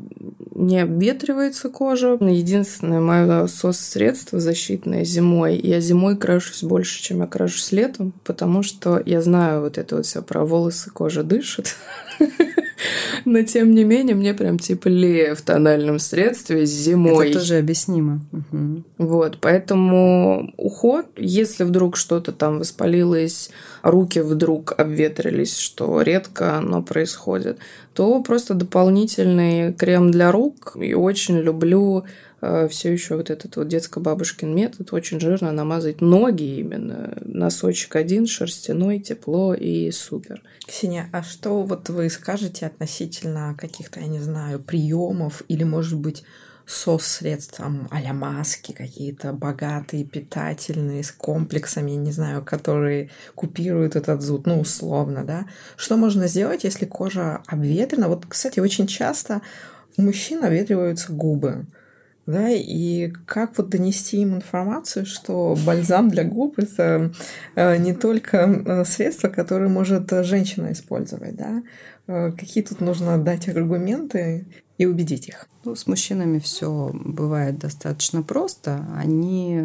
не 0.54 0.80
обветривается 0.80 1.68
кожа. 1.70 2.18
Единственное 2.20 3.00
мое 3.00 3.46
сос-средство 3.46 4.40
защитное 4.40 5.04
зимой. 5.04 5.56
Я 5.56 5.80
зимой 5.80 6.16
крашусь 6.16 6.62
больше, 6.62 7.02
чем 7.02 7.20
я 7.20 7.26
крашусь 7.26 7.72
летом, 7.72 8.12
потому 8.24 8.62
что 8.62 9.02
я 9.04 9.22
знаю 9.22 9.62
вот 9.62 9.78
это 9.78 9.96
вот 9.96 10.06
все 10.06 10.22
про 10.22 10.44
волосы, 10.44 10.90
кожа 10.90 11.22
дышит. 11.22 11.76
Но 13.24 13.42
тем 13.42 13.72
не 13.72 13.84
менее, 13.84 14.14
мне 14.14 14.34
прям 14.34 14.58
теплее 14.58 15.34
в 15.34 15.42
тональном 15.42 15.98
средстве 15.98 16.66
зимой. 16.66 17.30
Это 17.30 17.40
тоже 17.40 17.58
объяснимо. 17.58 18.20
Угу. 18.32 18.82
Вот, 18.98 19.38
поэтому 19.40 20.52
уход, 20.56 21.06
если 21.16 21.64
вдруг 21.64 21.96
что-то 21.96 22.32
там 22.32 22.58
воспалилось, 22.58 23.50
руки 23.82 24.20
вдруг 24.20 24.74
обветрились, 24.78 25.56
что 25.56 26.02
редко 26.02 26.56
оно 26.56 26.82
происходит, 26.82 27.58
то 27.94 28.22
просто 28.22 28.54
дополнительный 28.54 29.72
крем 29.72 30.10
для 30.10 30.32
рук. 30.32 30.76
И 30.80 30.94
очень 30.94 31.38
люблю 31.38 32.04
все 32.70 32.92
еще 32.92 33.16
вот 33.16 33.30
этот 33.30 33.56
вот 33.56 33.68
детско-бабушкин 33.68 34.54
метод 34.54 34.92
очень 34.92 35.20
жирно 35.20 35.52
намазать 35.52 36.00
ноги 36.00 36.58
именно. 36.58 37.16
Носочек 37.24 37.96
один, 37.96 38.26
шерстяной, 38.26 38.98
тепло 38.98 39.54
и 39.54 39.90
супер. 39.90 40.42
Ксения, 40.66 41.08
а 41.12 41.22
что 41.22 41.62
вот 41.62 41.88
вы 41.88 42.08
скажете 42.10 42.66
относительно 42.66 43.54
каких-то, 43.58 44.00
я 44.00 44.06
не 44.06 44.20
знаю, 44.20 44.60
приемов 44.60 45.42
или, 45.48 45.64
может 45.64 45.98
быть, 45.98 46.24
сос-средств, 46.66 47.60
а 47.60 48.12
маски 48.12 48.72
какие-то 48.72 49.32
богатые, 49.32 50.04
питательные, 50.04 51.02
с 51.02 51.10
комплексами, 51.10 51.90
не 51.92 52.12
знаю, 52.12 52.44
которые 52.44 53.10
купируют 53.34 53.96
этот 53.96 54.22
зуд, 54.22 54.46
ну, 54.46 54.60
условно, 54.60 55.24
да. 55.24 55.46
Что 55.76 55.96
можно 55.96 56.28
сделать, 56.28 56.64
если 56.64 56.86
кожа 56.86 57.42
обветрена? 57.46 58.08
Вот, 58.08 58.24
кстати, 58.26 58.60
очень 58.60 58.86
часто 58.86 59.42
у 59.96 60.02
мужчин 60.02 60.44
обветриваются 60.44 61.12
губы 61.12 61.66
да, 62.26 62.48
и 62.50 63.12
как 63.26 63.56
вот 63.58 63.70
донести 63.70 64.18
им 64.18 64.36
информацию, 64.36 65.06
что 65.06 65.56
бальзам 65.64 66.10
для 66.10 66.24
губ 66.24 66.58
это 66.58 67.12
э, 67.54 67.76
не 67.78 67.94
только 67.94 68.36
э, 68.38 68.84
средство, 68.84 69.28
которое 69.28 69.68
может 69.68 70.10
женщина 70.24 70.72
использовать, 70.72 71.36
да, 71.36 71.62
э, 72.06 72.32
какие 72.32 72.62
тут 72.62 72.80
нужно 72.80 73.18
дать 73.18 73.48
аргументы 73.48 74.46
и 74.78 74.86
убедить 74.86 75.28
их. 75.28 75.48
Ну, 75.64 75.74
с 75.74 75.86
мужчинами 75.86 76.38
все 76.38 76.90
бывает 76.94 77.58
достаточно 77.58 78.22
просто, 78.22 78.86
они 78.96 79.60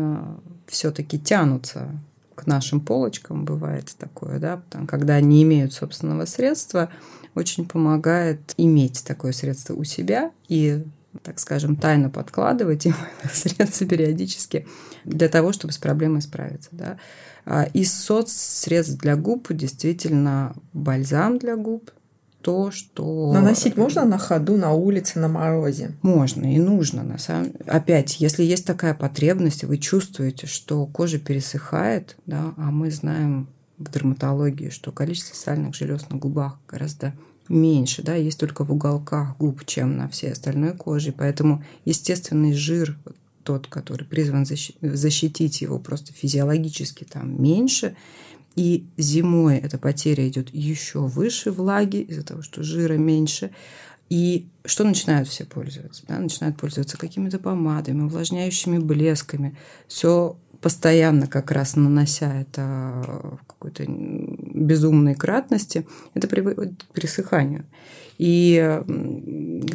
все-таки 0.67 1.19
тянутся 1.19 1.89
к 2.35 2.47
нашим 2.47 2.81
полочкам, 2.81 3.45
бывает 3.45 3.95
такое, 3.97 4.39
да, 4.39 4.61
когда 4.87 5.15
они 5.15 5.43
имеют 5.43 5.71
собственного 5.71 6.25
средства, 6.25 6.89
очень 7.33 7.67
помогает 7.67 8.53
иметь 8.57 9.03
такое 9.05 9.31
средство 9.31 9.73
у 9.73 9.83
себя 9.83 10.31
и 10.47 10.83
так 11.23 11.39
скажем, 11.39 11.75
тайно 11.75 12.09
подкладывать 12.09 12.85
им 12.85 12.95
средства 13.33 13.87
периодически 13.87 14.67
для 15.03 15.29
того, 15.29 15.51
чтобы 15.53 15.73
с 15.73 15.77
проблемой 15.77 16.21
справиться. 16.21 16.69
Да. 16.71 16.97
А 17.45 17.63
из 17.73 17.93
соцсредств 17.93 18.97
для 18.97 19.15
губ 19.15 19.47
действительно 19.51 20.55
бальзам 20.73 21.37
для 21.37 21.55
губ, 21.55 21.91
то, 22.45 22.69
что... 22.69 23.33
Наносить 23.33 23.75
можно 23.75 24.05
на 24.05 24.19
ходу, 24.19 24.55
на 24.55 24.71
улице, 24.71 25.19
на 25.19 25.27
морозе? 25.27 25.93
Можно 26.03 26.53
и 26.53 26.59
нужно. 26.59 27.01
На 27.01 27.17
самом... 27.17 27.53
Опять, 27.65 28.19
если 28.19 28.43
есть 28.43 28.67
такая 28.67 28.93
потребность, 28.93 29.63
вы 29.63 29.79
чувствуете, 29.79 30.45
что 30.45 30.85
кожа 30.85 31.17
пересыхает, 31.17 32.15
да, 32.27 32.53
а 32.57 32.69
мы 32.69 32.91
знаем 32.91 33.47
в 33.79 33.91
дерматологии, 33.91 34.69
что 34.69 34.91
количество 34.91 35.35
сальных 35.35 35.73
желез 35.73 36.07
на 36.09 36.17
губах 36.17 36.59
гораздо 36.67 37.13
меньше, 37.49 38.01
да, 38.01 38.15
есть 38.15 38.39
только 38.39 38.63
в 38.63 38.71
уголках 38.71 39.37
губ, 39.37 39.65
чем 39.65 39.97
на 39.97 40.07
всей 40.07 40.31
остальной 40.31 40.73
коже, 40.73 41.11
поэтому 41.11 41.63
естественный 41.85 42.53
жир, 42.53 42.97
тот, 43.43 43.67
который 43.67 44.05
призван 44.05 44.45
защитить 44.81 45.61
его 45.61 45.77
просто 45.77 46.13
физиологически 46.13 47.03
там 47.03 47.41
меньше, 47.41 47.95
и 48.55 48.87
зимой 48.97 49.57
эта 49.57 49.77
потеря 49.77 50.27
идет 50.27 50.53
еще 50.53 51.01
выше 51.01 51.51
влаги 51.51 51.97
из-за 51.97 52.23
того, 52.23 52.41
что 52.41 52.63
жира 52.63 52.93
меньше. 52.93 53.51
И 54.09 54.47
что 54.63 54.83
начинают 54.83 55.27
все 55.27 55.45
пользоваться? 55.45 56.03
Да? 56.07 56.19
Начинают 56.19 56.57
пользоваться 56.57 56.97
какими-то 56.97 57.37
помадами, 57.39 58.03
увлажняющими 58.03 58.77
блесками. 58.77 59.57
Все 59.87 60.37
постоянно 60.61 61.27
как 61.27 61.51
раз 61.51 61.75
нанося 61.75 62.41
это 62.41 63.37
какой-то 63.47 63.83
безумной 64.55 65.15
кратности, 65.15 65.85
это 66.13 66.27
приводит 66.27 66.83
к 66.83 66.93
пересыханию. 66.93 67.65
И 68.17 68.81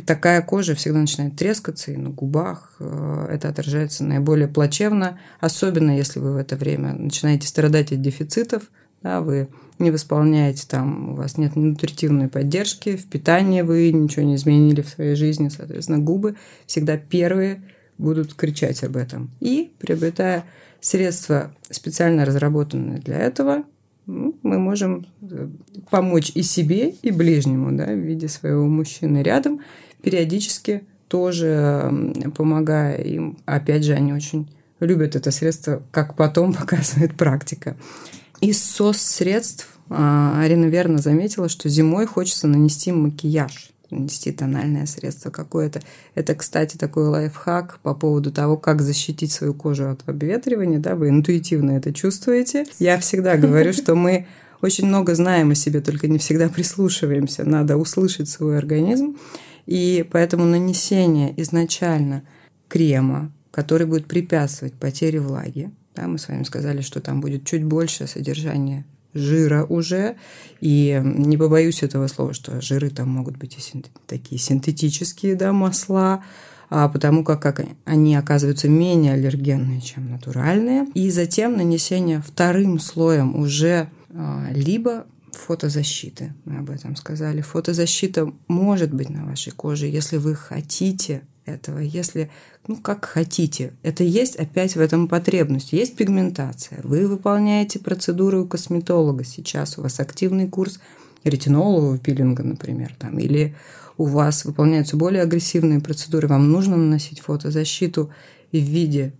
такая 0.06 0.40
кожа 0.40 0.74
всегда 0.74 1.00
начинает 1.00 1.36
трескаться 1.36 1.92
и 1.92 1.96
на 1.96 2.08
губах. 2.08 2.74
Э, 2.80 3.26
это 3.30 3.50
отражается 3.50 4.02
наиболее 4.02 4.48
плачевно, 4.48 5.20
особенно 5.40 5.96
если 5.96 6.20
вы 6.20 6.32
в 6.32 6.36
это 6.36 6.56
время 6.56 6.94
начинаете 6.94 7.46
страдать 7.46 7.92
от 7.92 8.00
дефицитов, 8.00 8.70
да, 9.02 9.20
вы 9.20 9.48
не 9.78 9.90
восполняете 9.90 10.66
там, 10.66 11.10
у 11.10 11.14
вас 11.16 11.38
нет 11.38 11.56
нутритивной 11.56 12.28
поддержки, 12.28 12.96
в 12.96 13.06
питании 13.06 13.62
вы 13.62 13.90
ничего 13.92 14.24
не 14.24 14.36
изменили 14.36 14.82
в 14.82 14.88
своей 14.88 15.16
жизни, 15.16 15.48
соответственно, 15.48 15.98
губы 15.98 16.36
всегда 16.66 16.96
первые 16.96 17.62
будут 17.98 18.34
кричать 18.34 18.82
об 18.84 18.96
этом. 18.96 19.30
И 19.40 19.72
приобретая 19.78 20.44
средства, 20.80 21.54
специально 21.70 22.24
разработанные 22.24 23.00
для 23.00 23.18
этого, 23.18 23.64
ну, 24.06 24.36
мы 24.42 24.58
можем 24.58 25.06
э, 25.22 25.48
помочь 25.90 26.32
и 26.34 26.42
себе, 26.42 26.90
и 27.02 27.10
ближнему, 27.10 27.76
да, 27.76 27.86
в 27.86 27.98
виде 27.98 28.28
своего 28.28 28.66
мужчины 28.66 29.22
рядом, 29.22 29.60
периодически 30.02 30.82
тоже 31.08 32.12
помогая 32.36 32.96
им. 33.02 33.38
Опять 33.44 33.84
же, 33.84 33.94
они 33.94 34.12
очень 34.12 34.48
любят 34.80 35.16
это 35.16 35.30
средство, 35.30 35.82
как 35.90 36.14
потом 36.16 36.52
показывает 36.58 37.14
практика. 37.16 37.76
Из 38.40 38.62
сос-средств 38.62 39.68
а, 39.90 40.40
Арина 40.40 40.66
верно 40.66 40.98
заметила, 40.98 41.48
что 41.48 41.68
зимой 41.68 42.06
хочется 42.06 42.46
нанести 42.46 42.92
макияж 42.92 43.72
нанести 43.90 44.32
тональное 44.32 44.86
средство 44.86 45.30
какое-то. 45.30 45.80
Это, 46.14 46.34
кстати, 46.34 46.76
такой 46.76 47.08
лайфхак 47.08 47.80
по 47.82 47.94
поводу 47.94 48.32
того, 48.32 48.56
как 48.56 48.82
защитить 48.82 49.32
свою 49.32 49.54
кожу 49.54 49.88
от 49.88 50.08
обветривания. 50.08 50.78
Да, 50.78 50.94
вы 50.96 51.08
интуитивно 51.08 51.72
это 51.72 51.92
чувствуете. 51.92 52.66
Я 52.78 52.98
всегда 52.98 53.36
говорю, 53.36 53.72
что 53.72 53.94
мы 53.94 54.26
очень 54.62 54.86
много 54.86 55.14
знаем 55.14 55.50
о 55.50 55.54
себе, 55.54 55.80
только 55.80 56.08
не 56.08 56.18
всегда 56.18 56.48
прислушиваемся. 56.48 57.44
Надо 57.44 57.76
услышать 57.76 58.28
свой 58.28 58.58
организм. 58.58 59.16
И 59.66 60.06
поэтому 60.10 60.44
нанесение 60.44 61.32
изначально 61.40 62.22
крема, 62.68 63.32
который 63.50 63.86
будет 63.86 64.06
препятствовать 64.06 64.74
потере 64.74 65.20
влаги, 65.20 65.70
да, 65.94 66.06
мы 66.06 66.18
с 66.18 66.28
вами 66.28 66.44
сказали, 66.44 66.82
что 66.82 67.00
там 67.00 67.20
будет 67.20 67.44
чуть 67.44 67.64
больше 67.64 68.06
содержания 68.06 68.84
жира 69.14 69.64
уже. 69.64 70.16
И 70.60 71.00
не 71.02 71.36
побоюсь 71.36 71.82
этого 71.82 72.06
слова, 72.06 72.34
что 72.34 72.60
жиры 72.60 72.90
там 72.90 73.08
могут 73.08 73.36
быть 73.36 73.56
и 73.56 73.84
такие 74.06 74.38
синтетические 74.40 75.34
да, 75.36 75.52
масла, 75.52 76.22
а 76.68 76.88
потому 76.88 77.24
как, 77.24 77.42
как 77.42 77.66
они 77.84 78.14
оказываются 78.14 78.68
менее 78.68 79.14
аллергенные, 79.14 79.80
чем 79.80 80.10
натуральные. 80.10 80.86
И 80.94 81.10
затем 81.10 81.56
нанесение 81.56 82.22
вторым 82.24 82.78
слоем 82.78 83.34
уже 83.34 83.88
а, 84.14 84.46
либо 84.52 85.06
фотозащиты, 85.36 86.34
мы 86.44 86.58
об 86.58 86.70
этом 86.70 86.96
сказали. 86.96 87.40
Фотозащита 87.40 88.32
может 88.48 88.92
быть 88.92 89.10
на 89.10 89.24
вашей 89.24 89.52
коже, 89.52 89.86
если 89.86 90.16
вы 90.16 90.34
хотите 90.34 91.22
этого, 91.44 91.78
если, 91.78 92.30
ну, 92.66 92.76
как 92.76 93.04
хотите. 93.04 93.72
Это 93.82 94.04
есть 94.04 94.36
опять 94.36 94.76
в 94.76 94.80
этом 94.80 95.08
потребность. 95.08 95.72
Есть 95.72 95.96
пигментация. 95.96 96.80
Вы 96.82 97.06
выполняете 97.06 97.78
процедуры 97.78 98.40
у 98.40 98.46
косметолога 98.46 99.24
сейчас, 99.24 99.78
у 99.78 99.82
вас 99.82 100.00
активный 100.00 100.48
курс 100.48 100.80
ретинолового 101.24 101.98
пилинга, 101.98 102.42
например, 102.42 102.94
там, 102.98 103.18
или 103.18 103.54
у 103.98 104.06
вас 104.06 104.44
выполняются 104.44 104.96
более 104.96 105.22
агрессивные 105.22 105.80
процедуры, 105.80 106.26
вам 106.28 106.50
нужно 106.50 106.76
наносить 106.76 107.20
фотозащиту 107.20 108.10
в 108.50 108.56
виде 108.56 109.12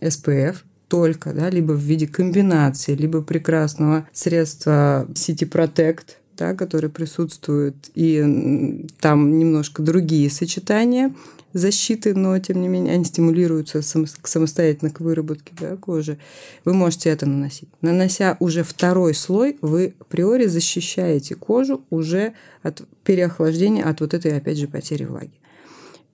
SPF, 0.00 0.56
только, 0.88 1.32
да, 1.32 1.50
либо 1.50 1.72
в 1.72 1.80
виде 1.80 2.06
комбинации, 2.06 2.94
либо 2.94 3.22
прекрасного 3.22 4.08
средства 4.12 5.06
City 5.14 5.48
Protect, 5.48 6.16
да, 6.36 6.54
который 6.54 6.90
присутствует, 6.90 7.76
и 7.94 8.86
там 9.00 9.38
немножко 9.38 9.82
другие 9.82 10.30
сочетания 10.30 11.14
защиты, 11.52 12.14
но 12.14 12.38
тем 12.38 12.60
не 12.60 12.68
менее 12.68 12.94
они 12.94 13.04
стимулируются 13.04 13.80
самостоятельно 13.82 14.90
к 14.90 15.00
выработке 15.00 15.54
да, 15.58 15.76
кожи. 15.76 16.18
Вы 16.64 16.74
можете 16.74 17.10
это 17.10 17.26
наносить. 17.26 17.68
Нанося 17.80 18.36
уже 18.40 18.62
второй 18.62 19.14
слой, 19.14 19.56
вы 19.62 19.94
априори 19.98 20.46
защищаете 20.46 21.34
кожу 21.34 21.82
уже 21.90 22.34
от 22.62 22.82
переохлаждения, 23.04 23.84
от 23.84 24.00
вот 24.00 24.14
этой, 24.14 24.36
опять 24.36 24.58
же, 24.58 24.68
потери 24.68 25.04
влаги. 25.04 25.32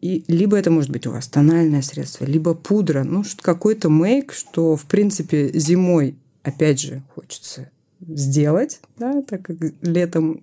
И 0.02 0.24
либо 0.26 0.56
это 0.56 0.70
может 0.72 0.90
быть 0.90 1.06
у 1.06 1.12
вас 1.12 1.28
тональное 1.28 1.80
средство, 1.80 2.24
либо 2.24 2.54
пудра, 2.54 3.04
ну, 3.04 3.22
какой-то 3.40 3.88
мейк, 3.88 4.32
что, 4.32 4.76
в 4.76 4.84
принципе, 4.84 5.50
зимой, 5.54 6.16
опять 6.42 6.80
же, 6.80 7.02
хочется 7.14 7.70
сделать, 8.00 8.80
да, 8.98 9.22
так 9.22 9.42
как 9.42 9.58
летом 9.80 10.42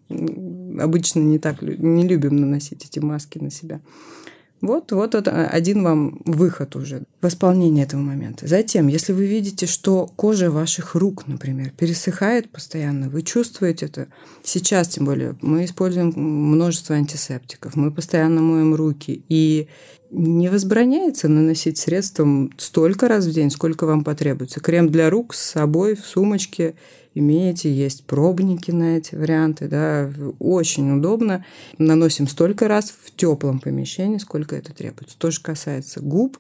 обычно 0.80 1.20
не 1.20 1.39
так 1.39 1.62
не 1.62 2.07
любим 2.07 2.38
наносить 2.38 2.86
эти 2.86 2.99
маски 2.99 3.38
на 3.38 3.51
себя. 3.51 3.82
Вот, 4.62 4.91
вот 4.91 5.16
это 5.16 5.47
один 5.47 5.84
вам 5.84 6.22
выход 6.26 6.76
уже 6.76 7.03
в 7.22 7.28
исполнении 7.28 7.84
этого 7.84 8.01
момента. 8.01 8.45
Затем, 8.47 8.88
если 8.88 9.14
вы 9.14 9.26
видите, 9.26 9.66
что 9.68 10.10
кожа 10.16 10.51
ваших 10.51 10.95
рук, 10.95 11.28
например, 11.28 11.72
пересыхает 11.72 12.49
постоянно, 12.49 13.10
вы 13.10 13.22
чувствуете 13.22 13.86
это. 13.86 14.07
Сейчас, 14.43 14.89
тем 14.89 15.05
более, 15.05 15.38
мы 15.41 15.64
используем 15.64 16.14
множество 16.16 16.95
антисептиков, 16.95 17.76
мы 17.76 17.91
постоянно 17.91 18.41
моем 18.41 18.76
руки, 18.76 19.24
и 19.30 19.70
не 20.12 20.49
возбраняется 20.49 21.28
наносить 21.28 21.78
средством 21.78 22.51
столько 22.57 23.07
раз 23.07 23.26
в 23.26 23.32
день, 23.32 23.51
сколько 23.51 23.86
вам 23.86 24.03
потребуется. 24.03 24.60
Крем 24.60 24.89
для 24.89 25.10
рук 25.10 25.34
с 25.34 25.39
собой 25.51 25.95
в 25.95 26.05
сумочке 26.05 26.76
имеете, 27.20 27.74
есть 27.74 28.05
пробники 28.05 28.72
на 28.72 28.97
эти 28.97 29.15
варианты, 29.15 29.67
да, 29.67 30.11
очень 30.39 30.97
удобно. 30.97 31.45
Наносим 31.78 32.28
столько 32.28 32.67
раз 32.67 32.91
в 32.91 33.15
теплом 33.15 33.59
помещении, 33.59 34.17
сколько 34.17 34.55
это 34.55 34.74
требуется. 34.74 35.17
То 35.17 35.32
же 35.32 35.41
касается 35.41 36.01
губ. 36.01 36.38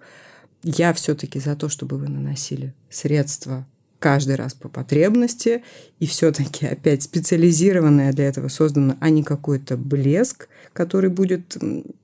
Я 0.63 0.93
все-таки 0.93 1.39
за 1.39 1.55
то, 1.55 1.69
чтобы 1.69 1.97
вы 1.97 2.09
наносили 2.09 2.73
средства 2.89 3.65
каждый 3.99 4.35
раз 4.35 4.53
по 4.53 4.69
потребности, 4.69 5.63
и 5.99 6.07
все-таки 6.07 6.65
опять 6.65 7.03
специализированное 7.03 8.13
для 8.13 8.27
этого 8.27 8.47
создано, 8.47 8.95
а 8.99 9.09
не 9.09 9.23
какой-то 9.23 9.77
блеск, 9.77 10.47
который 10.73 11.09
будет 11.09 11.57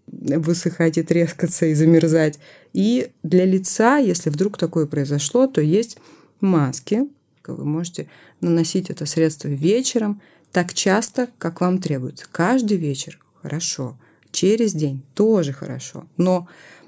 высыхать 0.07 0.97
и 0.97 1.03
трескаться 1.03 1.65
и 1.65 1.73
замерзать. 1.73 2.39
И 2.73 3.11
для 3.23 3.45
лица, 3.45 3.97
если 3.97 4.29
вдруг 4.29 4.57
такое 4.57 4.85
произошло, 4.85 5.47
то 5.47 5.61
есть 5.61 5.97
маски, 6.41 7.07
вы 7.47 7.65
можете 7.65 8.07
наносить 8.45 8.89
это 8.89 9.05
средство 9.05 9.47
вечером 9.47 10.21
так 10.51 10.73
часто, 10.73 11.27
как 11.37 11.59
вам 11.59 11.79
требуется. 11.79 12.25
Каждый 12.31 12.77
вечер 12.77 13.19
хорошо, 13.41 13.97
через 14.31 14.73
день 14.73 15.03
тоже 15.13 15.51
хорошо, 15.51 16.05
но 16.15 16.47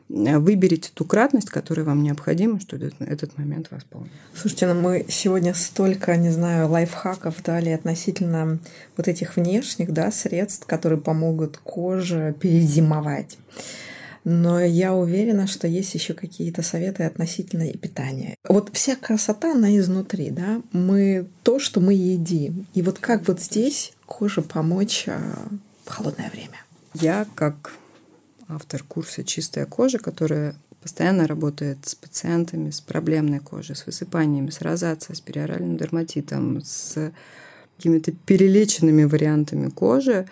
э, 0.10 0.38
выберите 0.38 0.90
ту 0.94 1.04
кратность, 1.04 1.50
которая 1.50 1.86
вам 1.86 2.02
необходима, 2.04 2.60
чтобы 2.60 2.94
этот 3.00 3.38
момент 3.38 3.68
восполнить. 3.72 4.12
Слушайте, 4.34 4.74
ну 4.74 4.80
мы 4.80 5.06
сегодня 5.10 5.54
столько, 5.54 6.16
не 6.16 6.30
знаю, 6.30 6.70
лайфхаков 6.70 7.44
дали 7.44 7.70
относительно 7.70 8.60
вот 8.96 9.08
этих 9.08 9.36
внешних 9.36 9.92
да, 9.92 10.12
средств, 10.12 10.66
которые 10.66 11.02
помогут 11.02 11.58
коже 11.58 12.36
перезимовать. 12.40 13.38
Но 14.30 14.60
я 14.60 14.94
уверена, 14.94 15.48
что 15.48 15.70
есть 15.70 15.94
еще 15.94 16.14
какие-то 16.14 16.62
советы 16.62 17.04
относительно 17.04 17.70
и 17.70 17.78
питания. 17.78 18.36
Вот 18.44 18.70
вся 18.74 18.98
красота, 18.98 19.54
она 19.54 19.78
изнутри, 19.78 20.32
да? 20.32 20.62
Мы 20.74 21.28
то, 21.44 21.60
что 21.60 21.80
мы 21.80 21.94
едим. 21.94 22.68
И 22.74 22.82
вот 22.82 23.00
как 23.00 23.26
вот 23.30 23.40
здесь 23.40 23.94
коже 24.06 24.42
помочь 24.42 25.06
а, 25.08 25.48
в 25.86 25.90
холодное 25.90 26.30
время? 26.30 26.58
Я 26.94 27.26
как 27.36 27.72
автор 28.50 28.84
курса 28.84 29.24
«Чистая 29.24 29.66
кожа», 29.66 29.98
которая 29.98 30.56
постоянно 30.82 31.26
работает 31.26 31.78
с 31.88 31.96
пациентами 31.96 32.72
с 32.72 32.82
проблемной 32.82 33.40
кожей, 33.40 33.78
с 33.78 33.86
высыпаниями, 33.86 34.50
с 34.50 34.60
розацией, 34.60 35.16
с 35.16 35.22
периоральным 35.22 35.78
дерматитом, 35.78 36.60
с 36.62 37.14
какими-то 37.78 38.12
перелеченными 38.12 39.06
вариантами 39.06 39.70
кожи, 39.70 40.28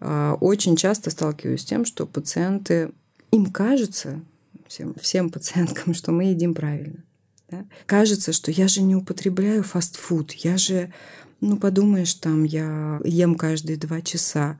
а, 0.00 0.38
очень 0.40 0.76
часто 0.76 1.10
сталкиваюсь 1.10 1.60
с 1.60 1.66
тем, 1.66 1.84
что 1.84 2.06
пациенты 2.06 2.90
им 3.34 3.46
кажется, 3.46 4.20
всем, 4.66 4.94
всем 5.00 5.30
пациенткам, 5.30 5.94
что 5.94 6.12
мы 6.12 6.24
едим 6.24 6.54
правильно. 6.54 7.04
Да? 7.50 7.64
Кажется, 7.86 8.32
что 8.32 8.50
я 8.50 8.68
же 8.68 8.82
не 8.82 8.96
употребляю 8.96 9.62
фастфуд, 9.62 10.32
я 10.32 10.56
же, 10.56 10.92
ну 11.40 11.56
подумаешь, 11.56 12.14
там 12.14 12.44
я 12.44 13.00
ем 13.04 13.34
каждые 13.34 13.76
два 13.76 14.00
часа. 14.00 14.58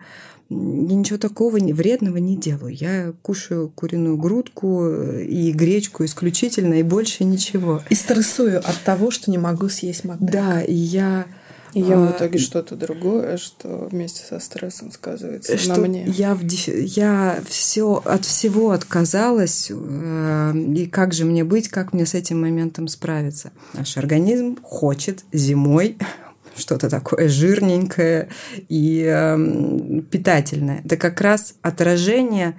Я 0.51 0.57
ничего 0.57 1.19
такого 1.19 1.57
вредного 1.59 2.19
не 2.19 2.37
делаю. 2.37 2.75
Я 2.75 3.15
кушаю 3.23 3.71
куриную 3.71 4.19
грудку 4.19 4.87
и 4.89 5.53
гречку 5.53 6.05
исключительно, 6.05 6.75
и 6.75 6.83
больше 6.83 7.25
ничего. 7.25 7.83
И 7.89 7.95
стрессую 7.95 8.59
от 8.59 8.79
того, 8.85 9.11
что 9.11 9.31
не 9.31 9.39
могу 9.39 9.69
съесть 9.71 10.05
Макдак. 10.05 10.31
Да, 10.31 10.63
и 10.63 10.75
я 10.75 11.27
и 11.75 11.81
ем 11.81 12.05
а, 12.05 12.13
в 12.13 12.17
итоге 12.17 12.39
что-то 12.39 12.77
другое, 12.77 13.37
что 13.37 13.89
вместе 13.91 14.23
со 14.25 14.39
стрессом 14.39 14.93
сказывается 14.93 15.59
что 15.59 15.75
на 15.75 15.89
мне. 15.89 16.05
Я, 16.07 16.35
в, 16.35 16.43
я 16.43 17.41
все, 17.49 18.01
от 18.05 18.25
всего 18.25 18.71
отказалась, 18.71 19.71
э, 19.71 20.53
и 20.55 20.87
как 20.87 21.13
же 21.13 21.25
мне 21.25 21.43
быть, 21.43 21.69
как 21.69 21.93
мне 21.93 22.07
с 22.07 22.15
этим 22.15 22.41
моментом 22.41 22.87
справиться? 22.87 23.51
Наш 23.73 23.97
организм 23.97 24.57
хочет 24.63 25.25
зимой 25.33 25.99
что-то 26.57 26.89
такое 26.89 27.29
жирненькое 27.29 28.29
и 28.69 29.05
э, 29.05 30.01
питательное. 30.11 30.81
Это 30.85 30.97
как 30.97 31.21
раз 31.21 31.57
отражение 31.61 32.57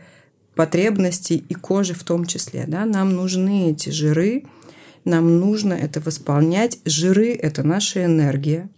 потребностей 0.56 1.44
и 1.48 1.54
кожи 1.54 1.94
в 1.94 2.04
том 2.04 2.26
числе. 2.26 2.66
Да? 2.68 2.86
Нам 2.86 3.16
нужны 3.16 3.72
эти 3.72 3.90
жиры, 3.90 4.44
нам 5.06 5.40
нужно 5.40 5.74
это 5.74 6.02
восполнять. 6.02 6.80
Жиры– 6.84 7.34
это 7.42 7.64
наша 7.64 8.04
энергия, 8.04 8.70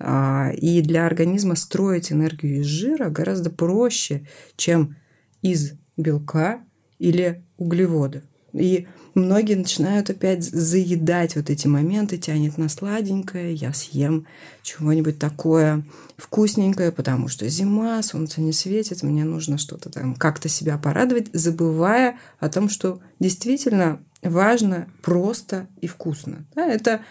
и 0.00 0.82
для 0.82 1.06
организма 1.06 1.56
строить 1.56 2.10
энергию 2.10 2.60
из 2.60 2.66
жира 2.66 3.10
гораздо 3.10 3.50
проще, 3.50 4.26
чем 4.56 4.96
из 5.42 5.72
белка 5.96 6.62
или 6.98 7.44
углеводов. 7.58 8.22
И 8.52 8.88
многие 9.14 9.54
начинают 9.54 10.10
опять 10.10 10.42
заедать 10.44 11.36
вот 11.36 11.50
эти 11.50 11.66
моменты, 11.66 12.18
тянет 12.18 12.58
на 12.58 12.68
сладенькое, 12.68 13.54
я 13.54 13.72
съем 13.72 14.26
чего-нибудь 14.62 15.18
такое 15.18 15.84
вкусненькое, 16.16 16.92
потому 16.92 17.28
что 17.28 17.48
зима, 17.48 18.02
солнце 18.02 18.40
не 18.40 18.52
светит, 18.52 19.02
мне 19.02 19.24
нужно 19.24 19.58
что-то 19.58 19.90
там 19.90 20.14
как-то 20.14 20.48
себя 20.48 20.78
порадовать, 20.78 21.28
забывая 21.32 22.18
о 22.38 22.48
том, 22.48 22.68
что 22.68 23.00
действительно 23.20 24.00
важно 24.22 24.88
просто 25.02 25.68
и 25.80 25.86
вкусно. 25.86 26.46
Да, 26.54 26.66
это 26.66 26.94
а, 26.94 27.02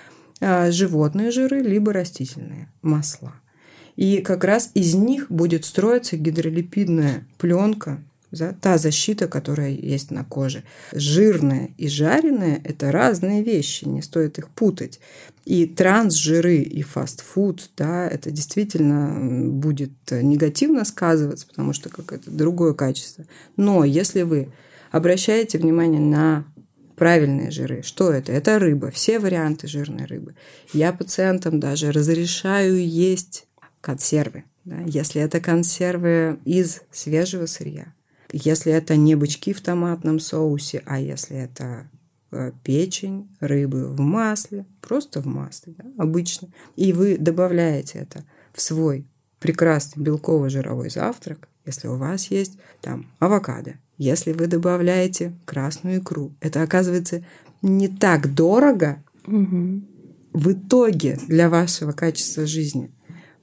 животные 0.42 1.32
жиры, 1.32 1.62
либо 1.62 1.94
растительные 1.94 2.70
масла. 2.82 3.34
И 3.96 4.22
как 4.22 4.44
раз 4.44 4.72
из 4.74 4.96
них 4.96 5.30
будет 5.30 5.66
строиться 5.66 6.16
гидролипидная 6.16 7.26
пленка, 7.38 8.02
та 8.62 8.78
защита, 8.78 9.28
которая 9.28 9.72
есть 9.72 10.12
на 10.12 10.24
коже. 10.24 10.64
Жирная 10.94 11.72
и 11.78 11.88
жареная– 11.88 12.62
это 12.64 12.92
разные 12.92 13.44
вещи, 13.44 13.86
не 13.86 14.02
стоит 14.02 14.38
их 14.38 14.50
путать. 14.50 15.00
И 15.46 15.66
трансжиры 15.66 16.58
и 16.58 16.82
фастфуд, 16.84 17.72
да, 17.76 18.08
это 18.08 18.30
действительно 18.30 19.50
будет 19.52 19.92
негативно 20.12 20.86
сказываться, 20.86 21.48
потому 21.48 21.74
что 21.74 21.90
как 21.90 22.14
это 22.14 22.30
другое 22.30 22.74
качество. 22.74 23.26
Но 23.58 23.84
если 23.84 24.22
вы 24.22 24.50
обращаете 24.92 25.58
внимание 25.58 26.02
на 26.02 26.46
правильные 27.00 27.50
жиры. 27.50 27.82
Что 27.82 28.12
это? 28.12 28.32
Это 28.32 28.60
рыба, 28.60 28.92
все 28.92 29.20
варианты 29.20 29.68
жирной 29.68 30.06
рыбы. 30.06 30.36
Я 30.74 30.92
пациентам 30.94 31.60
даже 31.60 31.92
разрешаю 31.92 32.86
есть 32.86 33.48
консервы. 33.82 34.44
Да, 34.66 34.78
если 34.86 35.22
это 35.22 35.40
консервы 35.40 36.38
из 36.46 36.82
свежего 36.92 37.46
сырья, 37.46 37.94
если 38.32 38.72
это 38.72 38.98
не 38.98 39.16
бычки 39.16 39.54
в 39.54 39.62
томатном 39.62 40.20
соусе, 40.20 40.84
а 40.86 41.00
если 41.00 41.38
это 41.38 41.90
э, 42.32 42.52
печень 42.64 43.30
рыбы 43.40 43.88
в 43.88 44.00
масле, 44.02 44.66
просто 44.82 45.22
в 45.22 45.26
масле, 45.26 45.74
да, 45.78 45.86
обычно, 45.98 46.50
и 46.76 46.92
вы 46.94 47.18
добавляете 47.18 48.00
это 48.00 48.26
в 48.54 48.62
свой 48.62 49.08
прекрасный 49.40 50.04
белково-жировой 50.04 50.90
завтрак, 50.90 51.48
если 51.66 51.88
у 51.88 51.96
вас 51.96 52.30
есть 52.30 52.60
там 52.82 53.10
авокадо, 53.20 53.76
если 54.00 54.32
вы 54.32 54.48
добавляете 54.48 55.38
красную 55.46 56.00
икру. 56.00 56.34
Это 56.40 56.64
оказывается 56.64 57.24
не 57.62 57.90
так 57.90 58.34
дорого 58.34 59.04
угу. 59.28 59.82
в 60.34 60.52
итоге 60.54 61.20
для 61.28 61.50
вашего 61.50 61.92
качества 61.92 62.48
жизни. 62.48 62.92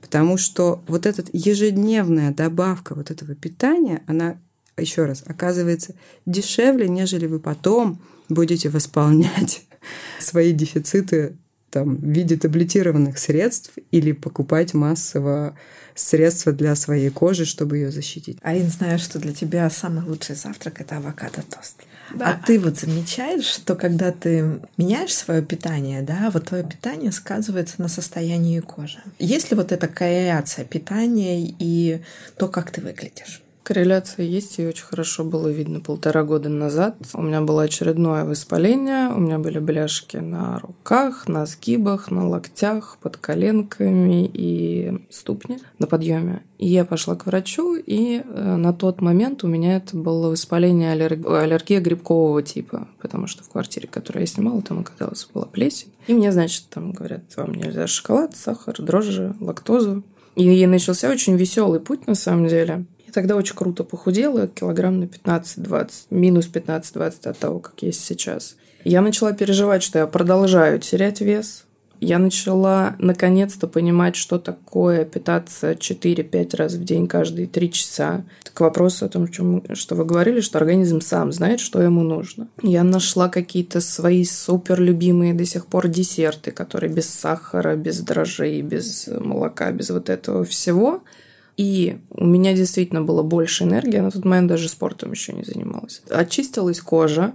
Потому 0.01 0.39
что 0.39 0.83
вот 0.89 1.05
эта 1.05 1.25
ежедневная 1.33 2.33
добавка 2.33 2.95
вот 2.95 3.11
этого 3.11 3.35
питания, 3.35 4.03
она, 4.07 4.41
еще 4.79 5.05
раз, 5.05 5.23
оказывается 5.27 5.95
дешевле, 6.25 6.89
нежели 6.89 7.27
вы 7.27 7.39
потом 7.39 8.01
будете 8.31 8.71
восполнять 8.71 9.67
свои 10.19 10.53
дефициты 10.53 11.37
там, 11.71 11.97
в 11.97 12.05
виде 12.05 12.39
таблетированных 12.39 13.19
средств 13.19 13.73
или 13.91 14.13
покупать 14.13 14.73
массово 14.73 15.55
средства 15.97 16.53
для 16.53 16.77
своей 16.77 17.11
кожи, 17.11 17.45
чтобы 17.45 17.79
ее 17.79 17.91
защитить. 17.91 18.39
Арин, 18.43 18.71
знаю, 18.71 18.99
что 18.99 19.19
для 19.19 19.33
тебя 19.33 19.69
самый 19.71 20.05
лучший 20.05 20.37
завтрак 20.37 20.81
это 20.81 20.99
авокадо-тост. 20.99 21.83
Да. 22.15 22.31
А 22.31 22.47
ты 22.47 22.61
вот 22.61 22.79
замечаешь, 22.79 23.47
что 23.47 23.75
когда 23.75 24.13
ты 24.13 24.61
меняешь 24.77 25.15
свое 25.15 25.43
питание, 25.43 26.03
да, 26.03 26.31
вот 26.33 26.47
твое 26.47 26.63
питание 26.63 27.11
сказывается 27.11 27.77
на 27.79 27.89
состоянии 27.89 28.61
кожи. 28.61 29.03
Есть 29.19 29.51
ли 29.51 29.57
вот 29.57 29.73
эта 29.73 29.89
корреляция 29.89 30.65
питания 30.65 31.53
и 31.59 32.03
то, 32.37 32.47
как 32.47 32.71
ты 32.71 32.81
выглядишь? 32.81 33.43
Корреляция 33.67 34.25
есть, 34.25 34.61
и 34.61 34.67
очень 34.69 34.85
хорошо 34.85 35.25
было 35.25 35.49
видно 35.49 35.81
полтора 35.81 36.23
года 36.23 36.49
назад. 36.49 36.95
У 37.13 37.21
меня 37.21 37.41
было 37.41 37.65
очередное 37.65 38.25
воспаление, 38.25 39.09
у 39.09 39.19
меня 39.19 39.41
были 39.41 39.59
бляшки 39.59 40.19
на 40.19 40.61
руках, 40.61 41.27
на 41.27 41.47
сгибах, 41.47 42.13
на 42.13 42.29
локтях, 42.29 42.97
под 43.03 43.17
коленками 43.17 44.31
и 44.33 45.05
ступни 45.11 45.59
на 45.81 45.89
подъеме. 45.89 46.45
И 46.59 46.69
я 46.69 46.85
пошла 46.85 47.17
к 47.17 47.27
врачу, 47.27 47.75
и 47.75 48.23
э, 48.25 48.57
на 48.57 48.73
тот 48.73 49.01
момент 49.01 49.43
у 49.43 49.49
меня 49.49 49.79
это 49.79 49.97
было 49.97 50.31
воспаление 50.31 50.93
аллерг... 50.93 51.27
аллергия 51.27 51.81
грибкового 51.81 52.45
типа, 52.45 52.87
потому 53.03 53.27
что 53.27 53.43
в 53.43 53.49
квартире, 53.49 53.89
которую 53.89 54.23
я 54.23 54.29
снимала, 54.29 54.63
там 54.63 54.79
оказалось 54.79 55.29
была 55.35 55.47
плесень. 55.47 55.91
И 56.07 56.15
мне, 56.15 56.31
значит, 56.31 56.67
там 56.71 56.93
говорят, 56.93 57.25
вам 57.37 57.53
нельзя 57.53 57.89
шоколад, 57.89 58.37
сахар, 58.37 58.81
дрожжи, 58.81 59.35
лактозу. 59.41 60.05
И 60.37 60.67
начался 60.67 61.11
очень 61.11 61.35
веселый 61.35 61.81
путь, 61.81 62.07
на 62.07 62.15
самом 62.15 62.47
деле 62.47 62.85
тогда 63.13 63.37
очень 63.37 63.55
круто 63.55 63.85
похудела, 63.85 64.49
килограмм 64.49 65.01
на 65.01 65.05
15-20, 65.05 65.91
минус 66.11 66.51
15-20 66.53 67.29
от 67.29 67.39
того, 67.39 67.61
как 67.61 67.83
есть 67.83 68.05
сейчас. 68.05 68.57
Я 68.85 69.01
начала 69.01 69.33
переживать, 69.33 69.83
что 69.83 69.99
я 69.99 70.07
продолжаю 70.07 70.79
терять 70.79 71.21
вес. 71.21 71.65
Я 71.99 72.19
начала 72.19 72.95
наконец-то 72.99 73.67
понимать, 73.67 74.17
что 74.17 74.39
такое 74.39 75.05
питаться 75.05 75.73
4-5 75.73 76.57
раз 76.57 76.75
в 76.75 76.85
день 76.85 77.09
каждые 77.09 77.47
3 77.47 77.73
часа. 77.73 78.25
К 78.53 78.61
вопросу 78.61 79.07
о 79.07 79.09
том, 79.09 79.27
что 79.33 79.95
вы 79.95 80.05
говорили, 80.05 80.41
что 80.41 80.59
организм 80.59 81.01
сам 81.01 81.33
знает, 81.33 81.59
что 81.59 81.81
ему 81.81 82.03
нужно. 82.03 82.49
Я 82.63 82.85
нашла 82.85 83.29
какие-то 83.29 83.81
свои 83.81 84.25
супер 84.25 84.81
любимые 84.81 85.35
до 85.35 85.47
сих 85.47 85.67
пор 85.67 85.89
десерты, 85.89 86.51
которые 86.51 86.93
без 86.93 87.09
сахара, 87.09 87.77
без 87.77 88.01
дрожжей, 88.01 88.61
без 88.61 89.09
молока, 89.09 89.73
без 89.73 89.91
вот 89.91 90.11
этого 90.11 90.45
всего– 90.45 91.03
и 91.57 91.99
у 92.11 92.27
меня 92.27 92.53
действительно 92.55 93.03
было 93.03 93.23
больше 93.23 93.65
энергии. 93.65 93.99
На 93.99 94.11
тот 94.11 94.25
момент 94.25 94.49
даже 94.49 94.69
спортом 94.69 95.13
еще 95.13 95.33
не 95.33 95.45
занималась. 95.45 96.03
Очистилась 96.11 96.81
кожа. 96.81 97.33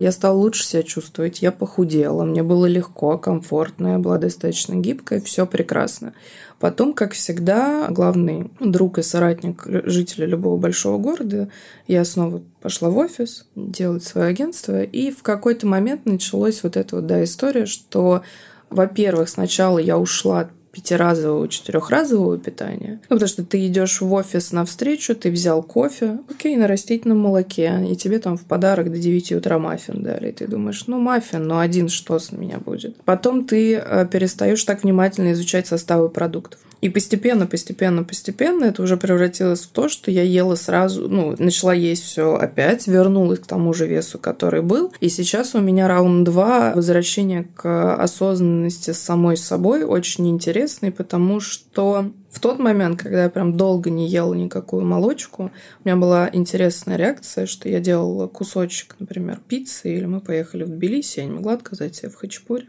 Я 0.00 0.10
стала 0.10 0.36
лучше 0.36 0.64
себя 0.64 0.82
чувствовать, 0.82 1.40
я 1.40 1.52
похудела, 1.52 2.24
мне 2.24 2.42
было 2.42 2.66
легко, 2.66 3.16
комфортно, 3.16 3.92
я 3.92 3.98
была 3.98 4.18
достаточно 4.18 4.74
гибкая, 4.74 5.20
все 5.20 5.46
прекрасно. 5.46 6.14
Потом, 6.58 6.94
как 6.94 7.12
всегда, 7.12 7.86
главный 7.90 8.50
друг 8.58 8.98
и 8.98 9.02
соратник 9.02 9.62
жителя 9.66 10.26
любого 10.26 10.56
большого 10.56 10.98
города, 10.98 11.48
я 11.86 12.04
снова 12.04 12.42
пошла 12.60 12.90
в 12.90 12.98
офис 12.98 13.46
делать 13.54 14.02
свое 14.02 14.26
агентство, 14.26 14.82
и 14.82 15.12
в 15.12 15.22
какой-то 15.22 15.68
момент 15.68 16.06
началась 16.06 16.64
вот 16.64 16.76
эта 16.76 16.96
вот, 16.96 17.06
да, 17.06 17.22
история, 17.22 17.66
что, 17.66 18.22
во-первых, 18.70 19.28
сначала 19.28 19.78
я 19.78 19.96
ушла 19.96 20.50
пятиразового, 20.74 21.48
четырехразового 21.48 22.36
питания. 22.36 23.00
Ну, 23.08 23.16
потому 23.16 23.28
что 23.28 23.44
ты 23.44 23.64
идешь 23.66 24.00
в 24.00 24.12
офис 24.12 24.50
на 24.50 24.64
встречу, 24.64 25.14
ты 25.14 25.30
взял 25.30 25.62
кофе, 25.62 26.18
окей, 26.28 26.56
на 26.56 26.66
растительном 26.66 27.20
молоке, 27.20 27.86
и 27.88 27.94
тебе 27.94 28.18
там 28.18 28.36
в 28.36 28.44
подарок 28.44 28.90
до 28.90 28.98
9 28.98 29.32
утра 29.32 29.58
маффин 29.58 30.02
дали. 30.02 30.30
И 30.30 30.32
ты 30.32 30.48
думаешь, 30.48 30.86
ну, 30.88 30.98
маффин, 30.98 31.46
но 31.46 31.60
один 31.60 31.88
что 31.88 32.18
с 32.18 32.32
меня 32.32 32.58
будет? 32.58 32.96
Потом 33.04 33.44
ты 33.44 33.76
э, 33.76 34.06
перестаешь 34.10 34.64
так 34.64 34.82
внимательно 34.82 35.32
изучать 35.32 35.68
составы 35.68 36.08
продуктов. 36.08 36.58
И 36.84 36.90
постепенно, 36.90 37.46
постепенно, 37.46 38.04
постепенно 38.04 38.66
это 38.66 38.82
уже 38.82 38.98
превратилось 38.98 39.62
в 39.62 39.68
то, 39.68 39.88
что 39.88 40.10
я 40.10 40.22
ела 40.22 40.54
сразу, 40.54 41.08
ну, 41.08 41.34
начала 41.38 41.72
есть 41.72 42.02
все 42.02 42.34
опять, 42.34 42.86
вернулась 42.86 43.38
к 43.38 43.46
тому 43.46 43.72
же 43.72 43.86
весу, 43.86 44.18
который 44.18 44.60
был. 44.60 44.92
И 45.00 45.08
сейчас 45.08 45.54
у 45.54 45.62
меня 45.62 45.88
раунд 45.88 46.24
два 46.24 46.74
возвращение 46.74 47.48
к 47.56 47.94
осознанности 47.94 48.90
с 48.90 48.98
самой 49.00 49.38
собой 49.38 49.84
очень 49.84 50.28
интересный, 50.28 50.92
потому 50.92 51.40
что 51.40 52.12
в 52.30 52.38
тот 52.38 52.58
момент, 52.58 53.00
когда 53.00 53.22
я 53.22 53.30
прям 53.30 53.56
долго 53.56 53.88
не 53.88 54.06
ела 54.06 54.34
никакую 54.34 54.84
молочку, 54.84 55.44
у 55.82 55.88
меня 55.88 55.96
была 55.96 56.28
интересная 56.30 56.98
реакция, 56.98 57.46
что 57.46 57.66
я 57.66 57.80
делала 57.80 58.26
кусочек, 58.26 58.96
например, 58.98 59.40
пиццы, 59.48 59.96
или 59.96 60.04
мы 60.04 60.20
поехали 60.20 60.64
в 60.64 60.68
Тбилиси, 60.68 61.20
я 61.20 61.24
не 61.24 61.32
могла 61.32 61.54
отказать 61.54 61.96
себе 61.96 62.10
в 62.10 62.16
хачапуре. 62.16 62.66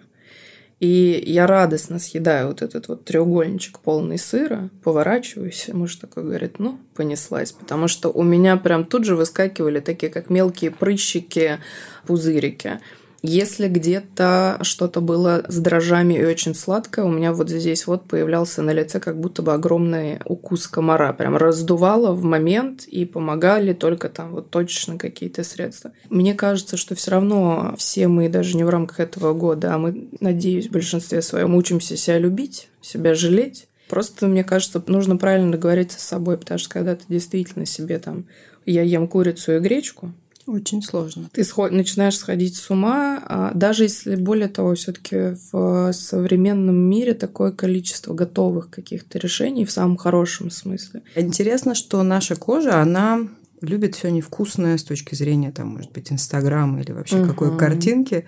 И 0.79 1.23
я 1.25 1.47
радостно 1.47 1.99
съедаю 1.99 2.49
вот 2.49 2.61
этот 2.61 2.89
вот 2.89 3.05
треугольничек 3.05 3.79
полный 3.79 4.17
сыра, 4.17 4.69
поворачиваюсь, 4.83 5.69
и 5.69 5.73
муж 5.73 5.95
такой 5.95 6.23
говорит, 6.23 6.59
ну, 6.59 6.79
понеслась, 6.95 7.53
потому 7.53 7.87
что 7.87 8.09
у 8.09 8.23
меня 8.23 8.57
прям 8.57 8.83
тут 8.83 9.05
же 9.05 9.15
выскакивали 9.15 9.79
такие, 9.79 10.11
как 10.11 10.29
мелкие 10.29 10.71
прыщики, 10.71 11.59
пузырики. 12.05 12.81
Если 13.27 13.67
где-то 13.67 14.59
что-то 14.61 15.01
было 15.01 15.43
с 15.47 15.57
дрожжами 15.57 16.13
и 16.13 16.23
очень 16.23 16.53
сладкое, 16.53 17.05
у 17.05 17.09
меня 17.09 17.33
вот 17.33 17.49
здесь 17.49 17.87
вот 17.87 18.07
появлялся 18.07 18.61
на 18.61 18.69
лице 18.69 18.99
как 18.99 19.19
будто 19.19 19.41
бы 19.41 19.51
огромный 19.53 20.19
укус 20.25 20.67
комара. 20.67 21.11
Прям 21.11 21.35
раздувало 21.35 22.11
в 22.11 22.23
момент 22.23 22.83
и 22.83 23.03
помогали 23.03 23.73
только 23.73 24.09
там 24.09 24.31
вот 24.31 24.51
точно 24.51 24.99
какие-то 24.99 25.43
средства. 25.43 25.91
Мне 26.11 26.35
кажется, 26.35 26.77
что 26.77 26.93
все 26.93 27.11
равно 27.11 27.73
все 27.79 28.07
мы 28.07 28.29
даже 28.29 28.55
не 28.55 28.63
в 28.63 28.69
рамках 28.69 28.99
этого 28.99 29.33
года, 29.33 29.73
а 29.73 29.79
мы, 29.79 30.07
надеюсь, 30.19 30.67
в 30.67 30.71
большинстве 30.71 31.23
своем 31.23 31.55
учимся 31.55 31.97
себя 31.97 32.19
любить, 32.19 32.69
себя 32.79 33.15
жалеть. 33.15 33.67
Просто, 33.89 34.27
мне 34.27 34.43
кажется, 34.43 34.83
нужно 34.85 35.17
правильно 35.17 35.51
договориться 35.51 35.99
с 35.99 36.03
собой, 36.03 36.37
потому 36.37 36.59
что 36.59 36.69
когда 36.69 36.95
ты 36.95 37.05
действительно 37.07 37.65
себе 37.65 37.97
там 37.97 38.25
я 38.67 38.83
ем 38.83 39.07
курицу 39.07 39.55
и 39.55 39.59
гречку, 39.59 40.11
очень 40.47 40.81
сложно. 40.81 41.29
Ты 41.31 41.43
сход... 41.43 41.71
начинаешь 41.71 42.17
сходить 42.17 42.55
с 42.55 42.69
ума, 42.69 43.21
а 43.25 43.51
даже 43.53 43.83
если, 43.83 44.15
более 44.15 44.47
того, 44.47 44.75
все-таки 44.75 45.35
в 45.51 45.91
современном 45.93 46.75
мире 46.75 47.13
такое 47.13 47.51
количество 47.51 48.13
готовых 48.13 48.69
каких-то 48.69 49.17
решений 49.17 49.65
в 49.65 49.71
самом 49.71 49.97
хорошем 49.97 50.51
смысле. 50.51 51.01
Интересно, 51.15 51.75
что 51.75 52.03
наша 52.03 52.35
кожа, 52.35 52.81
она 52.81 53.27
любит 53.61 53.95
все 53.95 54.09
невкусное 54.11 54.77
с 54.77 54.83
точки 54.83 55.15
зрения, 55.15 55.51
там, 55.51 55.69
может 55.69 55.91
быть, 55.91 56.11
Инстаграма 56.11 56.81
или 56.81 56.91
вообще 56.91 57.21
угу. 57.21 57.29
какой 57.29 57.57
картинки 57.57 58.25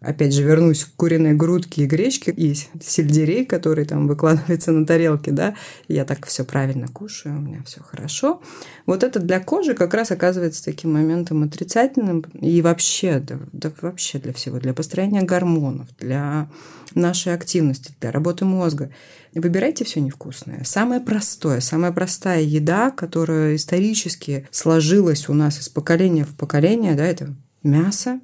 опять 0.00 0.32
же, 0.32 0.42
вернусь 0.42 0.84
к 0.84 0.94
куриной 0.96 1.34
грудке 1.34 1.82
и 1.82 1.86
гречке 1.86 2.30
и 2.30 2.54
сельдерей, 2.80 3.44
который 3.44 3.84
там 3.84 4.06
выкладывается 4.06 4.72
на 4.72 4.86
тарелке, 4.86 5.32
да, 5.32 5.54
я 5.88 6.04
так 6.04 6.26
все 6.26 6.44
правильно 6.44 6.88
кушаю, 6.88 7.36
у 7.36 7.40
меня 7.40 7.62
все 7.64 7.82
хорошо. 7.82 8.40
Вот 8.86 9.02
это 9.02 9.18
для 9.18 9.40
кожи 9.40 9.74
как 9.74 9.94
раз 9.94 10.10
оказывается 10.10 10.64
таким 10.64 10.92
моментом 10.92 11.42
отрицательным 11.42 12.20
и 12.40 12.62
вообще, 12.62 13.18
да, 13.18 13.40
да 13.52 13.72
вообще 13.80 14.18
для 14.18 14.32
всего, 14.32 14.58
для 14.58 14.72
построения 14.72 15.22
гормонов, 15.22 15.88
для 15.98 16.48
нашей 16.94 17.34
активности, 17.34 17.92
для 18.00 18.12
работы 18.12 18.44
мозга. 18.44 18.90
Выбирайте 19.34 19.84
все 19.84 20.00
невкусное. 20.00 20.62
Самое 20.64 21.00
простое, 21.00 21.60
самая 21.60 21.92
простая 21.92 22.40
еда, 22.40 22.90
которая 22.90 23.56
исторически 23.56 24.48
сложилась 24.50 25.28
у 25.28 25.34
нас 25.34 25.60
из 25.60 25.68
поколения 25.68 26.24
в 26.24 26.34
поколение, 26.34 26.94
да, 26.94 27.04
это 27.04 27.34
мясо, 27.62 28.20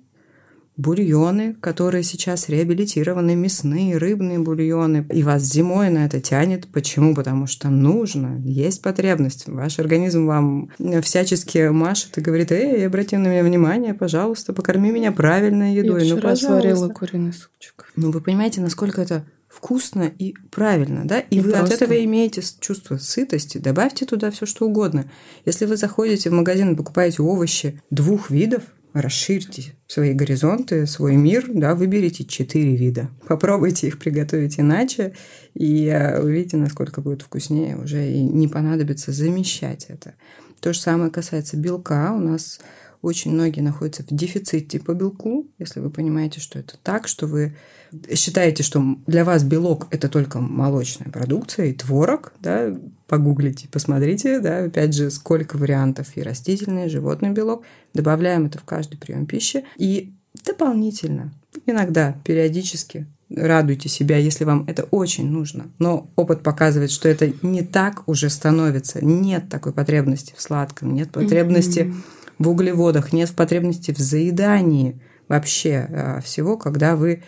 бульоны, 0.77 1.55
которые 1.55 2.03
сейчас 2.03 2.49
реабилитированы, 2.49 3.37
мясные, 3.37 3.97
рыбные 3.97 4.39
бульоны. 4.39 5.07
И 5.12 5.22
вас 5.22 5.43
зимой 5.43 5.91
на 5.91 6.07
это 6.07 6.20
тянет. 6.20 6.66
Почему? 6.68 7.14
Потому 7.14 7.47
что 7.47 7.70
нужно, 7.70 8.41
есть 8.45 8.83
потребность. 8.83 9.47
Ваш 9.47 9.79
организм 9.79 10.27
вам 10.27 10.70
всячески 11.03 11.68
машет 11.68 12.18
и 12.18 12.20
говорит, 12.20 12.51
эй, 12.53 12.87
обрати 12.87 13.16
на 13.16 13.29
меня 13.29 13.45
внимание, 13.45 13.95
пожалуйста, 13.95 14.53
покорми 14.53 14.91
меня 14.91 15.12
правильной 15.12 15.75
едой. 15.75 16.07
Я 16.07 16.14
ну, 16.14 16.18
вчера 16.18 16.37
сварила 16.37 16.89
куриный 16.89 17.33
супчик. 17.33 17.93
Ну, 17.97 18.11
вы 18.11 18.20
понимаете, 18.20 18.61
насколько 18.61 19.01
это 19.01 19.25
вкусно 19.55 20.11
и 20.18 20.35
правильно, 20.51 21.03
да? 21.05 21.20
И, 21.20 21.37
и 21.37 21.41
вы 21.41 21.53
просто. 21.53 21.66
от 21.66 21.72
этого 21.83 22.05
имеете 22.05 22.43
чувство 22.61 22.97
сытости. 22.97 23.59
Добавьте 23.59 24.05
туда 24.05 24.31
все 24.33 24.47
что 24.47 24.66
угодно. 24.66 25.09
Если 25.45 25.66
вы 25.66 25.77
заходите 25.77 26.31
в 26.31 26.33
магазин 26.33 26.72
и 26.72 26.77
покупаете 26.77 27.22
овощи 27.22 27.81
двух 27.91 28.31
видов, 28.31 28.64
расширьте 28.95 29.74
свои 29.86 30.12
горизонты, 30.12 30.86
свой 30.86 31.16
мир, 31.16 31.45
да, 31.53 31.74
выберите 31.74 32.24
четыре 32.24 32.76
вида. 32.76 33.11
Попробуйте 33.26 33.88
их 33.88 33.99
приготовить 33.99 34.59
иначе, 34.59 35.14
и 35.55 35.86
э, 35.86 36.20
увидите, 36.22 36.57
насколько 36.57 37.01
будет 37.01 37.22
вкуснее 37.22 37.76
уже, 37.76 38.09
и 38.09 38.22
не 38.22 38.49
понадобится 38.49 39.12
замещать 39.12 39.86
это. 39.88 40.14
То 40.61 40.72
же 40.72 40.80
самое 40.80 41.11
касается 41.11 41.57
белка. 41.57 42.14
У 42.14 42.20
нас 42.20 42.61
очень 43.05 43.33
многие 43.33 43.61
находятся 43.61 44.03
в 44.03 44.07
дефиците 44.09 44.81
по 44.81 44.95
белку, 44.95 45.47
если 45.59 45.81
вы 45.81 45.91
понимаете, 45.91 46.41
что 46.41 46.59
это 46.59 46.77
так, 46.83 47.07
что 47.07 47.27
вы 47.27 47.55
считаете, 48.15 48.63
что 48.63 48.83
для 49.07 49.25
вас 49.25 49.45
белок– 49.45 49.89
это 49.91 50.09
только 50.09 50.41
молочная 50.41 51.11
продукция 51.11 51.67
и 51.67 51.75
творог, 51.75 52.33
да, 52.41 52.75
погуглите, 53.07 53.69
посмотрите, 53.71 54.41
да, 54.41 54.65
опять 54.65 54.95
же, 54.95 55.11
сколько 55.11 55.57
вариантов 55.57 56.17
и 56.17 56.23
растительный, 56.23 56.87
и 56.87 56.89
животный 56.89 57.31
белок. 57.31 57.65
Добавляем 57.93 58.47
это 58.47 58.59
в 58.59 58.65
каждый 58.65 58.97
прием 58.97 59.27
пищи. 59.27 59.65
И 59.77 60.13
дополнительно, 60.45 61.33
иногда, 61.67 62.17
периодически 62.25 63.07
радуйте 63.31 63.89
себя, 63.89 64.17
если 64.17 64.45
вам 64.45 64.65
это 64.67 64.85
очень 64.85 65.29
нужно. 65.29 65.67
Но 65.79 66.11
опыт 66.17 66.43
показывает, 66.43 66.91
что 66.91 67.09
это 67.09 67.33
не 67.43 67.63
так 67.63 68.09
уже 68.09 68.31
становится. 68.31 69.05
Нет 69.05 69.49
такой 69.49 69.73
потребности 69.73 70.35
в 70.37 70.43
сладком, 70.43 70.95
нет 70.95 71.11
потребности 71.11 71.81
mm-hmm. 71.81 71.95
В 72.39 72.49
углеводах, 72.49 73.12
нет 73.12 73.28
потребности 73.32 73.93
в 73.93 73.99
заедании 73.99 75.01
вообще 75.28 75.87
а, 75.89 76.20
всего, 76.20 76.57
когда 76.57 76.97
вы 76.97 77.22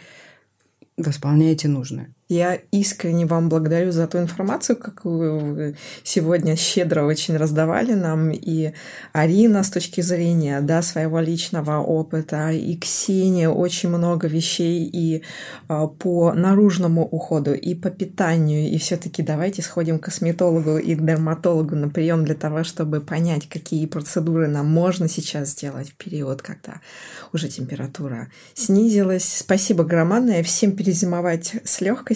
восполняете 0.97 1.69
нужное. 1.69 2.16
Я 2.29 2.59
искренне 2.73 3.25
вам 3.25 3.49
благодарю 3.49 3.93
за 3.93 4.09
ту 4.09 4.19
информацию, 4.19 4.77
какую 4.77 5.39
вы 5.39 5.77
сегодня 6.03 6.57
щедро 6.57 7.05
очень 7.05 7.37
раздавали 7.37 7.93
нам. 7.93 8.33
И 8.33 8.73
Арина 9.13 9.63
с 9.63 9.71
точки 9.71 10.01
зрения 10.01 10.61
да, 10.61 10.83
своего 10.83 11.21
личного 11.21 11.79
опыта, 11.79 12.51
и 12.51 12.77
Ксения 12.77 13.49
очень 13.49 13.91
много 13.91 14.27
вещей 14.27 14.91
и 14.93 15.23
а, 15.69 15.87
по 15.87 16.33
наружному 16.33 17.07
уходу, 17.07 17.55
и 17.55 17.77
по 17.77 17.91
питанию. 17.91 18.71
И 18.71 18.79
все 18.79 18.97
таки 18.97 19.23
давайте 19.23 19.63
сходим 19.63 20.01
к 20.01 20.07
косметологу 20.07 20.79
и 20.79 20.97
к 20.97 21.07
дерматологу 21.07 21.77
на 21.77 21.89
прием 21.89 22.25
для 22.25 22.35
того, 22.35 22.65
чтобы 22.65 23.01
понять, 23.01 23.49
какие 23.49 23.87
процедуры 23.87 24.49
нам 24.49 24.67
можно 24.67 25.09
сейчас 25.09 25.51
сделать 25.51 25.91
в 25.91 25.95
период, 25.95 26.43
когда 26.43 26.81
уже 27.33 27.47
температура 27.47 28.33
снизилась. 28.55 29.33
Спасибо 29.33 29.85
громадное. 29.85 30.43
Всем 30.43 30.73
перезимовать 30.73 31.55
с 31.65 31.81
легкостью 31.81 32.16